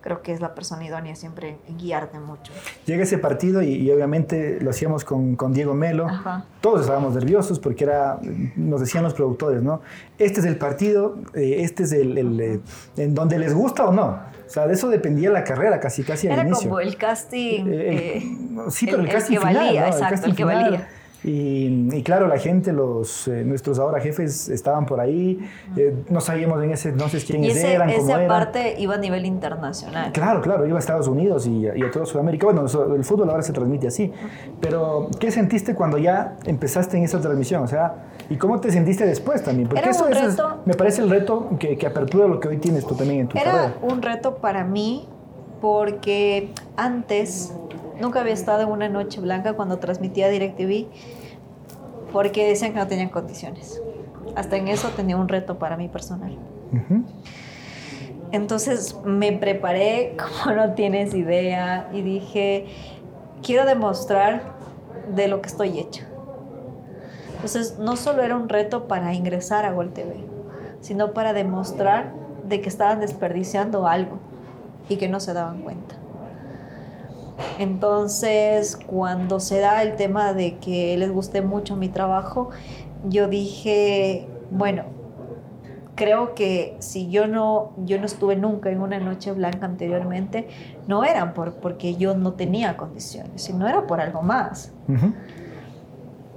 creo 0.00 0.22
que 0.22 0.32
es 0.32 0.40
la 0.40 0.54
persona 0.56 0.84
idónea 0.84 1.14
siempre 1.14 1.56
en 1.68 1.78
guiarte 1.78 2.18
mucho. 2.18 2.52
Llega 2.84 3.04
ese 3.04 3.16
partido 3.18 3.62
y, 3.62 3.68
y 3.74 3.90
obviamente 3.92 4.58
lo 4.60 4.70
hacíamos 4.70 5.04
con, 5.04 5.36
con 5.36 5.52
Diego 5.52 5.72
Melo. 5.74 6.06
Ajá. 6.06 6.44
Todos 6.60 6.80
estábamos 6.82 7.14
nerviosos 7.14 7.60
porque 7.60 7.84
era, 7.84 8.18
nos 8.56 8.80
decían 8.80 9.04
los 9.04 9.14
productores, 9.14 9.62
¿no? 9.62 9.80
Este 10.18 10.40
es 10.40 10.46
el 10.46 10.56
partido, 10.58 11.16
eh, 11.34 11.58
este 11.60 11.84
es 11.84 11.92
el, 11.92 12.18
el, 12.18 12.40
eh, 12.40 12.60
en 12.96 13.14
donde 13.14 13.38
les 13.38 13.54
gusta 13.54 13.86
o 13.86 13.92
no. 13.92 14.18
O 14.46 14.50
sea, 14.50 14.66
de 14.66 14.74
eso 14.74 14.88
dependía 14.90 15.30
la 15.30 15.42
carrera 15.44 15.78
casi, 15.80 16.02
casi 16.02 16.26
al 16.26 16.34
Era 16.34 16.42
inicio. 16.48 16.68
como 16.68 16.80
el 16.80 16.96
casting. 16.98 17.66
Eh, 17.66 18.18
el- 18.18 18.58
eh, 18.58 18.62
sí, 18.70 18.86
pero 18.86 18.98
el, 18.98 19.06
el 19.06 19.12
casting 19.12 19.34
que 19.36 19.40
final, 19.40 19.54
valía, 19.56 19.80
¿no? 19.82 19.86
exacto, 19.86 20.10
casting 20.10 20.30
el 20.30 20.36
que 20.36 20.42
final. 20.42 20.62
valía. 20.64 20.88
Y, 21.24 21.88
y 21.96 22.02
claro, 22.02 22.28
la 22.28 22.36
gente, 22.38 22.70
los, 22.72 23.28
eh, 23.28 23.44
nuestros 23.46 23.78
ahora 23.78 23.98
jefes 23.98 24.50
estaban 24.50 24.84
por 24.84 25.00
ahí, 25.00 25.40
eh, 25.74 25.94
no 26.10 26.20
sabíamos 26.20 26.62
en 26.62 26.72
ese 26.72 26.90
entonces 26.90 27.24
y 27.24 27.32
quiénes 27.32 27.56
ese, 27.56 27.72
eran, 27.74 27.90
cómo 27.90 28.02
esa 28.04 28.16
eran. 28.16 28.28
parte 28.28 28.74
iba 28.78 28.94
a 28.94 28.98
nivel 28.98 29.24
internacional. 29.24 30.12
Claro, 30.12 30.42
claro, 30.42 30.66
iba 30.66 30.76
a 30.76 30.80
Estados 30.80 31.08
Unidos 31.08 31.46
y, 31.46 31.62
y 31.62 31.82
a 31.82 31.90
toda 31.90 32.04
Sudamérica. 32.04 32.44
Bueno, 32.46 32.66
el 32.94 33.04
fútbol 33.04 33.30
ahora 33.30 33.42
se 33.42 33.54
transmite 33.54 33.86
así. 33.88 34.12
Pero, 34.60 35.08
¿qué 35.18 35.30
sentiste 35.30 35.74
cuando 35.74 35.96
ya 35.96 36.36
empezaste 36.44 36.98
en 36.98 37.04
esa 37.04 37.18
transmisión? 37.20 37.62
O 37.62 37.68
sea, 37.68 38.04
¿y 38.28 38.36
cómo 38.36 38.60
te 38.60 38.70
sentiste 38.70 39.06
después 39.06 39.42
también? 39.42 39.66
Porque 39.68 39.80
Era 39.82 39.92
eso, 39.92 40.04
un 40.04 40.12
eso 40.12 40.20
es- 40.20 40.30
reto. 40.36 40.58
me 40.66 40.74
parece 40.74 41.00
el 41.00 41.08
reto 41.08 41.48
que, 41.58 41.78
que 41.78 41.86
apertura 41.86 42.26
lo 42.28 42.38
que 42.38 42.48
hoy 42.48 42.58
tienes 42.58 42.86
tú 42.86 42.94
también 42.94 43.20
en 43.20 43.28
tu 43.28 43.38
Era 43.38 43.50
carrera. 43.50 43.74
un 43.80 44.02
reto 44.02 44.34
para 44.36 44.62
mí 44.64 45.08
porque 45.62 46.50
antes 46.76 47.54
nunca 48.00 48.20
había 48.20 48.34
estado 48.34 48.62
en 48.62 48.68
una 48.68 48.88
noche 48.88 49.20
blanca 49.20 49.54
cuando 49.54 49.78
transmitía 49.78 50.28
DirecTV 50.28 50.86
porque 52.12 52.46
decían 52.46 52.72
que 52.72 52.78
no 52.78 52.86
tenían 52.86 53.08
condiciones. 53.08 53.82
Hasta 54.36 54.56
en 54.56 54.68
eso 54.68 54.88
tenía 54.90 55.16
un 55.16 55.28
reto 55.28 55.58
para 55.58 55.76
mí 55.76 55.88
personal. 55.88 56.36
Entonces 58.30 58.96
me 59.04 59.32
preparé 59.32 60.16
como 60.44 60.56
no 60.56 60.74
tienes 60.74 61.14
idea 61.14 61.88
y 61.92 62.02
dije, 62.02 62.66
quiero 63.42 63.66
demostrar 63.66 64.54
de 65.14 65.28
lo 65.28 65.42
que 65.42 65.48
estoy 65.48 65.78
hecha. 65.78 66.06
Entonces 67.34 67.78
no 67.78 67.96
solo 67.96 68.22
era 68.22 68.36
un 68.36 68.48
reto 68.48 68.88
para 68.88 69.12
ingresar 69.12 69.64
a 69.64 69.72
Gol 69.72 69.92
TV, 69.92 70.16
sino 70.80 71.12
para 71.12 71.32
demostrar 71.32 72.12
de 72.48 72.60
que 72.60 72.68
estaban 72.68 73.00
desperdiciando 73.00 73.86
algo 73.86 74.18
y 74.88 74.96
que 74.96 75.08
no 75.08 75.20
se 75.20 75.32
daban 75.32 75.62
cuenta. 75.62 75.96
Entonces, 77.58 78.78
cuando 78.86 79.40
se 79.40 79.60
da 79.60 79.82
el 79.82 79.96
tema 79.96 80.32
de 80.32 80.56
que 80.58 80.96
les 80.96 81.10
guste 81.10 81.42
mucho 81.42 81.76
mi 81.76 81.88
trabajo, 81.88 82.50
yo 83.08 83.28
dije, 83.28 84.28
bueno, 84.50 84.84
creo 85.94 86.34
que 86.34 86.76
si 86.80 87.08
yo 87.10 87.26
no, 87.26 87.72
yo 87.84 87.98
no 87.98 88.06
estuve 88.06 88.36
nunca 88.36 88.70
en 88.70 88.80
una 88.80 88.98
noche 88.98 89.32
blanca 89.32 89.66
anteriormente, 89.66 90.48
no 90.86 91.04
eran 91.04 91.34
por, 91.34 91.54
porque 91.54 91.96
yo 91.96 92.16
no 92.16 92.32
tenía 92.32 92.76
condiciones, 92.76 93.42
sino 93.42 93.68
era 93.68 93.86
por 93.86 94.00
algo 94.00 94.22
más. 94.22 94.72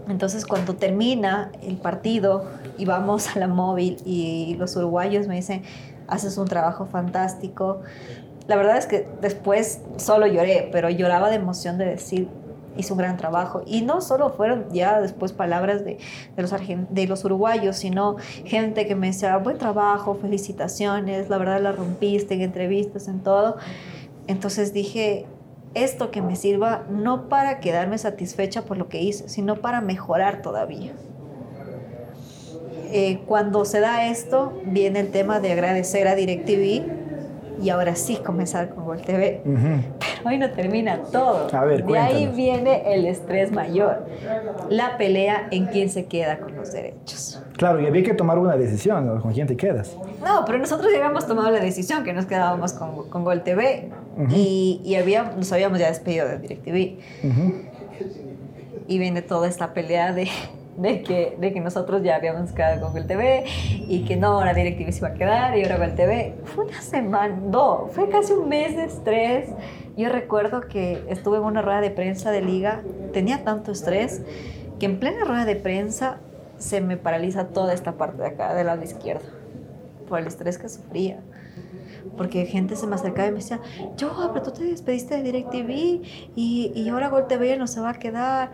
Entonces 0.08 0.46
cuando 0.46 0.76
termina 0.76 1.52
el 1.62 1.78
partido 1.78 2.46
y 2.78 2.86
vamos 2.86 3.36
a 3.36 3.40
la 3.40 3.48
móvil 3.48 3.98
y 4.06 4.56
los 4.58 4.76
uruguayos 4.76 5.28
me 5.28 5.36
dicen, 5.36 5.64
haces 6.08 6.38
un 6.38 6.48
trabajo 6.48 6.86
fantástico. 6.86 7.82
La 8.48 8.56
verdad 8.56 8.78
es 8.78 8.86
que 8.86 9.08
después 9.22 9.82
solo 9.98 10.26
lloré, 10.26 10.70
pero 10.72 10.90
lloraba 10.90 11.30
de 11.30 11.36
emoción 11.36 11.78
de 11.78 11.86
decir, 11.86 12.30
hice 12.78 12.94
un 12.94 13.00
gran 13.00 13.18
trabajo. 13.18 13.62
Y 13.66 13.82
no 13.82 14.02
solo 14.02 14.30
fueron 14.30 14.68
ya 14.72 15.02
después 15.02 15.34
palabras 15.34 15.84
de 15.84 17.08
los 17.08 17.26
uruguayos, 17.26 17.76
sino 17.76 18.16
gente 18.46 18.88
que 18.88 18.96
me 18.96 19.08
decía, 19.08 19.38
buen 19.38 19.58
trabajo, 19.58 20.16
felicitaciones, 20.16 21.30
la 21.30 21.38
verdad 21.38 21.62
la 21.62 21.72
rompiste 21.74 22.36
en 22.36 22.42
entrevistas, 22.42 23.08
en 23.08 23.20
todo. 23.20 23.58
Entonces 24.28 24.74
dije, 24.74 25.26
esto 25.74 26.12
que 26.12 26.22
me 26.22 26.36
sirva 26.36 26.86
no 26.90 27.28
para 27.30 27.60
quedarme 27.60 27.98
satisfecha 27.98 28.64
por 28.64 28.78
lo 28.78 28.88
que 28.88 29.02
hice, 29.02 29.28
sino 29.28 29.58
para 29.58 29.82
mejorar 29.82 30.42
todavía. 30.42 30.94
Eh, 32.90 33.20
cuando 33.26 33.66
se 33.66 33.82
da 33.82 34.08
esto, 34.08 34.54
viene 34.66 35.02
el 35.02 35.12
tema 35.12 35.42
de 35.42 35.52
agradecer 35.52 36.08
a 36.08 36.16
DirecTV 36.16 37.07
y 37.62 37.70
ahora 37.70 37.96
sí 37.96 38.18
comenzar 38.18 38.70
con 38.70 38.86
Gol 38.86 39.02
TV. 39.02 39.42
Ujú. 39.46 39.58
Pero 40.00 40.22
hoy 40.30 40.38
no 40.38 40.50
termina 40.52 41.00
todo. 41.12 41.48
A 41.52 41.66
ver, 41.66 41.86
de 41.86 41.98
ahí 41.98 42.28
viene 42.28 42.84
el 42.94 43.06
estrés 43.06 43.52
mayor, 43.52 44.06
la 44.70 44.98
pelea 44.98 45.48
en 45.52 45.66
quién 45.68 45.90
se 45.90 46.06
queda 46.06 46.40
con 46.40 46.56
los 46.56 46.72
derechos. 46.72 47.42
Claro, 47.58 47.82
y 47.82 47.88
había 47.88 48.04
que 48.04 48.14
tomar 48.14 48.38
una 48.38 48.56
decisión, 48.56 49.08
¿no? 49.08 49.22
¿con 49.22 49.34
quién 49.34 49.48
te 49.48 49.58
quedas? 49.58 49.98
No, 50.24 50.44
pero 50.46 50.60
nosotros 50.60 50.92
ya 50.92 50.98
habíamos 51.00 51.26
tomado 51.26 51.50
la 51.50 51.60
decisión 51.60 52.04
que 52.04 52.14
nos 52.14 52.26
quedábamos 52.28 52.74
con, 52.74 53.10
con 53.10 53.24
Gol 53.24 53.42
TV 53.44 53.90
y, 54.30 54.82
y 54.84 54.96
había, 54.96 55.24
nos 55.36 55.52
habíamos 55.52 55.80
ya 55.80 55.88
despedido 55.88 56.28
de 56.28 56.38
DirecTV. 56.40 57.00
Ujú. 57.28 57.54
y 58.88 59.00
viene 59.00 59.22
toda 59.22 59.48
esta 59.48 59.74
pelea 59.74 60.14
de, 60.14 60.28
de, 60.78 61.02
que, 61.02 61.36
de 61.40 61.52
que 61.52 61.60
nosotros 61.60 62.04
ya 62.04 62.16
habíamos 62.16 62.52
quedado 62.52 62.82
con 62.82 62.94
Gol 62.94 63.08
TV 63.08 63.46
y 63.70 64.06
que 64.06 64.16
no, 64.16 64.28
ahora 64.28 64.54
DirecTV 64.54 64.92
se 64.92 65.00
iba 65.00 65.10
a 65.10 65.14
quedar 65.14 65.58
y 65.58 65.64
ahora 65.64 65.78
Gol 65.78 65.96
TV. 65.96 66.36
Fue 66.46 66.66
una 66.66 66.82
semana, 66.82 67.36
no, 67.36 67.88
fue 67.92 68.10
casi 68.10 68.34
un 68.34 68.48
mes 68.48 68.76
de 68.76 68.86
estrés. 68.86 69.50
Yo 69.98 70.10
recuerdo 70.10 70.62
que 70.62 71.04
estuve 71.10 71.38
en 71.38 71.44
una 71.44 71.62
rueda 71.62 71.82
de 71.82 71.90
prensa 71.90 72.32
de 72.32 72.42
liga, 72.42 72.84
tenía 73.12 73.44
tanto 73.44 73.72
estrés 73.72 74.22
que 74.80 74.86
en 74.86 75.00
plena 75.00 75.26
rueda 75.26 75.46
de 75.46 75.56
prensa 75.56 76.20
se 76.58 76.82
me 76.82 76.98
paraliza 76.98 77.48
toda 77.48 77.74
esta 77.74 77.94
parte 77.94 78.22
de 78.22 78.28
acá, 78.28 78.54
del 78.54 78.68
lado 78.68 78.84
izquierdo, 78.84 79.26
por 80.08 80.20
el 80.20 80.28
estrés 80.28 80.58
que 80.60 80.70
sufría 80.70 81.20
porque 82.16 82.46
gente 82.46 82.76
se 82.76 82.88
me 82.88 82.96
acercaba 82.96 83.28
y 83.28 83.32
me 83.32 83.38
decía, 83.38 83.60
yo, 83.96 84.32
pero 84.34 84.44
tú 84.44 84.52
te 84.52 84.64
despediste 84.64 85.18
de 85.18 85.24
DirecTV 85.24 85.70
y, 86.36 86.72
y 86.76 86.90
ahora 86.90 87.10
Gol 87.10 87.28
TV 87.28 87.56
no 87.58 87.68
se 87.68 87.80
va 87.80 87.92
a 87.92 87.94
quedar. 87.94 88.52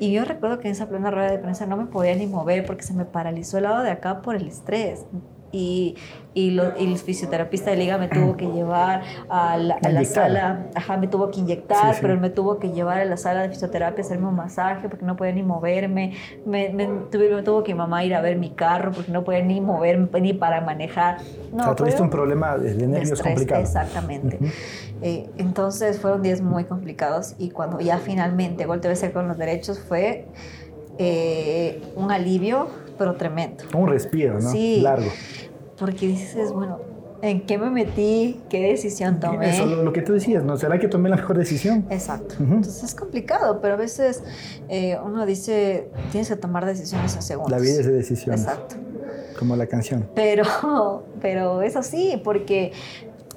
Y 0.00 0.12
yo 0.12 0.24
recuerdo 0.24 0.60
que 0.60 0.68
en 0.68 0.72
esa 0.72 0.88
plena 0.88 1.10
rueda 1.10 1.30
de 1.30 1.38
prensa 1.38 1.66
no 1.66 1.76
me 1.76 1.86
podía 1.86 2.14
ni 2.14 2.26
mover 2.26 2.64
porque 2.64 2.82
se 2.82 2.94
me 2.94 3.04
paralizó 3.04 3.56
el 3.58 3.64
lado 3.64 3.82
de 3.82 3.90
acá 3.90 4.22
por 4.22 4.36
el 4.36 4.46
estrés. 4.46 5.04
Y, 5.50 5.96
y, 6.34 6.50
lo- 6.50 6.78
y 6.78 6.84
el 6.92 6.98
fisioterapista 6.98 7.70
de 7.70 7.76
liga 7.78 7.96
me 7.96 8.08
tuvo 8.08 8.36
que 8.36 8.46
llevar 8.46 9.02
a 9.30 9.56
la, 9.56 9.76
a 9.82 9.88
la 9.88 10.04
sala, 10.04 10.66
ajá, 10.74 10.98
me 10.98 11.08
tuvo 11.08 11.30
que 11.30 11.40
inyectar, 11.40 11.88
Sí, 11.88 11.94
sí. 11.94 11.98
pero 12.02 12.12
él 12.12 12.20
me 12.20 12.28
tuvo 12.28 12.58
que 12.58 12.70
llevar 12.70 13.00
a 13.00 13.04
la 13.06 13.16
sala 13.16 13.42
de 13.42 13.48
fisioterapia 13.48 14.02
a 14.02 14.06
hacerme 14.06 14.26
un 14.28 14.36
masaje 14.36 14.88
porque 14.90 15.06
no 15.06 15.16
podía 15.16 15.32
ni 15.32 15.42
moverme. 15.42 16.12
Me, 16.44 16.68
me, 16.68 16.86
tuve- 17.10 17.34
me 17.34 17.42
tuvo 17.42 17.62
que 17.64 17.72
mi 17.72 17.78
mamá 17.78 18.04
ir 18.04 18.14
a 18.14 18.20
ver 18.20 18.36
mi 18.36 18.50
carro 18.50 18.92
porque 18.92 19.10
no 19.10 19.24
podía 19.24 19.42
ni 19.42 19.60
moverme 19.62 20.08
ni 20.20 20.34
para 20.34 20.60
manejar. 20.60 21.16
No, 21.52 21.62
o 21.62 21.64
sea, 21.64 21.74
tuviste 21.74 22.02
un 22.02 22.10
problema 22.10 22.58
de, 22.58 22.74
nervios 22.74 23.12
estrés, 23.12 23.22
complicado. 23.22 23.62
Exactamente. 23.62 24.38
Eh, 25.00 25.30
entonces 25.38 25.98
fueron 25.98 26.20
días 26.22 26.40
muy 26.42 26.64
complicados 26.64 27.34
y 27.38 27.50
cuando 27.50 27.80
ya 27.80 27.98
finalmente 27.98 28.66
Gol 28.66 28.80
TV 28.80 28.96
se 28.96 29.12
con 29.12 29.28
los 29.28 29.38
derechos 29.38 29.78
fue 29.80 30.26
eh, 30.98 31.80
un 31.96 32.10
alivio, 32.10 32.68
pero 32.98 33.14
tremendo. 33.14 33.64
Un 33.74 33.88
respiro, 33.88 34.40
¿no? 34.40 34.50
Sí. 34.50 34.80
Largo. 34.80 35.10
Porque 35.78 36.08
dices, 36.08 36.52
bueno, 36.52 36.78
¿en 37.22 37.46
qué 37.46 37.58
me 37.58 37.70
metí? 37.70 38.40
¿Qué 38.48 38.60
decisión 38.60 39.20
tomé? 39.20 39.50
Eso, 39.50 39.66
lo, 39.66 39.82
lo 39.82 39.92
que 39.92 40.02
tú 40.02 40.12
decías, 40.12 40.44
¿no? 40.44 40.56
¿Será 40.56 40.78
que 40.78 40.88
tomé 40.88 41.08
la 41.08 41.16
mejor 41.16 41.38
decisión? 41.38 41.86
Exacto. 41.90 42.34
Entonces 42.40 42.82
es 42.82 42.94
complicado, 42.94 43.60
pero 43.60 43.74
a 43.74 43.76
veces 43.76 44.22
eh, 44.68 44.98
uno 45.04 45.24
dice, 45.24 45.90
tienes 46.10 46.28
que 46.28 46.36
tomar 46.36 46.66
decisiones 46.66 47.14
en 47.14 47.22
segundos. 47.22 47.52
La 47.52 47.58
vida 47.58 47.80
es 47.80 47.86
de 47.86 47.92
decisiones. 47.92 48.42
Exacto. 48.42 48.76
Como 49.38 49.54
la 49.54 49.66
canción. 49.66 50.08
Pero, 50.14 50.44
pero 51.20 51.62
es 51.62 51.76
así, 51.76 52.20
porque 52.24 52.72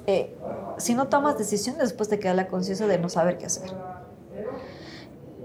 eh, 0.06 0.34
si 0.78 0.94
no 0.94 1.08
tomas 1.08 1.38
decisiones, 1.38 1.80
después 1.82 2.08
te 2.08 2.18
queda 2.18 2.34
la 2.34 2.48
conciencia 2.48 2.86
de 2.86 2.98
no 2.98 3.08
saber 3.08 3.38
qué 3.38 3.46
hacer. 3.46 3.70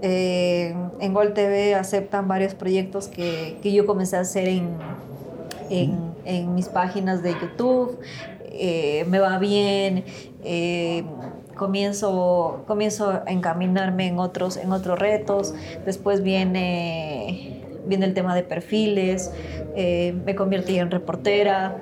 Eh, 0.00 0.74
en 1.00 1.14
Gol 1.14 1.34
TV 1.34 1.74
aceptan 1.74 2.28
varios 2.28 2.54
proyectos 2.54 3.08
que, 3.08 3.58
que 3.62 3.72
yo 3.72 3.84
comencé 3.86 4.16
a 4.16 4.20
hacer 4.20 4.48
en, 4.48 4.68
en, 5.70 6.14
en 6.24 6.54
mis 6.54 6.68
páginas 6.68 7.22
de 7.22 7.32
YouTube. 7.32 7.98
Eh, 8.44 9.04
me 9.08 9.18
va 9.18 9.38
bien, 9.38 10.04
eh, 10.44 11.04
comienzo, 11.56 12.64
comienzo 12.66 13.10
a 13.10 13.24
encaminarme 13.26 14.06
en 14.06 14.18
otros, 14.18 14.56
en 14.56 14.72
otros 14.72 14.98
retos. 14.98 15.54
Después 15.84 16.22
viene 16.22 17.64
viene 17.86 18.04
el 18.04 18.12
tema 18.12 18.34
de 18.34 18.42
perfiles, 18.42 19.32
me 19.74 20.34
convertí 20.34 20.78
en 20.78 20.90
reportera, 20.90 21.78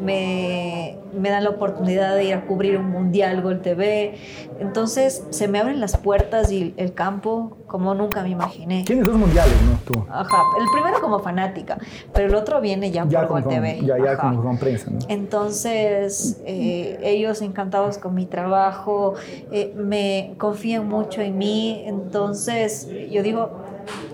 me, 0.00 0.98
me, 1.18 1.30
dan 1.30 1.44
la 1.44 1.50
oportunidad 1.50 2.16
de 2.16 2.24
ir 2.24 2.34
a 2.34 2.46
cubrir 2.46 2.78
un 2.78 2.90
mundial 2.90 3.42
Gol 3.42 3.60
TV. 3.60 4.14
Entonces 4.58 5.24
se 5.30 5.48
me 5.48 5.58
abren 5.58 5.80
las 5.80 5.96
puertas 5.96 6.50
y 6.52 6.74
el 6.76 6.94
campo 6.94 7.58
como 7.66 7.94
nunca 7.94 8.22
me 8.22 8.30
imaginé. 8.30 8.84
Tienes 8.84 9.06
dos 9.06 9.16
mundiales, 9.16 9.54
¿no? 9.62 9.78
Tú. 9.84 10.04
Ajá, 10.10 10.36
el 10.60 10.66
primero 10.72 11.00
como 11.00 11.20
fanática, 11.20 11.78
pero 12.12 12.28
el 12.28 12.34
otro 12.34 12.60
viene 12.60 12.90
ya, 12.90 13.06
Ya 13.06 13.20
por 13.20 13.28
con, 13.28 13.42
Gol 13.42 13.52
TV. 13.54 13.80
ya, 13.84 13.96
ya 13.98 14.16
con, 14.16 14.42
con 14.42 14.58
prensa, 14.58 14.90
¿no? 14.90 14.98
Entonces, 15.08 16.40
eh, 16.44 16.98
ellos 17.02 17.42
encantados 17.42 17.98
con 17.98 18.14
mi 18.14 18.26
trabajo, 18.26 19.14
eh, 19.52 19.72
me 19.76 20.34
confían 20.38 20.88
mucho 20.88 21.20
en 21.20 21.38
mí, 21.38 21.82
entonces 21.86 22.88
yo 23.10 23.22
digo, 23.22 23.50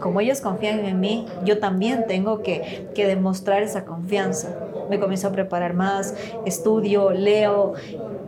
como 0.00 0.20
ellos 0.20 0.40
confían 0.40 0.84
en 0.84 1.00
mí, 1.00 1.26
yo 1.44 1.58
también 1.58 2.06
tengo 2.06 2.42
que, 2.42 2.88
que 2.94 3.06
demostrar 3.06 3.62
esa 3.62 3.84
confianza. 3.84 4.54
Me 4.88 5.00
comienzo 5.00 5.28
a 5.28 5.32
preparar 5.32 5.74
más, 5.74 6.14
estudio, 6.44 7.10
leo 7.10 7.74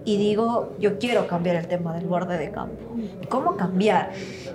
y 0.04 0.16
digo, 0.16 0.70
yo 0.78 0.98
quiero 0.98 1.26
cambiar 1.26 1.56
el 1.56 1.68
tema 1.68 1.94
del 1.94 2.06
borde 2.06 2.38
de 2.38 2.50
campo. 2.50 2.82
¿Cómo 3.28 3.56
cambiar? 3.56 4.12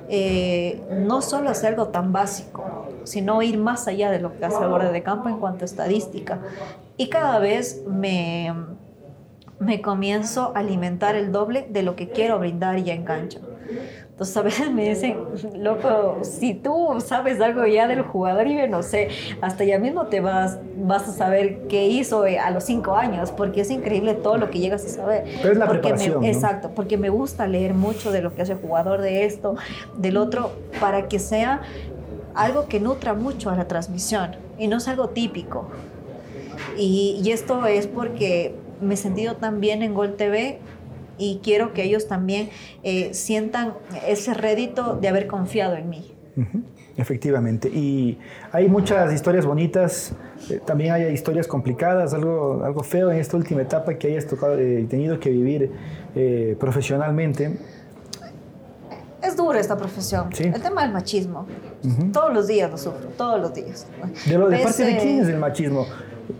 Eh, 0.09 0.81
no 0.89 1.21
solo 1.21 1.49
hacer 1.49 1.69
algo 1.69 1.89
tan 1.89 2.11
básico, 2.11 2.87
sino 3.03 3.41
ir 3.41 3.57
más 3.57 3.87
allá 3.87 4.11
de 4.11 4.19
lo 4.19 4.37
que 4.37 4.45
hace 4.45 4.63
el 4.63 4.69
borde 4.69 4.91
de 4.91 5.03
campo 5.03 5.29
en 5.29 5.37
cuanto 5.37 5.63
a 5.63 5.65
estadística. 5.65 6.39
Y 6.97 7.09
cada 7.09 7.39
vez 7.39 7.83
me, 7.87 8.53
me 9.59 9.81
comienzo 9.81 10.51
a 10.55 10.59
alimentar 10.59 11.15
el 11.15 11.31
doble 11.31 11.67
de 11.69 11.83
lo 11.83 11.95
que 11.95 12.09
quiero 12.09 12.39
brindar 12.39 12.77
ya 12.83 12.93
en. 12.93 13.39
Entonces 14.23 14.37
a 14.37 14.41
veces 14.41 14.71
me 14.71 14.87
dicen, 14.87 15.17
loco, 15.61 16.19
si 16.23 16.53
tú 16.53 17.03
sabes 17.05 17.41
algo 17.41 17.65
ya 17.65 17.87
del 17.89 18.03
jugador, 18.03 18.47
y 18.47 18.57
yo 18.57 18.67
no 18.69 18.81
sé, 18.81 19.09
hasta 19.41 19.65
ya 19.65 19.79
mismo 19.79 20.07
te 20.07 20.21
vas, 20.21 20.59
vas 20.77 21.09
a 21.09 21.11
saber 21.11 21.67
qué 21.67 21.87
hizo 21.87 22.25
eh, 22.25 22.39
a 22.39 22.49
los 22.51 22.63
cinco 22.63 22.95
años, 22.95 23.31
porque 23.33 23.59
es 23.61 23.69
increíble 23.69 24.13
todo 24.13 24.37
lo 24.37 24.49
que 24.49 24.59
llegas 24.59 24.85
a 24.85 24.89
saber. 24.89 25.25
Pero 25.41 25.51
es 25.51 25.57
la 25.59 25.65
Porque 25.65 25.89
me- 25.89 25.95
preparación, 25.95 26.21
¿no? 26.21 26.27
Exacto, 26.27 26.71
porque 26.73 26.97
me 26.97 27.09
gusta 27.09 27.47
leer 27.47 27.73
mucho 27.73 28.11
de 28.13 28.21
lo 28.21 28.33
que 28.33 28.43
hace 28.43 28.53
el 28.53 28.59
jugador, 28.59 29.01
de 29.01 29.25
esto, 29.25 29.55
del 29.97 30.15
otro, 30.15 30.63
para 30.79 31.09
que 31.09 31.19
sea 31.19 31.61
algo 32.33 32.67
que 32.69 32.79
nutra 32.79 33.13
mucho 33.13 33.49
a 33.49 33.57
la 33.57 33.67
transmisión 33.67 34.37
y 34.57 34.67
no 34.69 34.77
es 34.77 34.87
algo 34.87 35.09
típico. 35.09 35.67
Y, 36.77 37.19
y 37.23 37.31
esto 37.31 37.65
es 37.65 37.87
porque 37.87 38.63
me 38.79 38.93
he 38.93 38.97
sentido 38.97 39.35
tan 39.35 39.59
bien 39.59 39.83
en 39.83 39.93
Gol 39.93 40.15
TV 40.15 40.59
y 41.17 41.39
quiero 41.43 41.73
que 41.73 41.83
ellos 41.83 42.07
también 42.07 42.49
eh, 42.83 43.13
sientan 43.13 43.73
ese 44.07 44.33
rédito 44.33 44.95
de 44.95 45.07
haber 45.07 45.27
confiado 45.27 45.75
en 45.75 45.89
mí. 45.89 46.11
Efectivamente. 46.97 47.69
Y 47.69 48.17
hay 48.51 48.67
muchas 48.67 49.13
historias 49.13 49.45
bonitas, 49.45 50.13
eh, 50.49 50.59
también 50.65 50.93
hay 50.93 51.13
historias 51.13 51.47
complicadas, 51.47 52.13
algo, 52.13 52.63
algo 52.63 52.83
feo 52.83 53.11
en 53.11 53.19
esta 53.19 53.37
última 53.37 53.61
etapa 53.61 53.95
que 53.95 54.07
hayas 54.07 54.27
tocado, 54.27 54.57
eh, 54.57 54.85
tenido 54.89 55.19
que 55.19 55.29
vivir 55.29 55.71
profesionalmente. 56.59 57.57
Es 59.23 59.35
dura 59.37 59.59
esta 59.59 59.77
profesión. 59.77 60.29
Sí. 60.33 60.43
El 60.43 60.61
tema 60.61 60.81
del 60.83 60.91
machismo. 60.91 61.45
Todos 62.11 62.33
los 62.33 62.47
días 62.47 62.69
lo 62.69 62.77
sufro, 62.77 63.07
todos 63.17 63.39
los 63.39 63.53
días. 63.53 63.87
¿De, 64.25 64.37
lo, 64.37 64.49
de 64.49 64.57
parte 64.59 64.83
de 64.83 64.97
quién 64.97 65.21
es 65.21 65.27
el 65.29 65.37
machismo? 65.37 65.85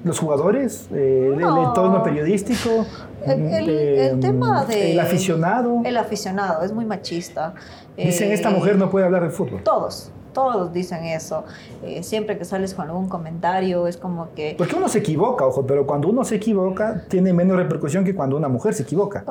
¿Los 0.03 0.19
jugadores? 0.19 0.87
Eh, 0.93 1.31
¿El 1.33 1.39
No. 1.39 1.67
entorno 1.69 2.03
periodístico? 2.03 2.85
El, 3.25 3.41
el- 3.41 3.69
Eh, 3.69 4.07
el 4.09 4.19
tema 4.19 4.65
de... 4.65 4.91
¿El 4.93 4.99
aficionado? 4.99 5.81
El 5.85 5.97
aficionado, 5.97 6.63
es 6.63 6.71
muy 6.71 6.85
machista. 6.85 7.53
Dicen, 7.97 8.31
Eh, 8.31 8.33
esta 8.33 8.49
mujer 8.49 8.77
no 8.77 8.89
puede 8.89 9.05
hablar 9.05 9.23
de 9.23 9.29
fútbol. 9.29 9.61
Todos, 9.63 10.11
todos 10.33 10.73
dicen 10.73 11.05
eso. 11.05 11.43
Eh, 11.83 12.03
siempre 12.03 12.37
que 12.37 12.45
sales 12.45 12.73
con 12.73 12.87
algún 12.87 13.07
comentario 13.07 13.87
es 13.87 13.97
como 13.97 14.29
que... 14.35 14.55
Porque 14.57 14.75
uno 14.75 14.89
se 14.89 14.99
equivoca, 14.99 15.45
ojo, 15.45 15.65
pero 15.65 15.85
cuando 15.85 16.09
uno 16.09 16.23
se 16.25 16.35
equivoca 16.35 17.03
tiene 17.07 17.31
menos 17.33 17.55
repercusión 17.57 18.03
que 18.03 18.15
cuando 18.15 18.35
una 18.35 18.47
mujer 18.49 18.73
se 18.73 18.83
equivoca. 18.83 19.23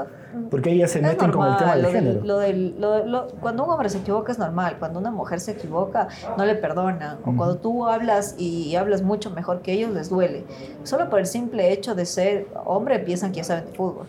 Porque 0.51 0.71
ellas 0.73 0.91
se 0.91 0.99
Es 1.01 1.05
meten 1.05 1.31
con 1.31 1.47
el 1.51 1.57
tema 1.57 1.73
del 1.75 1.83
lo 1.83 1.89
del- 1.89 1.97
género. 1.97 2.21
lo 2.25 2.39
del- 2.39 2.81
lo- 2.81 3.05
lo- 3.07 3.29
cuando 3.41 3.65
un 3.65 3.71
hombre 3.71 3.89
se 3.91 3.99
equivoca 3.99 4.33
es 4.33 4.39
normal, 4.39 4.77
cuando 4.79 4.99
una 5.01 5.11
mujer 5.11 5.41
se 5.41 5.53
equivoca 5.53 6.09
no 6.39 6.45
le 6.45 6.55
perdonan. 6.55 7.19
O 7.25 7.35
cuando 7.37 7.57
tú 7.57 7.87
hablas 7.87 8.35
y 8.39 8.77
hablas 8.77 9.03
mucho 9.03 9.31
mejor 9.31 9.61
que 9.63 9.73
ellos 9.73 9.91
les 9.93 10.09
duele. 10.09 10.45
Solo 10.85 11.11
por 11.11 11.19
el 11.21 11.27
simple 11.27 11.73
hecho 11.73 11.95
de 11.95 12.07
ser 12.07 12.47
hombre 12.65 12.99
piensan 13.01 13.33
que 13.33 13.39
ya 13.39 13.45
saben 13.45 13.67
de 13.67 13.73
fútbol. 13.73 14.07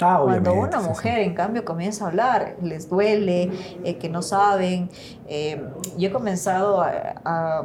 Ah, 0.00 0.20
Cuando 0.22 0.52
una 0.54 0.78
sí, 0.78 0.84
sí. 0.84 0.88
mujer, 0.90 1.18
en 1.20 1.34
cambio, 1.34 1.64
comienza 1.64 2.04
a 2.04 2.08
hablar, 2.08 2.56
les 2.62 2.88
duele, 2.88 3.50
eh, 3.84 3.96
que 3.96 4.08
no 4.08 4.22
saben. 4.22 4.88
Eh, 5.28 5.60
yo 5.96 6.08
he 6.08 6.12
comenzado 6.12 6.80
a, 6.82 6.92
a- 7.24 7.64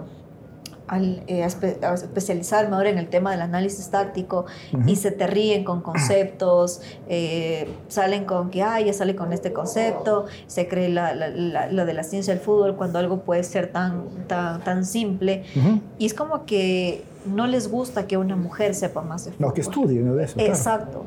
al, 0.85 1.23
eh, 1.27 1.43
a 1.43 1.47
espe- 1.47 1.81
a 1.81 1.93
especializarme 1.93 2.75
ahora 2.75 2.89
en 2.89 2.97
el 2.97 3.07
tema 3.07 3.31
del 3.31 3.41
análisis 3.41 3.89
táctico 3.89 4.45
y 4.85 4.97
se 4.97 5.11
te 5.11 5.27
ríen 5.27 5.63
con 5.63 5.81
conceptos, 5.81 6.81
eh, 7.07 7.69
salen 7.87 8.25
con 8.25 8.49
que, 8.49 8.63
ah, 8.63 8.81
ya 8.81 8.91
sale 8.91 9.15
con 9.15 9.31
este 9.31 9.53
concepto, 9.53 10.25
se 10.45 10.67
cree 10.67 10.89
la, 10.89 11.15
la- 11.15 11.29
la- 11.29 11.67
lo 11.71 11.85
de 11.85 11.93
la 11.93 12.03
ciencia 12.03 12.33
del 12.33 12.43
fútbol 12.43 12.75
cuando 12.75 12.99
algo 12.99 13.21
puede 13.21 13.43
ser 13.43 13.71
tan, 13.71 14.03
tan, 14.27 14.61
tan 14.61 14.85
simple. 14.85 15.45
Ujú. 15.55 15.79
Y 15.99 16.05
es 16.05 16.13
como 16.13 16.45
que 16.45 17.05
no 17.25 17.47
les 17.47 17.71
gusta 17.71 18.05
que 18.05 18.17
una 18.17 18.35
mujer 18.35 18.75
sepa 18.75 19.01
más 19.01 19.23
de 19.23 19.31
fútbol. 19.31 19.47
No, 19.47 19.53
que 19.53 19.61
estudie 19.61 20.01
¿no? 20.01 20.15
de 20.15 20.25
eso. 20.25 20.35
claro. 20.35 21.05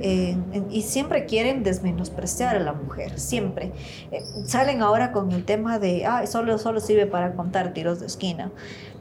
Eh, 0.00 0.36
y 0.70 0.82
siempre 0.82 1.26
quieren 1.26 1.62
desmenospreciar 1.62 2.56
a 2.56 2.60
la 2.60 2.72
mujer, 2.72 3.18
siempre. 3.18 3.72
Eh, 4.12 4.20
salen 4.44 4.80
ahora 4.82 5.10
con 5.12 5.32
el 5.32 5.44
tema 5.44 5.78
de, 5.78 6.06
ah, 6.06 6.26
solo, 6.26 6.58
solo 6.58 6.80
sirve 6.80 7.06
para 7.06 7.32
contar 7.32 7.72
tiros 7.72 8.00
de 8.00 8.06
esquina. 8.06 8.50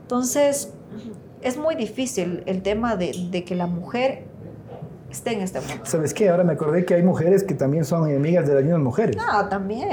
Entonces, 0.01 0.73
es 1.41 1.57
muy 1.57 1.75
difícil 1.75 2.43
el 2.45 2.61
tema 2.63 2.95
de, 2.95 3.11
de 3.29 3.43
que 3.43 3.55
la 3.55 3.67
mujer 3.67 4.23
esté 5.11 5.33
en 5.33 5.41
este 5.41 5.59
mundo. 5.61 5.83
¿Sabes 5.83 6.13
qué? 6.13 6.29
Ahora 6.29 6.43
me 6.43 6.53
acordé 6.53 6.83
que 6.85 6.95
hay 6.95 7.03
mujeres 7.03 7.43
que 7.43 7.53
también 7.53 7.85
son 7.85 8.09
enemigas 8.09 8.47
de 8.47 8.55
las 8.55 8.63
mismas 8.63 8.81
mujeres. 8.81 9.15
Ah, 9.19 9.47
también. 9.49 9.87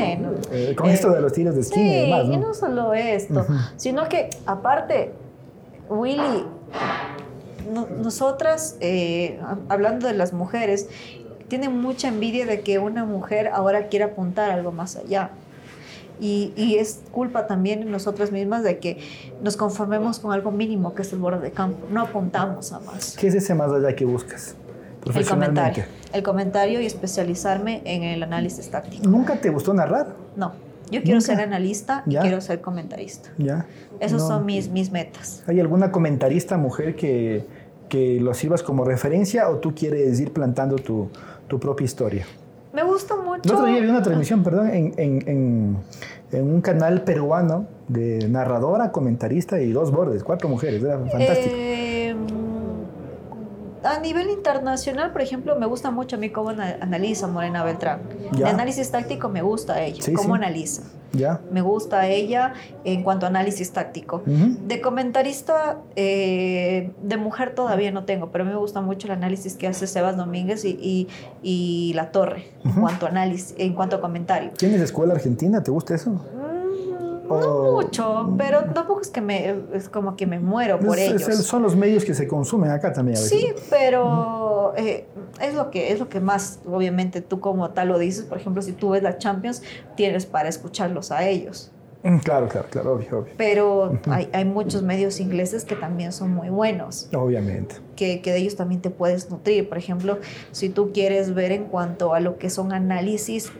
Eh, 0.51 0.75
con 0.75 0.89
Eh, 0.89 0.95
esto 0.95 1.11
de 1.11 1.21
los 1.21 1.33
tiros 1.33 1.55
de 1.55 1.61
esquina 1.61 1.85
Sí, 1.85 1.91
y 1.99 2.01
demás, 2.11 2.27
¿no? 2.27 2.33
y 2.33 2.37
no 2.39 2.55
solo 2.55 2.95
esto, 2.95 3.47
sino 3.77 4.09
que 4.09 4.31
aparte, 4.47 5.13
Willy, 5.89 6.45
no- 7.73 7.87
nosotras, 8.03 8.77
eh, 8.81 9.39
hablando 9.69 10.07
de 10.07 10.15
las 10.15 10.33
mujeres, 10.33 10.89
tienen 11.49 11.81
mucha 11.81 12.09
envidia 12.09 12.47
de 12.47 12.61
que 12.61 12.79
una 12.79 13.05
mujer 13.05 13.49
ahora 13.49 13.89
quiera 13.89 14.07
apuntar 14.07 14.51
algo 14.51 14.73
más 14.73 14.97
allá. 14.97 15.31
Y, 16.21 16.53
y 16.57 16.77
es 16.77 17.01
culpa 17.11 17.47
también 17.49 17.81
de 17.81 17.87
nosotras 17.87 18.31
mismas 18.31 18.63
de 18.63 18.79
que 18.79 18.99
nos 19.43 19.57
conformemos 19.57 20.21
con 20.21 20.33
algo 20.33 20.53
mínimo 20.53 20.95
que 20.95 21.03
es 21.03 21.13
el 21.13 21.19
borde 21.19 21.41
de 21.41 21.51
campo. 21.51 21.87
No 21.91 22.03
apuntamos 22.03 22.73
a 22.73 22.79
más. 22.81 23.17
¿Qué 23.19 23.27
es 23.29 23.35
ese 23.35 23.55
más 23.55 23.73
allá 23.73 23.95
que 23.97 24.05
buscas? 24.05 24.55
El 24.99 25.01
Profesionalmente. 25.13 25.61
comentario. 25.61 25.85
El 26.13 26.23
comentario 26.23 26.81
y 26.81 26.87
especializarme 26.87 27.83
en 27.85 28.05
el 28.05 28.23
análisis 28.23 28.71
táctico. 28.71 29.07
¿Nunca 29.09 29.35
te 29.37 29.51
gustó 29.51 29.75
narrar? 29.75 30.15
No, 30.37 30.53
yo 30.91 31.03
quiero 31.03 31.19
Nunca. 31.19 31.21
ser 31.35 31.41
analista 31.41 32.05
y 32.07 32.13
Ya. 32.13 32.21
quiero 32.23 32.41
ser 32.41 32.61
comentarista. 32.61 33.31
¿Ya? 33.37 33.67
Esos 34.01 34.23
No. 34.23 34.29
son 34.29 34.47
mis, 34.47 34.69
mis 34.71 34.93
metas. 34.93 35.43
¿Hay 35.49 35.59
alguna 35.61 35.91
comentarista 35.91 36.57
mujer 36.57 36.95
que, 36.95 37.45
que 37.89 38.19
lo 38.21 38.35
sirvas 38.35 38.63
como 38.63 38.85
referencia 38.85 39.49
o 39.51 39.57
tú 39.57 39.75
quieres 39.75 40.19
ir 40.21 40.33
plantando 40.33 40.77
tu, 40.77 41.09
tu 41.49 41.59
propia 41.61 41.85
historia? 41.85 42.27
Me 42.73 42.83
gusta 42.83 43.15
mucho. 43.17 43.43
El 43.45 43.53
otro 43.53 43.67
día 43.67 43.81
vi 43.81 43.89
una 43.89 44.03
transmisión, 44.03 44.43
perdón, 44.43 44.69
en, 44.71 44.95
en- 44.97 45.29
en- 45.29 45.77
en 46.33 46.51
un 46.53 46.61
canal 46.61 47.03
peruano 47.03 47.67
de 47.87 48.27
narradora, 48.29 48.91
comentarista 48.91 49.61
y 49.61 49.71
dos 49.71 49.93
bordes, 49.93 50.25
cuatro 50.25 50.49
mujeres, 50.49 50.83
era 50.83 50.99
fantástico. 50.99 51.55
Eh, 51.57 52.17
a 53.85 53.99
nivel 54.01 54.31
internacional, 54.31 55.13
por 55.13 55.21
ejemplo, 55.21 55.57
me 55.59 55.67
gusta 55.67 55.91
mucho 55.91 56.17
a 56.17 56.19
mí 56.19 56.31
cómo 56.31 56.51
ana- 56.51 56.79
analiza 56.81 57.27
Morena 57.29 57.63
Beltrán. 57.63 58.01
Ya. 58.33 58.47
De 58.47 58.51
análisis 58.51 58.91
táctico 58.91 59.29
me 59.29 59.43
gusta 59.43 59.81
ella, 59.83 60.03
Sí, 60.03 60.15
cómo 60.15 60.35
sí. 60.35 60.43
analiza. 60.43 60.83
¿Ya? 61.15 61.41
Me 61.51 61.63
gusta 61.63 62.09
ella 62.09 62.53
en 62.85 63.03
cuanto 63.03 63.27
a 63.27 63.29
análisis 63.29 63.71
táctico. 63.73 64.23
De 64.27 64.81
comentarista, 64.81 65.79
eh, 65.97 66.91
de 67.03 67.17
mujer 67.17 67.55
todavía 67.55 67.91
no 67.93 68.05
tengo, 68.05 68.31
pero 68.31 68.45
me 68.45 68.57
gusta 68.57 68.81
mucho 68.81 69.07
el 69.07 69.13
análisis 69.13 69.55
que 69.55 69.67
hace 69.69 69.87
Sebas 69.87 70.17
Domínguez 70.17 70.65
y, 70.65 70.71
y- 70.81 71.09
y 71.43 71.93
La 71.95 72.11
Torre 72.11 72.49
en 72.65 72.73
cuanto 72.73 73.07
a 73.07 73.11
análisis, 73.11 73.55
en 73.59 73.75
cuanto 73.75 73.97
a 73.97 74.01
comentario. 74.01 74.51
¿Tienes 74.57 74.81
escuela 74.81 75.15
argentina? 75.15 75.63
¿Te 75.63 75.71
gusta 75.71 75.95
eso? 75.95 76.21
No 77.29 77.37
O- 77.37 77.73
mucho, 77.83 78.35
pero 78.37 78.65
tampoco 78.75 79.01
es 79.01 79.09
que 79.09 79.21
me 79.21 79.55
es 79.73 79.89
como 79.89 80.15
que 80.15 80.27
me 80.27 80.39
muero 80.39 80.79
por 80.79 80.99
Es- 80.99 81.11
es- 81.13 81.29
ellos. 81.29 81.45
son 81.47 81.63
los 81.63 81.75
medios 81.75 82.05
que 82.05 82.13
se 82.15 82.29
consumen 82.29 82.71
acá 82.71 82.93
también 82.93 83.17
a 83.17 83.21
veces. 83.21 83.39
Sí, 83.41 83.47
pero 83.71 84.75
eh, 84.77 85.07
es 85.41 85.55
lo 85.55 85.71
que 85.71 85.93
es 85.93 85.99
lo 85.99 86.09
que 86.09 86.21
más 86.21 86.61
obviamente 86.71 87.21
tú 87.23 87.41
como 87.41 87.71
tal 87.71 87.89
lo 87.89 87.99
dices. 87.99 88.25
Por 88.25 88.39
ejemplo, 88.39 88.61
si 88.63 88.73
tú 88.73 88.91
ves 88.91 89.03
la 89.03 89.19
Champions, 89.19 89.63
tienes 89.97 90.27
para 90.27 90.49
escucharlos 90.49 91.11
a 91.11 91.27
ellos. 91.29 91.71
Mm, 92.03 92.19
Claro, 92.19 92.49
claro, 92.49 92.69
claro, 92.71 92.93
obvio, 92.97 93.21
obvio. 93.21 93.33
Pero 93.39 93.99
hay, 94.11 94.29
hay 94.35 94.45
muchos 94.45 94.83
medios 94.83 95.21
ingleses 95.21 95.65
que 95.65 95.75
también 95.75 96.13
son 96.13 96.35
muy 96.35 96.51
buenos. 96.51 97.09
Obviamente. 97.17 97.77
que, 97.97 98.21
que 98.21 98.33
de 98.33 98.39
ellos 98.39 98.57
también 98.57 98.83
te 98.83 98.91
puedes 98.91 99.31
nutrir. 99.31 99.69
Por 99.69 99.79
ejemplo, 99.79 100.19
si 100.53 100.69
tú 100.69 100.91
quieres 100.93 101.33
ver 101.33 101.53
en 101.53 101.65
cuanto 101.65 102.13
a 102.13 102.21
lo 102.21 102.37
que 102.39 102.51
son 102.51 102.73
análisis 102.73 103.51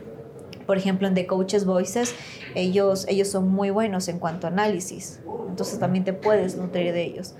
por 0.65 0.77
ejemplo, 0.77 1.07
en 1.07 1.13
The 1.13 1.27
Coaches 1.27 1.65
Voices, 1.65 2.15
ellos, 2.55 3.05
ellos 3.07 3.27
son 3.27 3.49
muy 3.49 3.69
buenos 3.69 4.07
en 4.07 4.19
cuanto 4.19 4.47
a 4.47 4.49
análisis, 4.49 5.19
entonces 5.49 5.79
también 5.79 6.03
te 6.03 6.13
puedes 6.13 6.57
nutrir 6.57 6.93
de 6.93 7.03
ellos. 7.03 7.35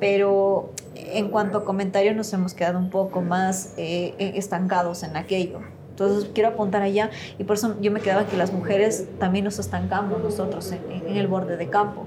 Pero 0.00 0.72
en 0.94 1.28
cuanto 1.28 1.58
a 1.58 1.64
comentarios 1.64 2.14
nos 2.14 2.32
hemos 2.32 2.54
quedado 2.54 2.78
un 2.78 2.90
poco 2.90 3.20
más 3.20 3.74
eh, 3.76 4.14
estancados 4.36 5.02
en 5.02 5.16
aquello. 5.16 5.60
Entonces 5.98 6.30
quiero 6.32 6.50
apuntar 6.50 6.82
allá 6.82 7.10
y 7.38 7.44
por 7.44 7.56
eso 7.56 7.74
yo 7.80 7.90
me 7.90 8.00
quedaba 8.00 8.24
que 8.24 8.36
las 8.36 8.52
mujeres 8.52 9.08
también 9.18 9.44
nos 9.44 9.58
estancamos 9.58 10.22
nosotros 10.22 10.70
en, 10.70 11.16
el 11.16 11.26
borde 11.26 11.56
de 11.56 11.68
campo 11.68 12.04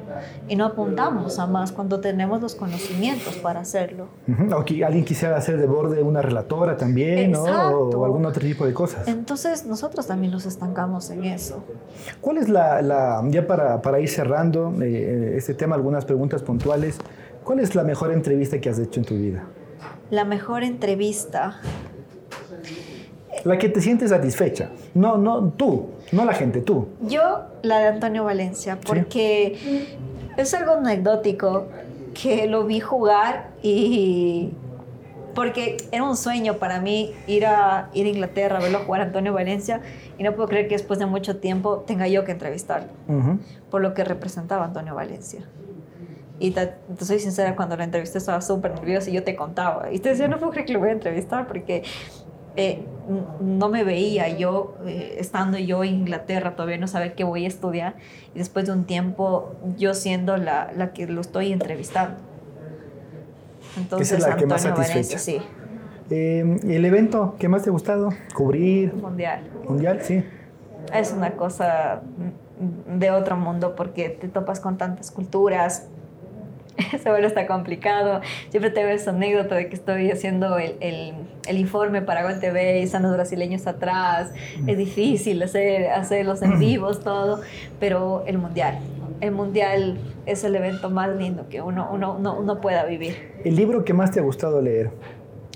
y 0.47 0.55
no 0.55 0.65
apuntamos 0.65 1.39
a 1.39 1.47
más 1.47 1.73
cuando 1.73 1.99
tenemos 1.99 2.41
los 2.41 2.55
conocimientos 2.55 3.35
para 3.37 3.59
hacerlo. 3.59 4.07
O 4.55 4.63
que 4.63 4.85
alguien 4.85 5.03
quisiera 5.03 5.35
hacer 5.35 5.57
de 5.57 5.67
borde 5.67 6.01
una 6.03 6.21
relatora 6.21 6.77
también, 6.77 7.31
¿no? 7.31 7.43
O, 7.43 8.05
algún 8.05 8.25
otro 8.25 8.41
tipo 8.41 8.65
de 8.65 8.73
cosas. 8.73 9.07
Entonces 9.09 9.65
nosotros 9.65 10.07
también 10.07 10.31
nos 10.31 10.45
estancamos 10.45 11.09
en 11.09 11.25
eso. 11.25 11.61
¿Cuál 12.21 12.37
es 12.37 12.47
la, 12.47 12.81
la 12.81 13.21
ya 13.27 13.45
para, 13.45 13.81
para, 13.81 13.99
ir 13.99 14.07
cerrando 14.07 14.73
eh, 14.81 14.85
eh, 14.85 15.33
este 15.35 15.53
tema, 15.53 15.75
algunas 15.75 16.05
preguntas 16.05 16.43
puntuales, 16.43 16.97
¿cuál 17.43 17.59
es 17.59 17.75
la 17.75 17.83
mejor 17.83 18.13
entrevista 18.13 18.61
que 18.61 18.69
has 18.69 18.79
hecho 18.79 19.01
en 19.01 19.05
tu 19.05 19.15
vida? 19.15 19.43
La 20.09 20.23
mejor 20.23 20.63
entrevista. 20.63 21.59
La 23.43 23.57
que 23.57 23.69
te 23.69 23.81
sientes 23.81 24.09
satisfecha. 24.09 24.69
No, 24.93 25.17
no, 25.17 25.49
tú, 25.49 25.89
no 26.11 26.25
la 26.25 26.33
gente, 26.33 26.61
tú. 26.61 26.87
Yo, 27.01 27.41
la 27.63 27.79
de 27.79 27.87
Antonio 27.87 28.23
Valencia, 28.23 28.77
porque 28.85 29.87
es 30.37 30.53
algo 30.53 30.73
anecdótico 30.73 31.67
que 32.13 32.47
lo 32.47 32.65
vi 32.65 32.79
jugar 32.79 33.49
y 33.61 34.51
porque 35.33 35.77
era 35.91 36.03
un 36.03 36.17
sueño 36.17 36.57
para 36.57 36.81
mí 36.81 37.13
ir 37.27 37.45
a, 37.45 37.89
ir 37.93 38.05
a 38.05 38.09
Inglaterra 38.09 38.59
verlo 38.59 38.79
jugar 38.79 39.01
a 39.01 39.03
Antonio 39.05 39.33
Valencia 39.33 39.81
y 40.17 40.23
no 40.23 40.35
puedo 40.35 40.49
creer 40.49 40.67
que 40.67 40.75
después 40.75 40.99
de 40.99 41.05
mucho 41.05 41.37
tiempo 41.37 41.83
tenga 41.87 42.07
yo 42.07 42.25
que 42.25 42.33
entrevistarlo 42.33 42.89
por 43.69 43.81
lo 43.81 43.93
que 43.93 44.03
representaba 44.03 44.65
Antonio 44.65 44.95
Valencia. 44.95 45.41
Y 46.39 46.51
te, 46.51 46.73
soy 46.99 47.19
sincera, 47.19 47.55
cuando 47.55 47.77
lo 47.77 47.83
entrevisté 47.83 48.17
estaba 48.17 48.41
súper 48.41 48.73
nerviosa 48.73 49.11
y 49.11 49.13
yo 49.13 49.23
te 49.23 49.35
contaba. 49.35 49.91
Y 49.91 49.99
te 49.99 50.09
decía, 50.09 50.27
no 50.27 50.39
puedo 50.39 50.51
creer 50.51 50.65
que 50.65 50.73
lo 50.73 50.79
voy 50.79 50.89
a 50.89 50.93
entrevistar 50.93 51.47
porque 51.47 51.83
eh, 52.55 52.83
no 53.39 53.69
me 53.69 53.83
veía 53.83 54.29
yo 54.37 54.75
eh, 54.85 55.15
estando 55.19 55.57
yo 55.57 55.83
en 55.83 55.93
Inglaterra, 55.93 56.55
todavía 56.55 56.77
no 56.77 56.87
sabía 56.87 57.13
qué 57.13 57.23
voy 57.23 57.45
a 57.45 57.47
estudiar 57.47 57.95
y 58.33 58.39
después 58.39 58.65
de 58.65 58.73
un 58.73 58.85
tiempo 58.85 59.55
yo 59.77 59.93
siendo 59.93 60.37
la, 60.37 60.71
la 60.75 60.93
que 60.93 61.07
lo 61.07 61.21
estoy 61.21 61.51
entrevistando. 61.51 62.17
Entonces, 63.77 64.11
es 64.11 64.27
la 64.27 64.35
que 64.35 64.45
más 64.45 64.61
satisfecha. 64.61 65.17
sí. 65.17 65.41
Eh, 66.09 66.59
¿El 66.63 66.83
evento 66.83 67.35
que 67.39 67.47
más 67.47 67.63
te 67.63 67.69
ha 67.69 67.71
gustado? 67.71 68.09
¿Cubrir? 68.35 68.93
Mundial. 68.93 69.43
Mundial, 69.67 69.99
sí. 70.01 70.23
Es 70.93 71.13
una 71.13 71.31
cosa 71.31 72.01
de 72.87 73.11
otro 73.11 73.37
mundo 73.37 73.75
porque 73.75 74.09
te 74.09 74.27
topas 74.27 74.59
con 74.59 74.77
tantas 74.77 75.09
culturas, 75.09 75.87
se 77.03 77.09
vuelve 77.09 77.27
está 77.27 77.47
complicado. 77.47 78.21
Siempre 78.49 78.71
tengo 78.71 78.89
esa 78.89 79.11
anécdota 79.11 79.55
de 79.55 79.69
que 79.69 79.75
estoy 79.75 80.11
haciendo 80.11 80.57
el, 80.57 80.75
el, 80.79 81.13
el 81.47 81.57
informe 81.57 82.01
para 82.01 82.23
Gol 82.23 82.39
TV 82.39 82.79
y 82.79 82.83
están 82.83 83.03
los 83.03 83.13
brasileños 83.13 83.67
atrás. 83.67 84.33
Es 84.67 84.77
difícil 84.77 85.41
hacer, 85.43 85.89
hacer 85.91 86.25
los 86.25 86.41
en 86.41 86.59
vivos, 86.59 87.01
todo, 87.01 87.41
pero 87.79 88.23
el 88.27 88.37
mundial. 88.37 88.79
El 89.19 89.31
mundial 89.31 89.99
es 90.25 90.43
el 90.43 90.55
evento 90.55 90.89
más 90.89 91.15
lindo 91.15 91.47
que 91.47 91.61
uno, 91.61 91.89
uno, 91.91 92.15
uno, 92.17 92.39
uno 92.39 92.61
pueda 92.61 92.85
vivir. 92.85 93.33
¿El 93.43 93.55
libro 93.55 93.85
que 93.85 93.93
más 93.93 94.11
te 94.11 94.19
ha 94.19 94.23
gustado 94.23 94.61
leer? 94.61 94.89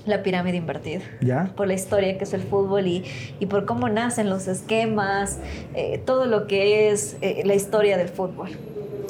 La 0.04 0.22
pirámide 0.22 0.56
invertida. 0.56 1.00
¿Ya? 1.20 1.50
Por 1.56 1.66
la 1.66 1.74
historia 1.74 2.16
que 2.16 2.24
es 2.24 2.32
el 2.32 2.42
fútbol 2.42 2.86
y, 2.86 3.04
y 3.40 3.46
por 3.46 3.64
cómo 3.66 3.88
nacen 3.88 4.30
los 4.30 4.46
esquemas, 4.46 5.40
eh, 5.74 6.00
todo 6.04 6.26
lo 6.26 6.46
que 6.46 6.90
es 6.90 7.16
eh, 7.22 7.42
la 7.44 7.54
historia 7.54 7.96
del 7.96 8.08
fútbol 8.08 8.50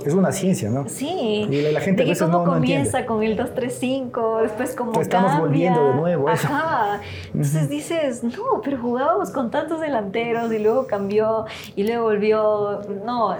es 0.07 0.15
una 0.15 0.33
ciencia, 0.33 0.71
¿no? 0.71 0.89
Sí. 0.89 1.47
Y 1.51 1.73
la 1.73 1.81
gente 1.81 2.03
a 2.03 2.07
veces 2.07 2.23
cómo 2.23 2.45
comienza 2.45 3.07
con 3.07 3.23
el 3.23 3.37
235, 3.37 4.39
después 4.43 4.75
cómo 4.75 4.93
pues 4.93 5.07
estamos 5.07 5.39
volviendo 5.39 5.89
de 5.89 5.95
nuevo 5.95 6.31
eso. 6.31 6.47
Ajá. 6.47 7.01
Entonces 7.27 7.69
dices, 7.69 8.23
no, 8.23 8.61
pero 8.63 8.79
jugábamos 8.79 9.31
con 9.31 9.51
tantos 9.51 9.81
delanteros 9.81 10.53
y 10.53 10.59
luego 10.59 10.87
cambió 10.87 11.45
y 11.75 11.85
luego 11.85 12.05
volvió. 12.05 12.81
No, 13.05 13.37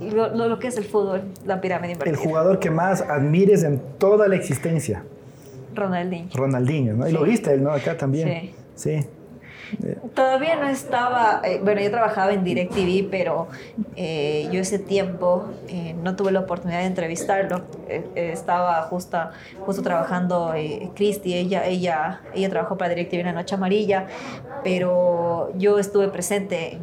lo, 0.00 0.48
lo 0.48 0.58
que 0.58 0.68
es 0.68 0.76
el 0.76 0.84
fútbol, 0.84 1.22
la 1.44 1.60
pirámide 1.60 1.92
invertida. 1.92 2.18
El 2.18 2.28
jugador 2.28 2.58
que 2.58 2.70
más 2.70 3.02
admires 3.02 3.62
en 3.62 3.80
toda 3.98 4.28
la 4.28 4.36
existencia. 4.36 5.04
Ronaldinho. 5.74 6.28
Ronaldinho, 6.34 6.94
¿no? 6.94 7.08
Y 7.08 7.12
lo 7.12 7.22
viste 7.22 7.52
él, 7.52 7.62
¿no? 7.62 7.70
Acá 7.70 7.96
también. 7.96 8.52
Sí. 8.74 9.00
Sí. 9.00 9.06
Todavía 10.14 10.56
no 10.56 10.68
estaba, 10.68 11.40
eh, 11.44 11.60
bueno, 11.62 11.80
yo 11.80 11.90
trabajaba 11.90 12.32
en 12.32 12.44
DirecTV, 12.44 13.08
pero 13.10 13.48
eh, 13.96 14.48
yo 14.52 14.60
ese 14.60 14.78
tiempo 14.78 15.46
eh, 15.68 15.94
no 16.02 16.16
tuve 16.16 16.32
la 16.32 16.40
oportunidad 16.40 16.80
de 16.80 16.86
entrevistarlo. 16.86 17.62
estaba 18.14 18.82
justo, 18.82 19.18
justo 19.64 19.82
trabajando 19.82 20.54
Cristi, 20.94 21.34
ella, 21.34 21.66
ella, 21.66 22.20
ella 22.34 22.50
trabajó 22.50 22.76
para 22.76 22.94
DirecTV 22.94 23.20
en 23.20 23.26
la 23.26 23.32
Noche 23.32 23.54
Amarilla, 23.54 24.06
pero 24.64 25.52
yo 25.56 25.78
estuve 25.78 26.08
presente 26.08 26.78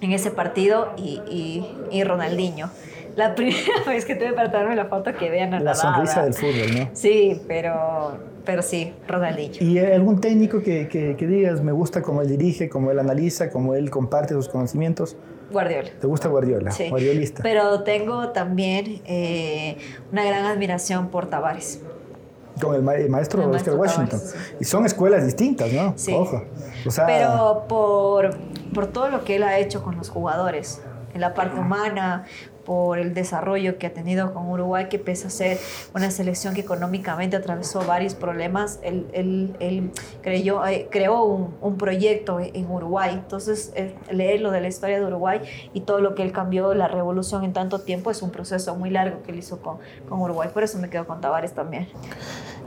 en, 0.00 0.12
ese 0.12 0.30
partido 0.30 0.92
y, 0.96 1.64
y 1.90 2.04
Ronaldinho 2.04 2.70
la 3.16 3.34
primera 3.34 3.58
vez 3.86 4.04
que 4.04 4.14
tuve 4.14 4.32
para 4.32 4.50
tomarme 4.50 4.76
la 4.76 4.86
foto 4.86 5.12
que 5.14 5.30
vean 5.30 5.54
a 5.54 5.60
la 5.60 5.74
sonrisa 5.74 6.24
del 6.24 6.34
fútbol, 6.34 6.78
¿no? 6.78 6.90
Sí, 6.92 7.40
pero, 7.46 8.18
pero 8.44 8.62
sí, 8.62 8.92
Ronaldinho. 9.06 9.56
¿Y 9.60 9.78
algún 9.78 10.20
técnico 10.20 10.62
que, 10.62 10.88
que, 10.88 11.26
digas, 11.26 11.62
me 11.62 11.72
gusta 11.72 12.02
cómo 12.02 12.22
él 12.22 12.28
dirige, 12.28 12.68
cómo 12.68 12.90
él 12.90 12.98
analiza, 12.98 13.50
cómo 13.50 13.74
él 13.74 13.90
comparte 13.90 14.34
sus 14.34 14.48
conocimientos? 14.48 15.16
Guardiola. 15.50 15.90
¿Te 16.00 16.06
gusta 16.06 16.28
Guardiola? 16.28 16.70
Sí. 16.70 16.88
Guardiolista. 16.88 17.42
Pero 17.42 17.82
tengo 17.82 18.30
también 18.30 19.02
eh, 19.04 19.76
una 20.10 20.24
gran 20.24 20.46
admiración 20.46 21.08
por 21.08 21.26
Tavares. 21.26 21.82
Con 22.60 22.74
el, 22.74 22.82
maestro, 22.82 23.48
Oscar 23.50 23.74
Washington. 23.74 24.20
Y 24.60 24.64
son 24.64 24.86
escuelas 24.86 25.24
distintas, 25.24 25.72
¿no? 25.72 25.94
Sí. 25.96 26.12
Ojo. 26.12 26.44
Pero 27.06 27.64
por, 27.68 28.36
por 28.72 28.86
todo 28.86 29.08
lo 29.08 29.24
que 29.24 29.36
él 29.36 29.42
ha 29.42 29.58
hecho 29.58 29.82
con 29.82 29.96
los 29.96 30.10
jugadores 30.10 30.82
en 31.14 31.20
la 31.20 31.34
parte 31.34 31.58
humana, 31.58 32.24
por 32.64 32.98
el 32.98 33.14
desarrollo 33.14 33.78
que 33.78 33.86
ha 33.86 33.92
tenido 33.92 34.32
con 34.32 34.48
Uruguay, 34.48 34.88
que 34.88 34.98
pese 34.98 35.26
a 35.26 35.30
ser 35.30 35.58
una 35.94 36.10
selección 36.10 36.54
que 36.54 36.60
económicamente 36.60 37.36
atravesó 37.36 37.84
varios 37.86 38.14
problemas, 38.14 38.78
él, 38.82 39.06
él, 39.12 39.56
él 39.60 39.90
creyó, 40.22 40.64
eh, 40.66 40.88
creó 40.90 41.24
un, 41.24 41.54
un, 41.60 41.76
proyecto 41.76 42.38
en 42.40 42.70
Uruguay. 42.70 43.14
Entonces, 43.14 43.72
eh, 43.74 43.94
leer 44.10 44.40
lo 44.40 44.50
de 44.50 44.60
la 44.60 44.68
historia 44.68 44.98
de 44.98 45.06
Uruguay 45.06 45.40
y 45.72 45.80
todo 45.80 46.00
lo 46.00 46.14
que 46.14 46.22
él 46.22 46.32
cambió, 46.32 46.74
la 46.74 46.88
revolución 46.88 47.44
en 47.44 47.52
tanto 47.52 47.80
tiempo, 47.80 48.10
es 48.10 48.22
un 48.22 48.30
proceso 48.30 48.74
muy 48.76 48.90
largo 48.90 49.22
que 49.22 49.32
él 49.32 49.38
hizo 49.38 49.60
con, 49.60 49.78
con 50.08 50.20
Uruguay. 50.20 50.50
Por 50.52 50.62
eso 50.62 50.78
me 50.78 50.88
quedo 50.90 51.06
con 51.06 51.20
Tavares 51.20 51.52
también. 51.52 51.88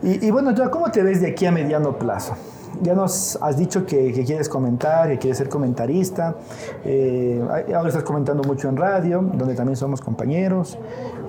Y, 0.04 0.26
y 0.26 0.32
bueno, 0.32 0.54
¿cómo 0.72 0.91
te 0.91 1.02
ves 1.04 1.22
de 1.22 1.30
aquí 1.30 1.46
a 1.46 1.52
mediano 1.52 1.98
plazo? 1.98 2.36
Ya 2.82 2.94
nos 2.94 3.38
has 3.42 3.58
dicho 3.58 3.86
que, 3.86 4.12
quieres 4.26 4.50
comentar, 4.50 5.10
que 5.10 5.18
quieres 5.18 5.38
ser 5.38 5.50
comentarista. 5.50 6.36
Eh, 6.84 7.42
ahora 7.76 7.90
estás 7.90 8.04
comentando 8.04 8.44
mucho 8.44 8.70
en 8.70 8.78
radio, 8.78 9.22
donde 9.22 9.56
también 9.56 9.76
somos 9.76 10.02
compañeros. 10.02 10.78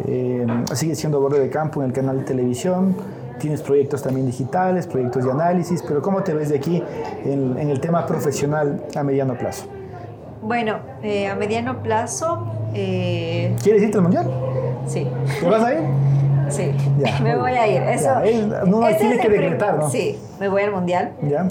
Eh, 0.07 0.47
sigues 0.75 0.99
siendo 0.99 1.21
borde 1.21 1.41
de 1.41 1.51
campo 1.51 1.83
en 1.83 1.89
el 1.89 1.93
canal 1.93 2.19
de 2.19 2.25
televisión. 2.25 2.97
Tienes 3.39 3.63
proyectos 3.63 4.03
también 4.03 4.27
digitales, 4.27 4.87
proyectos 4.87 5.25
de 5.25 5.31
análisis, 5.31 5.83
pero 5.87 6.01
¿cómo 6.01 6.23
te 6.23 6.33
ves 6.33 6.49
de 6.49 6.57
aquí 6.57 6.83
en, 7.25 7.59
el 7.59 7.81
tema 7.81 8.07
profesional 8.07 8.85
a 8.97 9.03
mediano 9.03 9.37
plazo? 9.37 9.67
Bueno, 10.43 10.79
eh, 11.03 11.29
a 11.29 11.35
mediano 11.35 11.83
plazo... 11.83 12.53
¿Quieres 12.73 13.83
irte 13.83 13.97
al 13.97 14.03
mundial? 14.03 14.31
Sí. 14.87 15.07
¿Te 15.41 15.49
vas 15.49 15.63
a 15.63 15.75
ir? 15.75 15.81
Sí, 16.49 16.73
me 17.23 17.37
voy 17.37 17.53
a 17.53 17.67
ir. 17.67 17.83
Eso, 17.83 18.11
no 18.67 18.87
tiene 18.97 19.19
que 19.19 19.29
decretar, 19.29 19.79
¿no? 19.79 19.91
Sí, 19.91 20.19
me 20.41 20.49
voy 20.49 20.63
al 20.63 20.73
mundial. 20.73 21.13
Ya. 21.23 21.47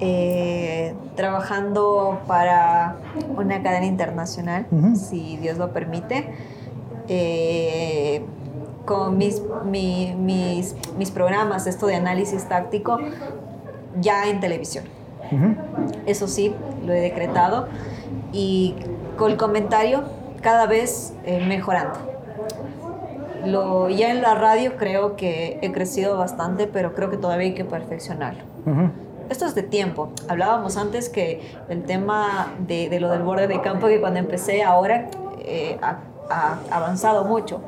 Eh, 0.00 0.94
trabajando 1.16 2.20
para 2.28 2.96
una 3.36 3.62
cadena 3.62 3.86
internacional, 3.86 4.66
si 4.94 5.36
Dios 5.38 5.58
lo 5.58 5.72
permite, 5.72 6.32
eh, 7.08 8.22
con 8.84 9.18
mis, 9.18 9.42
mis, 9.64 10.74
mis, 10.96 11.10
programas, 11.10 11.66
esto 11.66 11.86
de 11.86 11.96
análisis 11.96 12.44
táctico, 12.44 12.98
ya 14.00 14.28
en 14.28 14.38
televisión. 14.38 14.84
Eso 16.06 16.28
sí, 16.28 16.54
lo 16.86 16.92
he 16.92 17.00
decretado 17.00 17.66
y 18.32 18.76
con 19.16 19.32
el 19.32 19.36
comentario 19.36 20.04
cada 20.40 20.66
vez 20.66 21.12
eh, 21.24 21.44
mejorando 21.46 22.07
lo, 23.52 23.88
ya 23.88 24.10
en 24.10 24.22
la 24.22 24.34
radio 24.34 24.76
creo 24.76 25.16
que 25.16 25.58
he 25.62 25.72
crecido 25.72 26.16
bastante, 26.16 26.66
pero 26.66 26.94
creo 26.94 27.10
que 27.10 27.16
todavía 27.16 27.48
hay 27.48 27.54
que 27.54 27.64
perfeccionarlo. 27.64 28.42
Esto 29.28 29.46
es 29.46 29.54
de 29.54 29.62
tiempo. 29.62 30.10
Hablábamos 30.28 30.76
antes 30.76 31.08
que 31.08 31.40
el 31.68 31.84
tema 31.84 32.54
de, 32.60 32.88
de, 32.88 33.00
lo 33.00 33.10
del 33.10 33.22
borde 33.22 33.46
de 33.46 33.60
campo, 33.60 33.86
que 33.88 34.00
cuando 34.00 34.18
empecé 34.18 34.62
ahora 34.62 35.10
eh, 35.40 35.78
ha, 35.82 35.98
avanzado 36.70 37.24
mucho. 37.24 37.62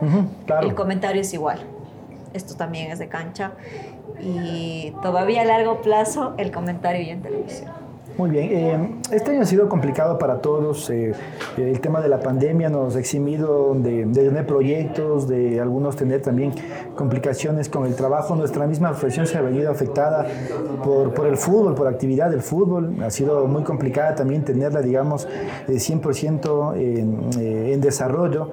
El 0.63 0.75
comentario 0.75 1.23
es 1.23 1.33
igual. 1.33 1.61
Esto 2.35 2.55
también 2.57 2.91
es 2.91 2.99
de 2.99 3.09
cancha. 3.09 3.53
Y 4.21 4.93
todavía 5.03 5.43
a 5.43 5.45
largo 5.47 5.81
plazo 5.81 6.35
el 6.37 6.51
comentario 6.51 7.07
ya 7.07 7.13
en 7.13 7.23
televisión. 7.23 7.80
Muy 8.21 8.29
bien, 8.29 8.49
eh, 8.53 9.01
este 9.13 9.31
año 9.31 9.41
ha 9.41 9.47
sido 9.47 9.67
complicado 9.71 10.19
para 10.19 10.43
todos. 10.43 10.91
eh, 10.91 11.15
el 11.57 11.81
tema 11.81 12.03
de 12.03 12.09
la 12.09 12.21
pandemia 12.21 12.69
nos 12.69 12.95
ha 12.95 12.99
eximido 12.99 13.75
de, 13.75 14.05
tener 14.13 14.47
proyectos, 14.47 15.27
de 15.27 15.59
algunos 15.59 15.97
tener 15.97 16.21
también 16.21 16.53
complicaciones 16.97 17.71
con 17.71 17.87
el 17.87 17.95
trabajo. 17.95 18.37
Nuestra 18.37 18.67
misma 18.67 18.91
profesión 18.91 19.27
se 19.27 19.39
ha 19.39 19.41
venido 19.41 19.71
afectada 19.71 20.27
por, 20.85 21.27
el 21.27 21.39
fútbol, 21.39 21.75
por 21.75 21.89
actividad 21.89 22.31
del 22.31 22.43
fútbol. 22.43 23.03
Ha 23.03 23.09
sido 23.09 23.47
muy 23.47 23.63
complicada 23.63 24.15
también 24.15 24.45
tenerla, 24.45 24.83
digamos, 24.83 25.27
eh, 25.67 25.79
100% 25.79 26.75
en, 26.77 27.41
eh, 27.41 27.73
en 27.73 27.81
desarrollo. 27.81 28.51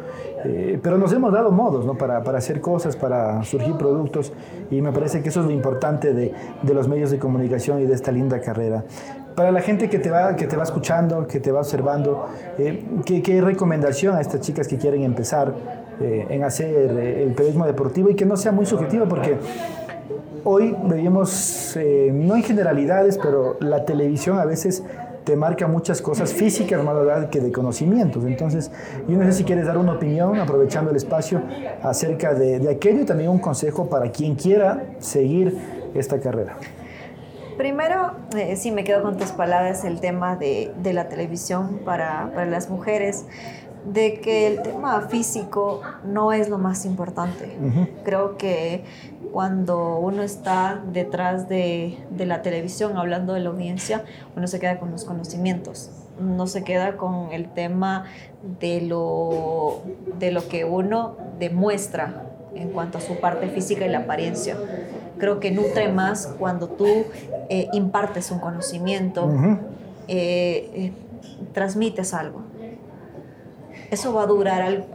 Pero 0.82 0.98
nos 0.98 1.12
hemos 1.12 1.34
dado 1.34 1.52
modos 1.52 1.86
¿no? 1.86 1.96
para, 1.96 2.20
hacer 2.20 2.62
cosas, 2.62 2.96
para 2.96 3.44
surgir 3.44 3.76
productos 3.76 4.32
y 4.72 4.82
me 4.82 4.94
parece 4.94 5.22
que 5.22 5.28
eso 5.28 5.42
es 5.42 5.46
lo 5.46 5.52
importante 5.52 6.14
de 6.14 6.34
los 6.74 6.88
medios 6.88 7.12
de 7.12 7.20
comunicación 7.20 7.82
y 7.82 7.86
de 7.86 7.94
esta 7.94 8.14
linda 8.14 8.40
carrera. 8.40 8.86
Para 9.38 9.52
la 9.52 9.62
gente 9.62 9.88
que 9.88 10.00
te 10.00 10.10
va, 10.10 10.36
que 10.36 10.48
te 10.48 10.58
va 10.58 10.64
escuchando, 10.64 11.28
que 11.28 11.40
te 11.40 11.52
va 11.52 11.60
observando, 11.60 12.26
eh, 12.58 12.84
¿qué, 13.06 13.22
¿qué 13.22 13.40
recomendación 13.40 14.16
a 14.16 14.20
estas 14.20 14.42
chicas 14.42 14.68
que 14.68 14.78
quieren 14.80 15.04
empezar 15.04 15.54
eh, 16.02 16.26
en 16.28 16.44
hacer 16.44 16.98
eh, 16.98 17.22
el 17.22 17.34
periodismo 17.34 17.68
deportivo 17.68 18.10
y 18.10 18.16
que 18.16 18.26
no 18.26 18.36
sea 18.36 18.52
muy 18.52 18.66
subjetivo? 18.66 19.06
Porque 19.08 19.38
hoy 20.44 20.76
vivimos, 20.86 21.78
eh, 21.78 22.10
no 22.12 22.36
en 22.36 22.42
generalidades, 22.42 23.20
pero 23.20 23.58
la 23.60 23.86
televisión 23.86 24.40
a 24.40 24.46
veces 24.46 24.84
te 25.24 25.36
marca 25.36 25.68
muchas 25.68 26.02
cosas 26.02 26.34
físicas 26.34 26.84
más 26.84 26.96
allá 26.96 27.30
que 27.30 27.40
de 27.40 27.52
conocimientos. 27.52 28.26
Entonces, 28.26 28.72
yo 29.08 29.20
no 29.20 29.24
sé 29.26 29.34
si 29.34 29.44
quieres 29.44 29.68
dar 29.68 29.78
una 29.78 29.92
opinión, 29.92 30.40
aprovechando 30.40 30.90
el 30.90 30.98
espacio, 30.98 31.44
acerca 31.84 32.34
de 32.34 32.68
aquello 32.72 33.02
y 33.02 33.06
también 33.06 33.30
un 33.30 33.38
consejo 33.38 33.88
para 33.88 34.10
quien 34.12 34.34
quiera 34.34 34.96
seguir 34.98 35.56
esta 35.94 36.20
carrera. 36.20 36.58
Primero, 37.58 38.12
eh, 38.36 38.56
sí 38.56 38.72
me 38.72 38.84
quedo 38.84 39.02
con 39.02 39.18
tus 39.18 39.32
palabras 39.32 39.84
el 39.84 40.00
tema 40.00 40.36
de, 40.36 40.72
de 40.78 40.94
la 40.94 41.10
televisión 41.10 41.82
para, 41.84 42.30
para, 42.34 42.46
las 42.46 42.70
mujeres, 42.70 43.26
de 43.92 44.20
que 44.20 44.48
el 44.48 44.62
tema 44.62 45.02
físico 45.02 45.82
no 46.04 46.34
es 46.34 46.50
lo 46.50 46.60
más 46.60 46.86
importante. 46.86 47.58
Uh 47.60 47.66
-huh. 47.66 47.90
Creo 48.04 48.38
que 48.38 48.84
cuando 49.32 49.98
uno 49.98 50.22
está 50.22 50.84
detrás 50.92 51.50
de, 51.50 51.98
de, 52.12 52.26
la 52.28 52.44
televisión 52.44 52.98
hablando 52.98 53.34
de 53.34 53.40
la 53.40 53.50
audiencia, 53.50 54.04
uno 54.36 54.48
se 54.48 54.60
queda 54.60 54.80
con 54.80 54.92
los 54.92 55.04
conocimientos, 55.04 55.90
no 56.20 56.46
se 56.46 56.64
queda 56.64 56.96
con 56.98 57.32
el 57.32 57.50
tema 57.50 58.06
de 58.60 58.82
lo, 58.82 59.82
de 60.20 60.32
lo 60.32 60.48
que 60.48 60.64
uno 60.64 61.16
demuestra 61.40 62.24
en 62.62 62.70
cuanto 62.70 62.98
a 62.98 63.02
su 63.02 63.20
parte 63.20 63.48
física 63.50 63.86
y 63.86 63.90
la 63.90 64.00
apariencia 64.00 64.56
creo 65.18 65.40
que 65.40 65.52
nutre 65.52 65.92
más 65.92 66.28
cuando 66.40 66.68
tú 66.68 67.06
eh, 67.50 67.68
impartes 67.74 68.32
un 68.32 68.40
conocimiento, 68.40 69.26
uh 69.26 69.32
-huh. 69.32 69.58
eh, 70.08 70.92
transmites 71.54 72.14
algo. 72.14 72.42
Eso 73.90 74.14
va 74.14 74.24
a, 74.24 74.26
durar, 74.26 74.86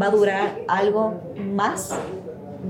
va 0.00 0.06
a 0.06 0.10
durar 0.10 0.58
algo 0.68 1.14
más 1.36 1.94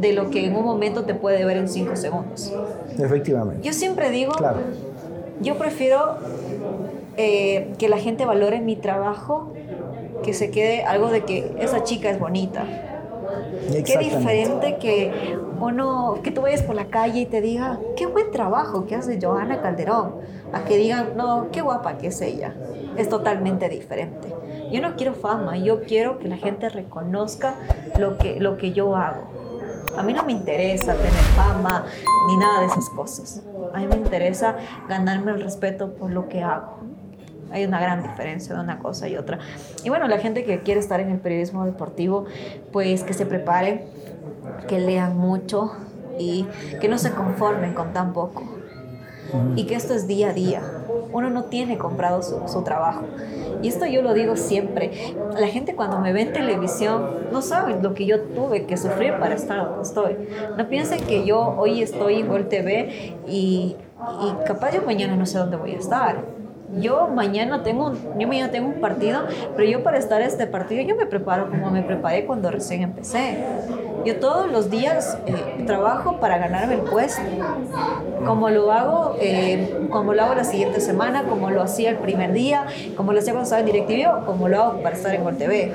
de 0.01 0.13
lo 0.13 0.31
que 0.31 0.47
en 0.47 0.57
un 0.57 0.65
momento 0.65 1.05
te 1.05 1.15
puede 1.15 1.45
ver 1.45 1.57
en 1.57 1.69
cinco 1.69 1.97
segundos. 1.97 2.53
Efectivamente. 2.99 3.67
Yo 3.67 3.73
siempre 3.73 4.11
digo, 4.11 4.33
claro. 4.33 4.61
yo 5.41 5.59
prefiero 5.59 6.19
eh, 7.17 7.73
que 7.79 7.89
la 7.89 7.99
gente 7.99 8.25
valore 8.25 8.61
mi 8.61 8.77
trabajo, 8.77 9.53
que 10.23 10.35
se 10.35 10.51
quede 10.51 10.85
algo 10.85 11.09
de 11.09 11.25
que 11.25 11.53
esa 11.59 11.83
chica 11.83 12.11
es 12.11 12.21
bonita. 12.21 12.65
Qué 13.85 13.99
diferente 13.99 14.77
que 14.79 15.37
uno, 15.61 16.19
que 16.23 16.31
tú 16.31 16.43
vayas 16.43 16.63
por 16.63 16.75
la 16.75 16.87
calle 16.87 17.21
y 17.21 17.27
te 17.27 17.41
diga, 17.41 17.79
qué 17.97 18.07
buen 18.07 18.31
trabajo 18.31 18.87
que 18.87 18.95
hace 18.95 19.19
Johanna 19.21 19.61
Calderón, 19.61 20.17
a 20.53 20.65
que 20.65 20.77
digan, 20.77 21.17
no, 21.17 21.49
qué 21.53 21.63
guapa 21.63 21.99
que 21.99 22.09
es 22.09 22.21
ella. 22.21 22.55
Es 22.97 23.09
totalmente 23.09 23.69
diferente. 23.69 24.29
Yo 24.71 24.81
no 24.81 24.97
quiero 24.97 25.15
fama, 25.15 25.57
yo 25.57 25.83
quiero 25.83 26.19
que 26.19 26.29
la 26.29 26.37
gente 26.37 26.69
reconozca 26.69 27.55
lo 27.99 28.19
que, 28.19 28.41
lo 28.41 28.57
que 28.57 28.73
yo 28.73 28.97
hago. 28.97 29.31
A 29.97 30.03
mí 30.03 30.13
no 30.13 30.25
me 30.25 30.33
interesa 30.33 30.95
tener 30.95 31.13
fama 31.37 31.85
ni 32.27 32.37
nada 32.39 32.61
de 32.61 32.67
esas 32.67 32.89
cosas. 32.91 33.43
A 33.75 33.79
mí 33.79 33.87
me 33.87 33.97
interesa 33.97 34.57
ganarme 34.89 35.33
el 35.33 35.43
respeto 35.43 35.95
por 35.95 36.11
lo 36.11 36.29
que 36.29 36.43
hago. 36.43 36.79
Hay 37.53 37.65
una 37.65 37.81
gran 37.81 38.03
diferencia 38.03 38.55
de 38.55 38.61
una 38.61 38.79
cosa 38.79 39.09
y 39.09 39.17
otra. 39.17 39.39
Y 39.85 39.91
bueno, 39.91 40.09
la 40.09 40.19
gente 40.19 40.45
que 40.45 40.61
quiere 40.61 40.81
estar 40.81 41.01
en 41.01 41.11
el 41.11 41.19
periodismo 41.19 41.65
deportivo, 41.65 42.25
pues 42.73 43.05
que 43.05 43.13
se 43.13 43.27
prepare, 43.27 43.87
que 44.69 44.79
lean 44.79 45.17
mucho 45.17 45.73
y 46.19 46.47
que 46.81 46.89
no 46.89 46.99
se 46.99 47.13
conformen 47.13 47.75
con 47.75 47.93
tan 47.93 48.13
poco. 48.13 48.43
Y 49.57 49.65
que 49.65 49.75
esto 49.75 49.95
es 49.95 50.07
día 50.07 50.31
a 50.31 50.33
día. 50.33 50.63
Uno 51.13 51.31
no 51.31 51.45
tiene 51.45 51.79
comprado 51.79 52.23
su, 52.23 52.49
su, 52.49 52.63
trabajo. 52.63 53.05
Y 53.63 53.69
esto 53.69 53.87
yo 53.87 54.03
lo 54.03 54.13
digo 54.13 54.37
siempre. 54.37 55.15
La 55.39 55.47
gente 55.47 55.75
cuando 55.75 56.01
me 56.01 56.13
ve 56.13 56.23
en 56.23 56.33
televisión 56.33 57.29
no 57.33 57.41
sabe 57.41 57.81
lo 57.81 57.95
que 57.95 58.05
yo 58.05 58.21
tuve 58.21 58.67
que 58.67 58.77
sufrir 58.77 59.15
para 59.19 59.35
estar 59.35 59.65
donde 59.65 59.83
estoy. 59.83 60.17
No 60.59 60.69
piensen 60.69 61.01
que 61.05 61.25
yo 61.25 61.55
hoy 61.57 61.83
estoy 61.83 62.21
en 62.21 62.29
Gol 62.29 62.49
TV 62.49 63.15
y, 63.27 63.77
y 64.23 64.45
capaz 64.47 64.73
yo 64.73 64.83
mañana 64.83 65.17
no 65.17 65.25
sé 65.25 65.39
dónde 65.39 65.57
voy 65.57 65.73
a 65.73 65.79
estar 65.79 66.42
yo 66.81 67.09
mañana 67.09 67.63
tengo 67.63 67.87
un, 67.87 68.19
yo 68.19 68.29
mañana 68.29 68.51
tengo 68.51 68.69
un 68.69 68.81
partido, 68.81 69.21
pero 69.57 69.69
yo 69.69 69.83
para 69.83 69.99
estar 69.99 70.21
en 70.21 70.29
este 70.29 70.47
partido 70.47 70.83
yo 70.83 70.97
me 70.97 71.07
preparo 71.07 71.51
como 71.51 71.71
me 71.71 71.83
preparé 71.83 72.25
cuando 72.25 72.51
recién 72.51 72.83
empecé. 72.83 73.39
Yo 74.05 74.17
todos 74.19 74.51
los 74.51 74.71
días 74.71 75.17
eh, 75.27 75.65
trabajo 75.65 76.19
para 76.19 76.39
ganarme 76.39 76.75
el 76.75 76.81
puesto, 76.81 77.23
como 78.27 78.51
lo 78.51 78.73
hago, 78.73 79.17
eh, 79.21 79.87
como 79.91 80.13
lo 80.13 80.23
hago 80.23 80.35
la 80.35 80.45
siguiente 80.45 80.81
semana, 80.81 81.25
como 81.25 81.51
lo 81.51 81.63
hacía 81.63 81.91
el 81.91 81.99
primer 81.99 82.33
día, 82.33 82.67
como 82.97 83.13
lo 83.13 83.21
hacía 83.21 83.33
cuando 83.33 83.45
estaba 83.45 83.61
en 83.61 83.67
directivo, 83.67 84.25
como 84.27 84.49
lo 84.49 84.61
hago 84.61 84.83
para 84.83 84.97
estar 84.97 85.15
en 85.15 85.23
Gol 85.23 85.37
TV. 85.37 85.73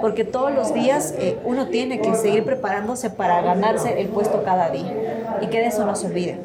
Porque 0.00 0.24
todos 0.24 0.52
los 0.54 0.72
días 0.72 1.14
eh, 1.18 1.38
uno 1.44 1.66
tiene 1.66 2.00
que 2.00 2.14
seguir 2.14 2.44
preparándose 2.44 3.10
para 3.10 3.42
ganarse 3.42 4.00
el 4.00 4.08
puesto 4.08 4.42
cada 4.44 4.70
día 4.70 4.92
y 5.40 5.48
que 5.48 5.58
de 5.58 5.66
eso 5.66 5.84
no 5.84 5.94
se 5.94 6.06
olvide. 6.06 6.38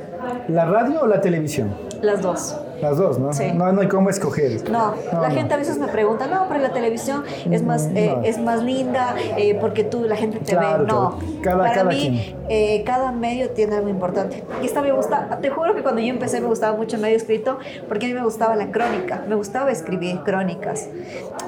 ¿La 0.48 0.66
radio 0.66 1.02
o 1.04 1.08
la 1.08 1.22
televisión? 1.22 1.74
Las 2.02 2.22
dos. 2.22 2.58
Las 2.84 2.98
dos, 2.98 3.18
¿no? 3.18 3.34
Sí. 3.34 3.52
No, 3.54 3.72
no 3.72 3.82
hay 3.82 3.88
cómo 3.88 4.10
escoger. 4.10 4.70
No, 4.70 4.94
no 5.12 5.22
la 5.22 5.30
no. 5.30 5.36
gente 5.36 5.54
a 5.54 5.58
veces 5.58 5.78
me 5.78 5.88
pregunta, 5.88 6.28
no, 6.28 6.48
pero 6.50 6.60
la 6.60 6.74
televisión 6.74 7.24
es 7.50 7.64
más, 7.64 7.88
eh, 7.96 8.16
es 8.24 8.38
más 8.38 8.62
linda 8.62 9.16
eh, 9.38 9.58
porque 9.60 9.84
tú, 9.84 10.04
la 10.04 10.16
gente 10.18 10.40
te 10.40 10.52
claro, 10.52 10.84
ve. 10.84 10.92
No, 10.92 11.20
cada, 11.42 11.58
para 11.60 11.74
cada 11.74 11.90
mí, 11.90 12.36
eh, 12.50 12.84
cada 12.86 13.12
medio 13.12 13.52
tiene 13.52 13.76
algo 13.76 13.90
importante. 13.90 14.44
Y 14.62 14.66
esta 14.66 14.82
me 14.82 14.92
gusta, 14.92 15.40
te 15.42 15.50
juro 15.50 15.74
que 15.76 15.82
cuando 15.82 16.02
yo 16.02 16.08
empecé 16.08 16.42
me 16.42 16.48
gustaba 16.48 16.76
mucho 16.76 16.98
el 16.98 17.02
medio 17.02 17.16
escrito 17.16 17.58
porque 17.88 18.06
a 18.06 18.10
mí 18.10 18.16
me 18.16 18.24
gustaba 18.24 18.56
la 18.56 18.72
crónica, 18.72 19.24
me 19.28 19.36
gustaba 19.36 19.72
escribir 19.72 20.20
crónicas. 20.24 20.90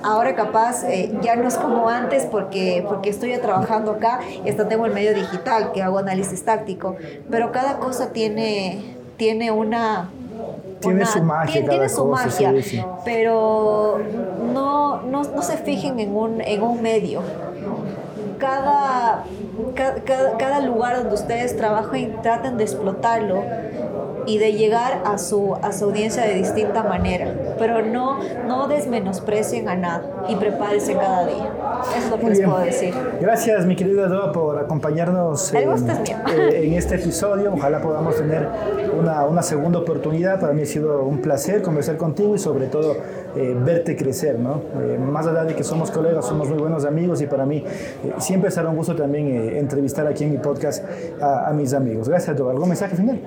Ahora 0.04 0.36
capaz 0.36 0.84
eh, 0.84 1.12
ya 1.22 1.36
no 1.36 1.48
es 1.48 1.56
como 1.58 1.90
antes 1.90 2.26
porque, 2.26 2.86
porque 2.88 3.10
estoy 3.10 3.36
trabajando 3.38 3.92
acá 3.92 4.20
y 4.46 4.50
hasta 4.50 4.68
tengo 4.68 4.86
el 4.86 4.94
medio 4.94 5.14
digital 5.14 5.72
que 5.74 5.82
hago 5.82 5.98
análisis 5.98 6.44
táctico, 6.44 6.96
pero 7.30 7.52
cada 7.52 7.78
cosa 7.80 8.12
tiene, 8.14 8.96
tiene 9.18 9.52
una 9.52 10.10
tiene 10.80 11.06
su 11.06 11.22
magia. 11.22 11.54
Tiene, 11.54 11.70
tiene 11.70 11.90
su 11.90 12.08
cosa, 12.08 12.26
magia, 12.26 12.52
sí, 12.54 12.62
sí. 12.62 12.84
pero 13.04 14.00
no, 14.54 15.02
no, 15.02 15.24
no, 15.24 15.42
se 15.42 15.58
fijen 15.58 16.00
en 16.00 16.16
un, 16.16 16.42
en 16.42 16.62
un 16.62 16.82
medio. 16.82 17.22
Cada, 18.40 19.24
cada, 19.74 20.38
cada 20.38 20.60
lugar 20.60 20.98
donde 20.98 21.16
ustedes 21.16 21.56
trabajen, 21.56 22.22
traten 22.22 22.58
de 22.58 22.64
explotarlo 22.64 23.44
y 24.26 24.38
de 24.38 24.54
llegar 24.54 25.02
a 25.06 25.18
su, 25.18 25.56
a 25.62 25.72
su 25.72 25.86
audiencia 25.86 26.24
de 26.24 26.36
distinta 26.36 26.84
manera. 26.84 27.32
Pero 27.58 27.82
no, 27.82 28.20
no 28.48 28.68
desmenosprecien 28.68 29.70
a 29.70 29.76
nada 29.76 30.26
y 30.28 30.36
prepárense 30.36 30.94
cada 30.96 31.26
día. 31.26 31.52
Eso 31.96 32.06
es 32.06 32.10
lo 32.10 32.16
que 32.18 32.22
Muy 32.24 32.30
les 32.32 32.40
bien. 32.40 32.50
puedo 32.50 32.64
decir. 32.64 32.94
Gracias, 33.22 33.66
mi 33.66 33.76
querida 33.76 34.08
Doa, 34.08 34.32
por 34.32 34.58
acompañarnos 34.58 35.54
en, 35.54 35.70
eh, 35.70 36.66
en 36.66 36.74
este 36.74 36.96
episodio. 36.96 37.54
Ojalá 37.54 37.82
podamos 37.82 38.16
tener 38.16 38.48
una, 39.00 39.26
una 39.26 39.42
segunda 39.44 39.80
oportunidad. 39.80 40.40
Para 40.40 40.54
mí 40.54 40.64
ha 40.64 40.66
sido 40.66 41.04
un 41.04 41.22
placer 41.22 41.62
conversar 41.62 41.98
contigo 41.98 42.36
y 42.36 42.40
sobre 42.40 42.68
todo 42.68 42.96
eh, 43.36 43.56
verte 43.64 43.96
crecer. 43.96 44.40
¿no? 44.40 44.62
Eh, 44.82 44.98
más 44.98 45.28
allá 45.28 45.44
de 45.44 45.56
que 45.56 45.64
somos 45.64 45.92
colegas, 45.92 46.26
somos 46.26 46.50
muy 46.50 46.58
buenos 46.58 46.86
amigos 46.86 47.22
y 47.22 47.28
para 47.28 47.46
mí 47.46 47.58
eh, 47.58 48.14
siempre 48.18 48.50
será 48.52 48.70
un 48.70 48.76
gusto 48.78 48.96
también 48.96 49.28
eh, 49.28 49.60
entrevistar 49.60 50.08
aquí 50.08 50.24
en 50.24 50.32
mi 50.32 50.38
podcast 50.38 50.84
a, 51.22 51.50
a 51.50 51.54
mis 51.54 51.74
amigos. 51.74 52.10
Gracias, 52.10 52.36
Doa. 52.36 52.52
¿Algún 52.52 52.70
mensaje 52.70 52.96
final? 52.96 53.20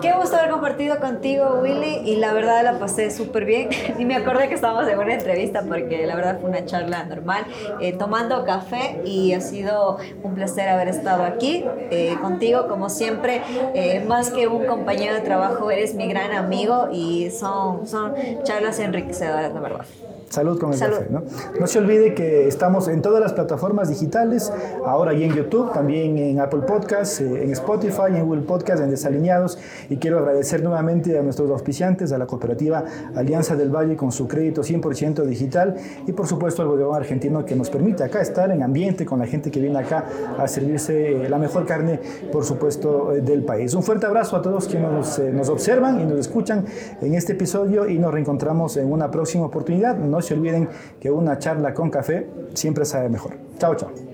Qué 0.00 0.12
gusto 0.12 0.36
haber 0.40 0.52
compartido 0.52 0.98
contigo, 0.98 1.60
Willy, 1.62 2.02
y 2.04 2.16
la 2.16 2.32
verdad 2.32 2.64
la 2.64 2.78
pasé 2.78 3.10
súper 3.10 3.44
bien. 3.44 3.68
Y 3.98 4.04
me 4.04 4.16
acordé 4.16 4.48
que 4.48 4.54
estábamos 4.54 4.88
en 4.88 4.98
una 4.98 5.14
entrevista 5.14 5.62
porque 5.62 6.06
la 6.06 6.14
verdad 6.14 6.40
fue 6.40 6.48
una 6.48 6.64
charla 6.64 7.04
normal, 7.04 7.44
eh, 7.80 7.92
tomando 7.92 8.44
café 8.44 9.02
y 9.04 9.34
ha 9.34 9.40
sido 9.40 9.98
un 10.22 10.34
placer 10.34 10.68
haber 10.68 10.88
estado 10.88 11.24
aquí 11.24 11.64
eh, 11.90 12.16
contigo, 12.20 12.66
como 12.66 12.88
siempre. 12.88 13.42
Eh, 13.74 14.02
más 14.06 14.30
que 14.30 14.46
un 14.48 14.64
compañero 14.66 15.14
de 15.14 15.20
trabajo, 15.20 15.70
eres 15.70 15.94
mi 15.94 16.08
gran 16.08 16.32
amigo 16.32 16.88
y 16.92 17.30
son, 17.30 17.86
son 17.86 18.14
charlas 18.42 18.78
enriquecedoras, 18.78 19.52
la 19.52 19.60
verdad. 19.60 19.84
Salud 20.30 20.60
con 20.60 20.72
el 20.72 20.78
Salud. 20.78 20.98
café. 20.98 21.08
¿no? 21.10 21.24
no 21.58 21.66
se 21.66 21.80
olvide 21.80 22.14
que 22.14 22.46
estamos 22.46 22.86
en 22.86 23.02
todas 23.02 23.20
las 23.20 23.32
plataformas 23.32 23.88
digitales, 23.88 24.52
ahora 24.86 25.12
y 25.12 25.24
en 25.24 25.34
YouTube, 25.34 25.72
también 25.72 26.18
en 26.18 26.38
Apple 26.38 26.60
Podcasts, 26.60 27.20
eh, 27.20 27.42
en 27.42 27.50
Spotify, 27.50 28.14
en 28.14 28.24
Google 28.24 28.42
Podcasts, 28.42 28.80
en 28.80 28.90
Desalineados. 28.90 29.58
Y 29.88 29.96
quiero 29.96 30.20
agradecer 30.20 30.62
nuevamente 30.62 31.18
a 31.18 31.22
nuestros 31.22 31.50
auspiciantes, 31.50 32.12
a 32.12 32.18
la 32.18 32.28
cooperativa 32.28 32.84
Alianza 33.16 33.56
del 33.56 33.74
Valle 33.74 33.96
con 33.96 34.12
su 34.12 34.28
crédito 34.28 34.62
100% 34.62 35.24
digital 35.24 35.74
y 36.06 36.12
por 36.12 36.28
supuesto 36.28 36.62
al 36.62 36.68
gobierno 36.68 36.94
argentino 36.94 37.44
que 37.44 37.56
nos 37.56 37.68
permite 37.68 38.04
acá 38.04 38.20
estar 38.20 38.52
en 38.52 38.62
ambiente 38.62 39.04
con 39.04 39.18
la 39.18 39.26
gente 39.26 39.50
que 39.50 39.58
viene 39.58 39.80
acá 39.80 40.04
a 40.38 40.46
servirse 40.46 41.24
eh, 41.24 41.28
la 41.28 41.38
mejor 41.38 41.66
carne, 41.66 41.98
por 42.30 42.44
supuesto, 42.44 43.12
eh, 43.16 43.20
del 43.20 43.42
país. 43.42 43.74
Un 43.74 43.82
fuerte 43.82 44.06
abrazo 44.06 44.36
a 44.36 44.42
todos 44.42 44.68
quienes 44.68 44.92
nos, 44.92 45.18
nos 45.18 45.48
observan 45.48 46.00
y 46.00 46.04
nos 46.04 46.20
escuchan 46.20 46.66
en 47.00 47.14
este 47.14 47.32
episodio 47.32 47.88
y 47.88 47.98
nos 47.98 48.14
reencontramos 48.14 48.76
en 48.76 48.92
una 48.92 49.10
próxima 49.10 49.46
oportunidad. 49.46 49.98
No 50.20 50.26
se 50.26 50.34
olviden 50.34 50.68
que 51.00 51.10
una 51.10 51.38
charla 51.38 51.72
con 51.72 51.88
café 51.88 52.26
siempre 52.52 52.84
sabe 52.84 53.08
mejor. 53.08 53.32
Chao, 53.58 53.74
chao. 53.74 54.09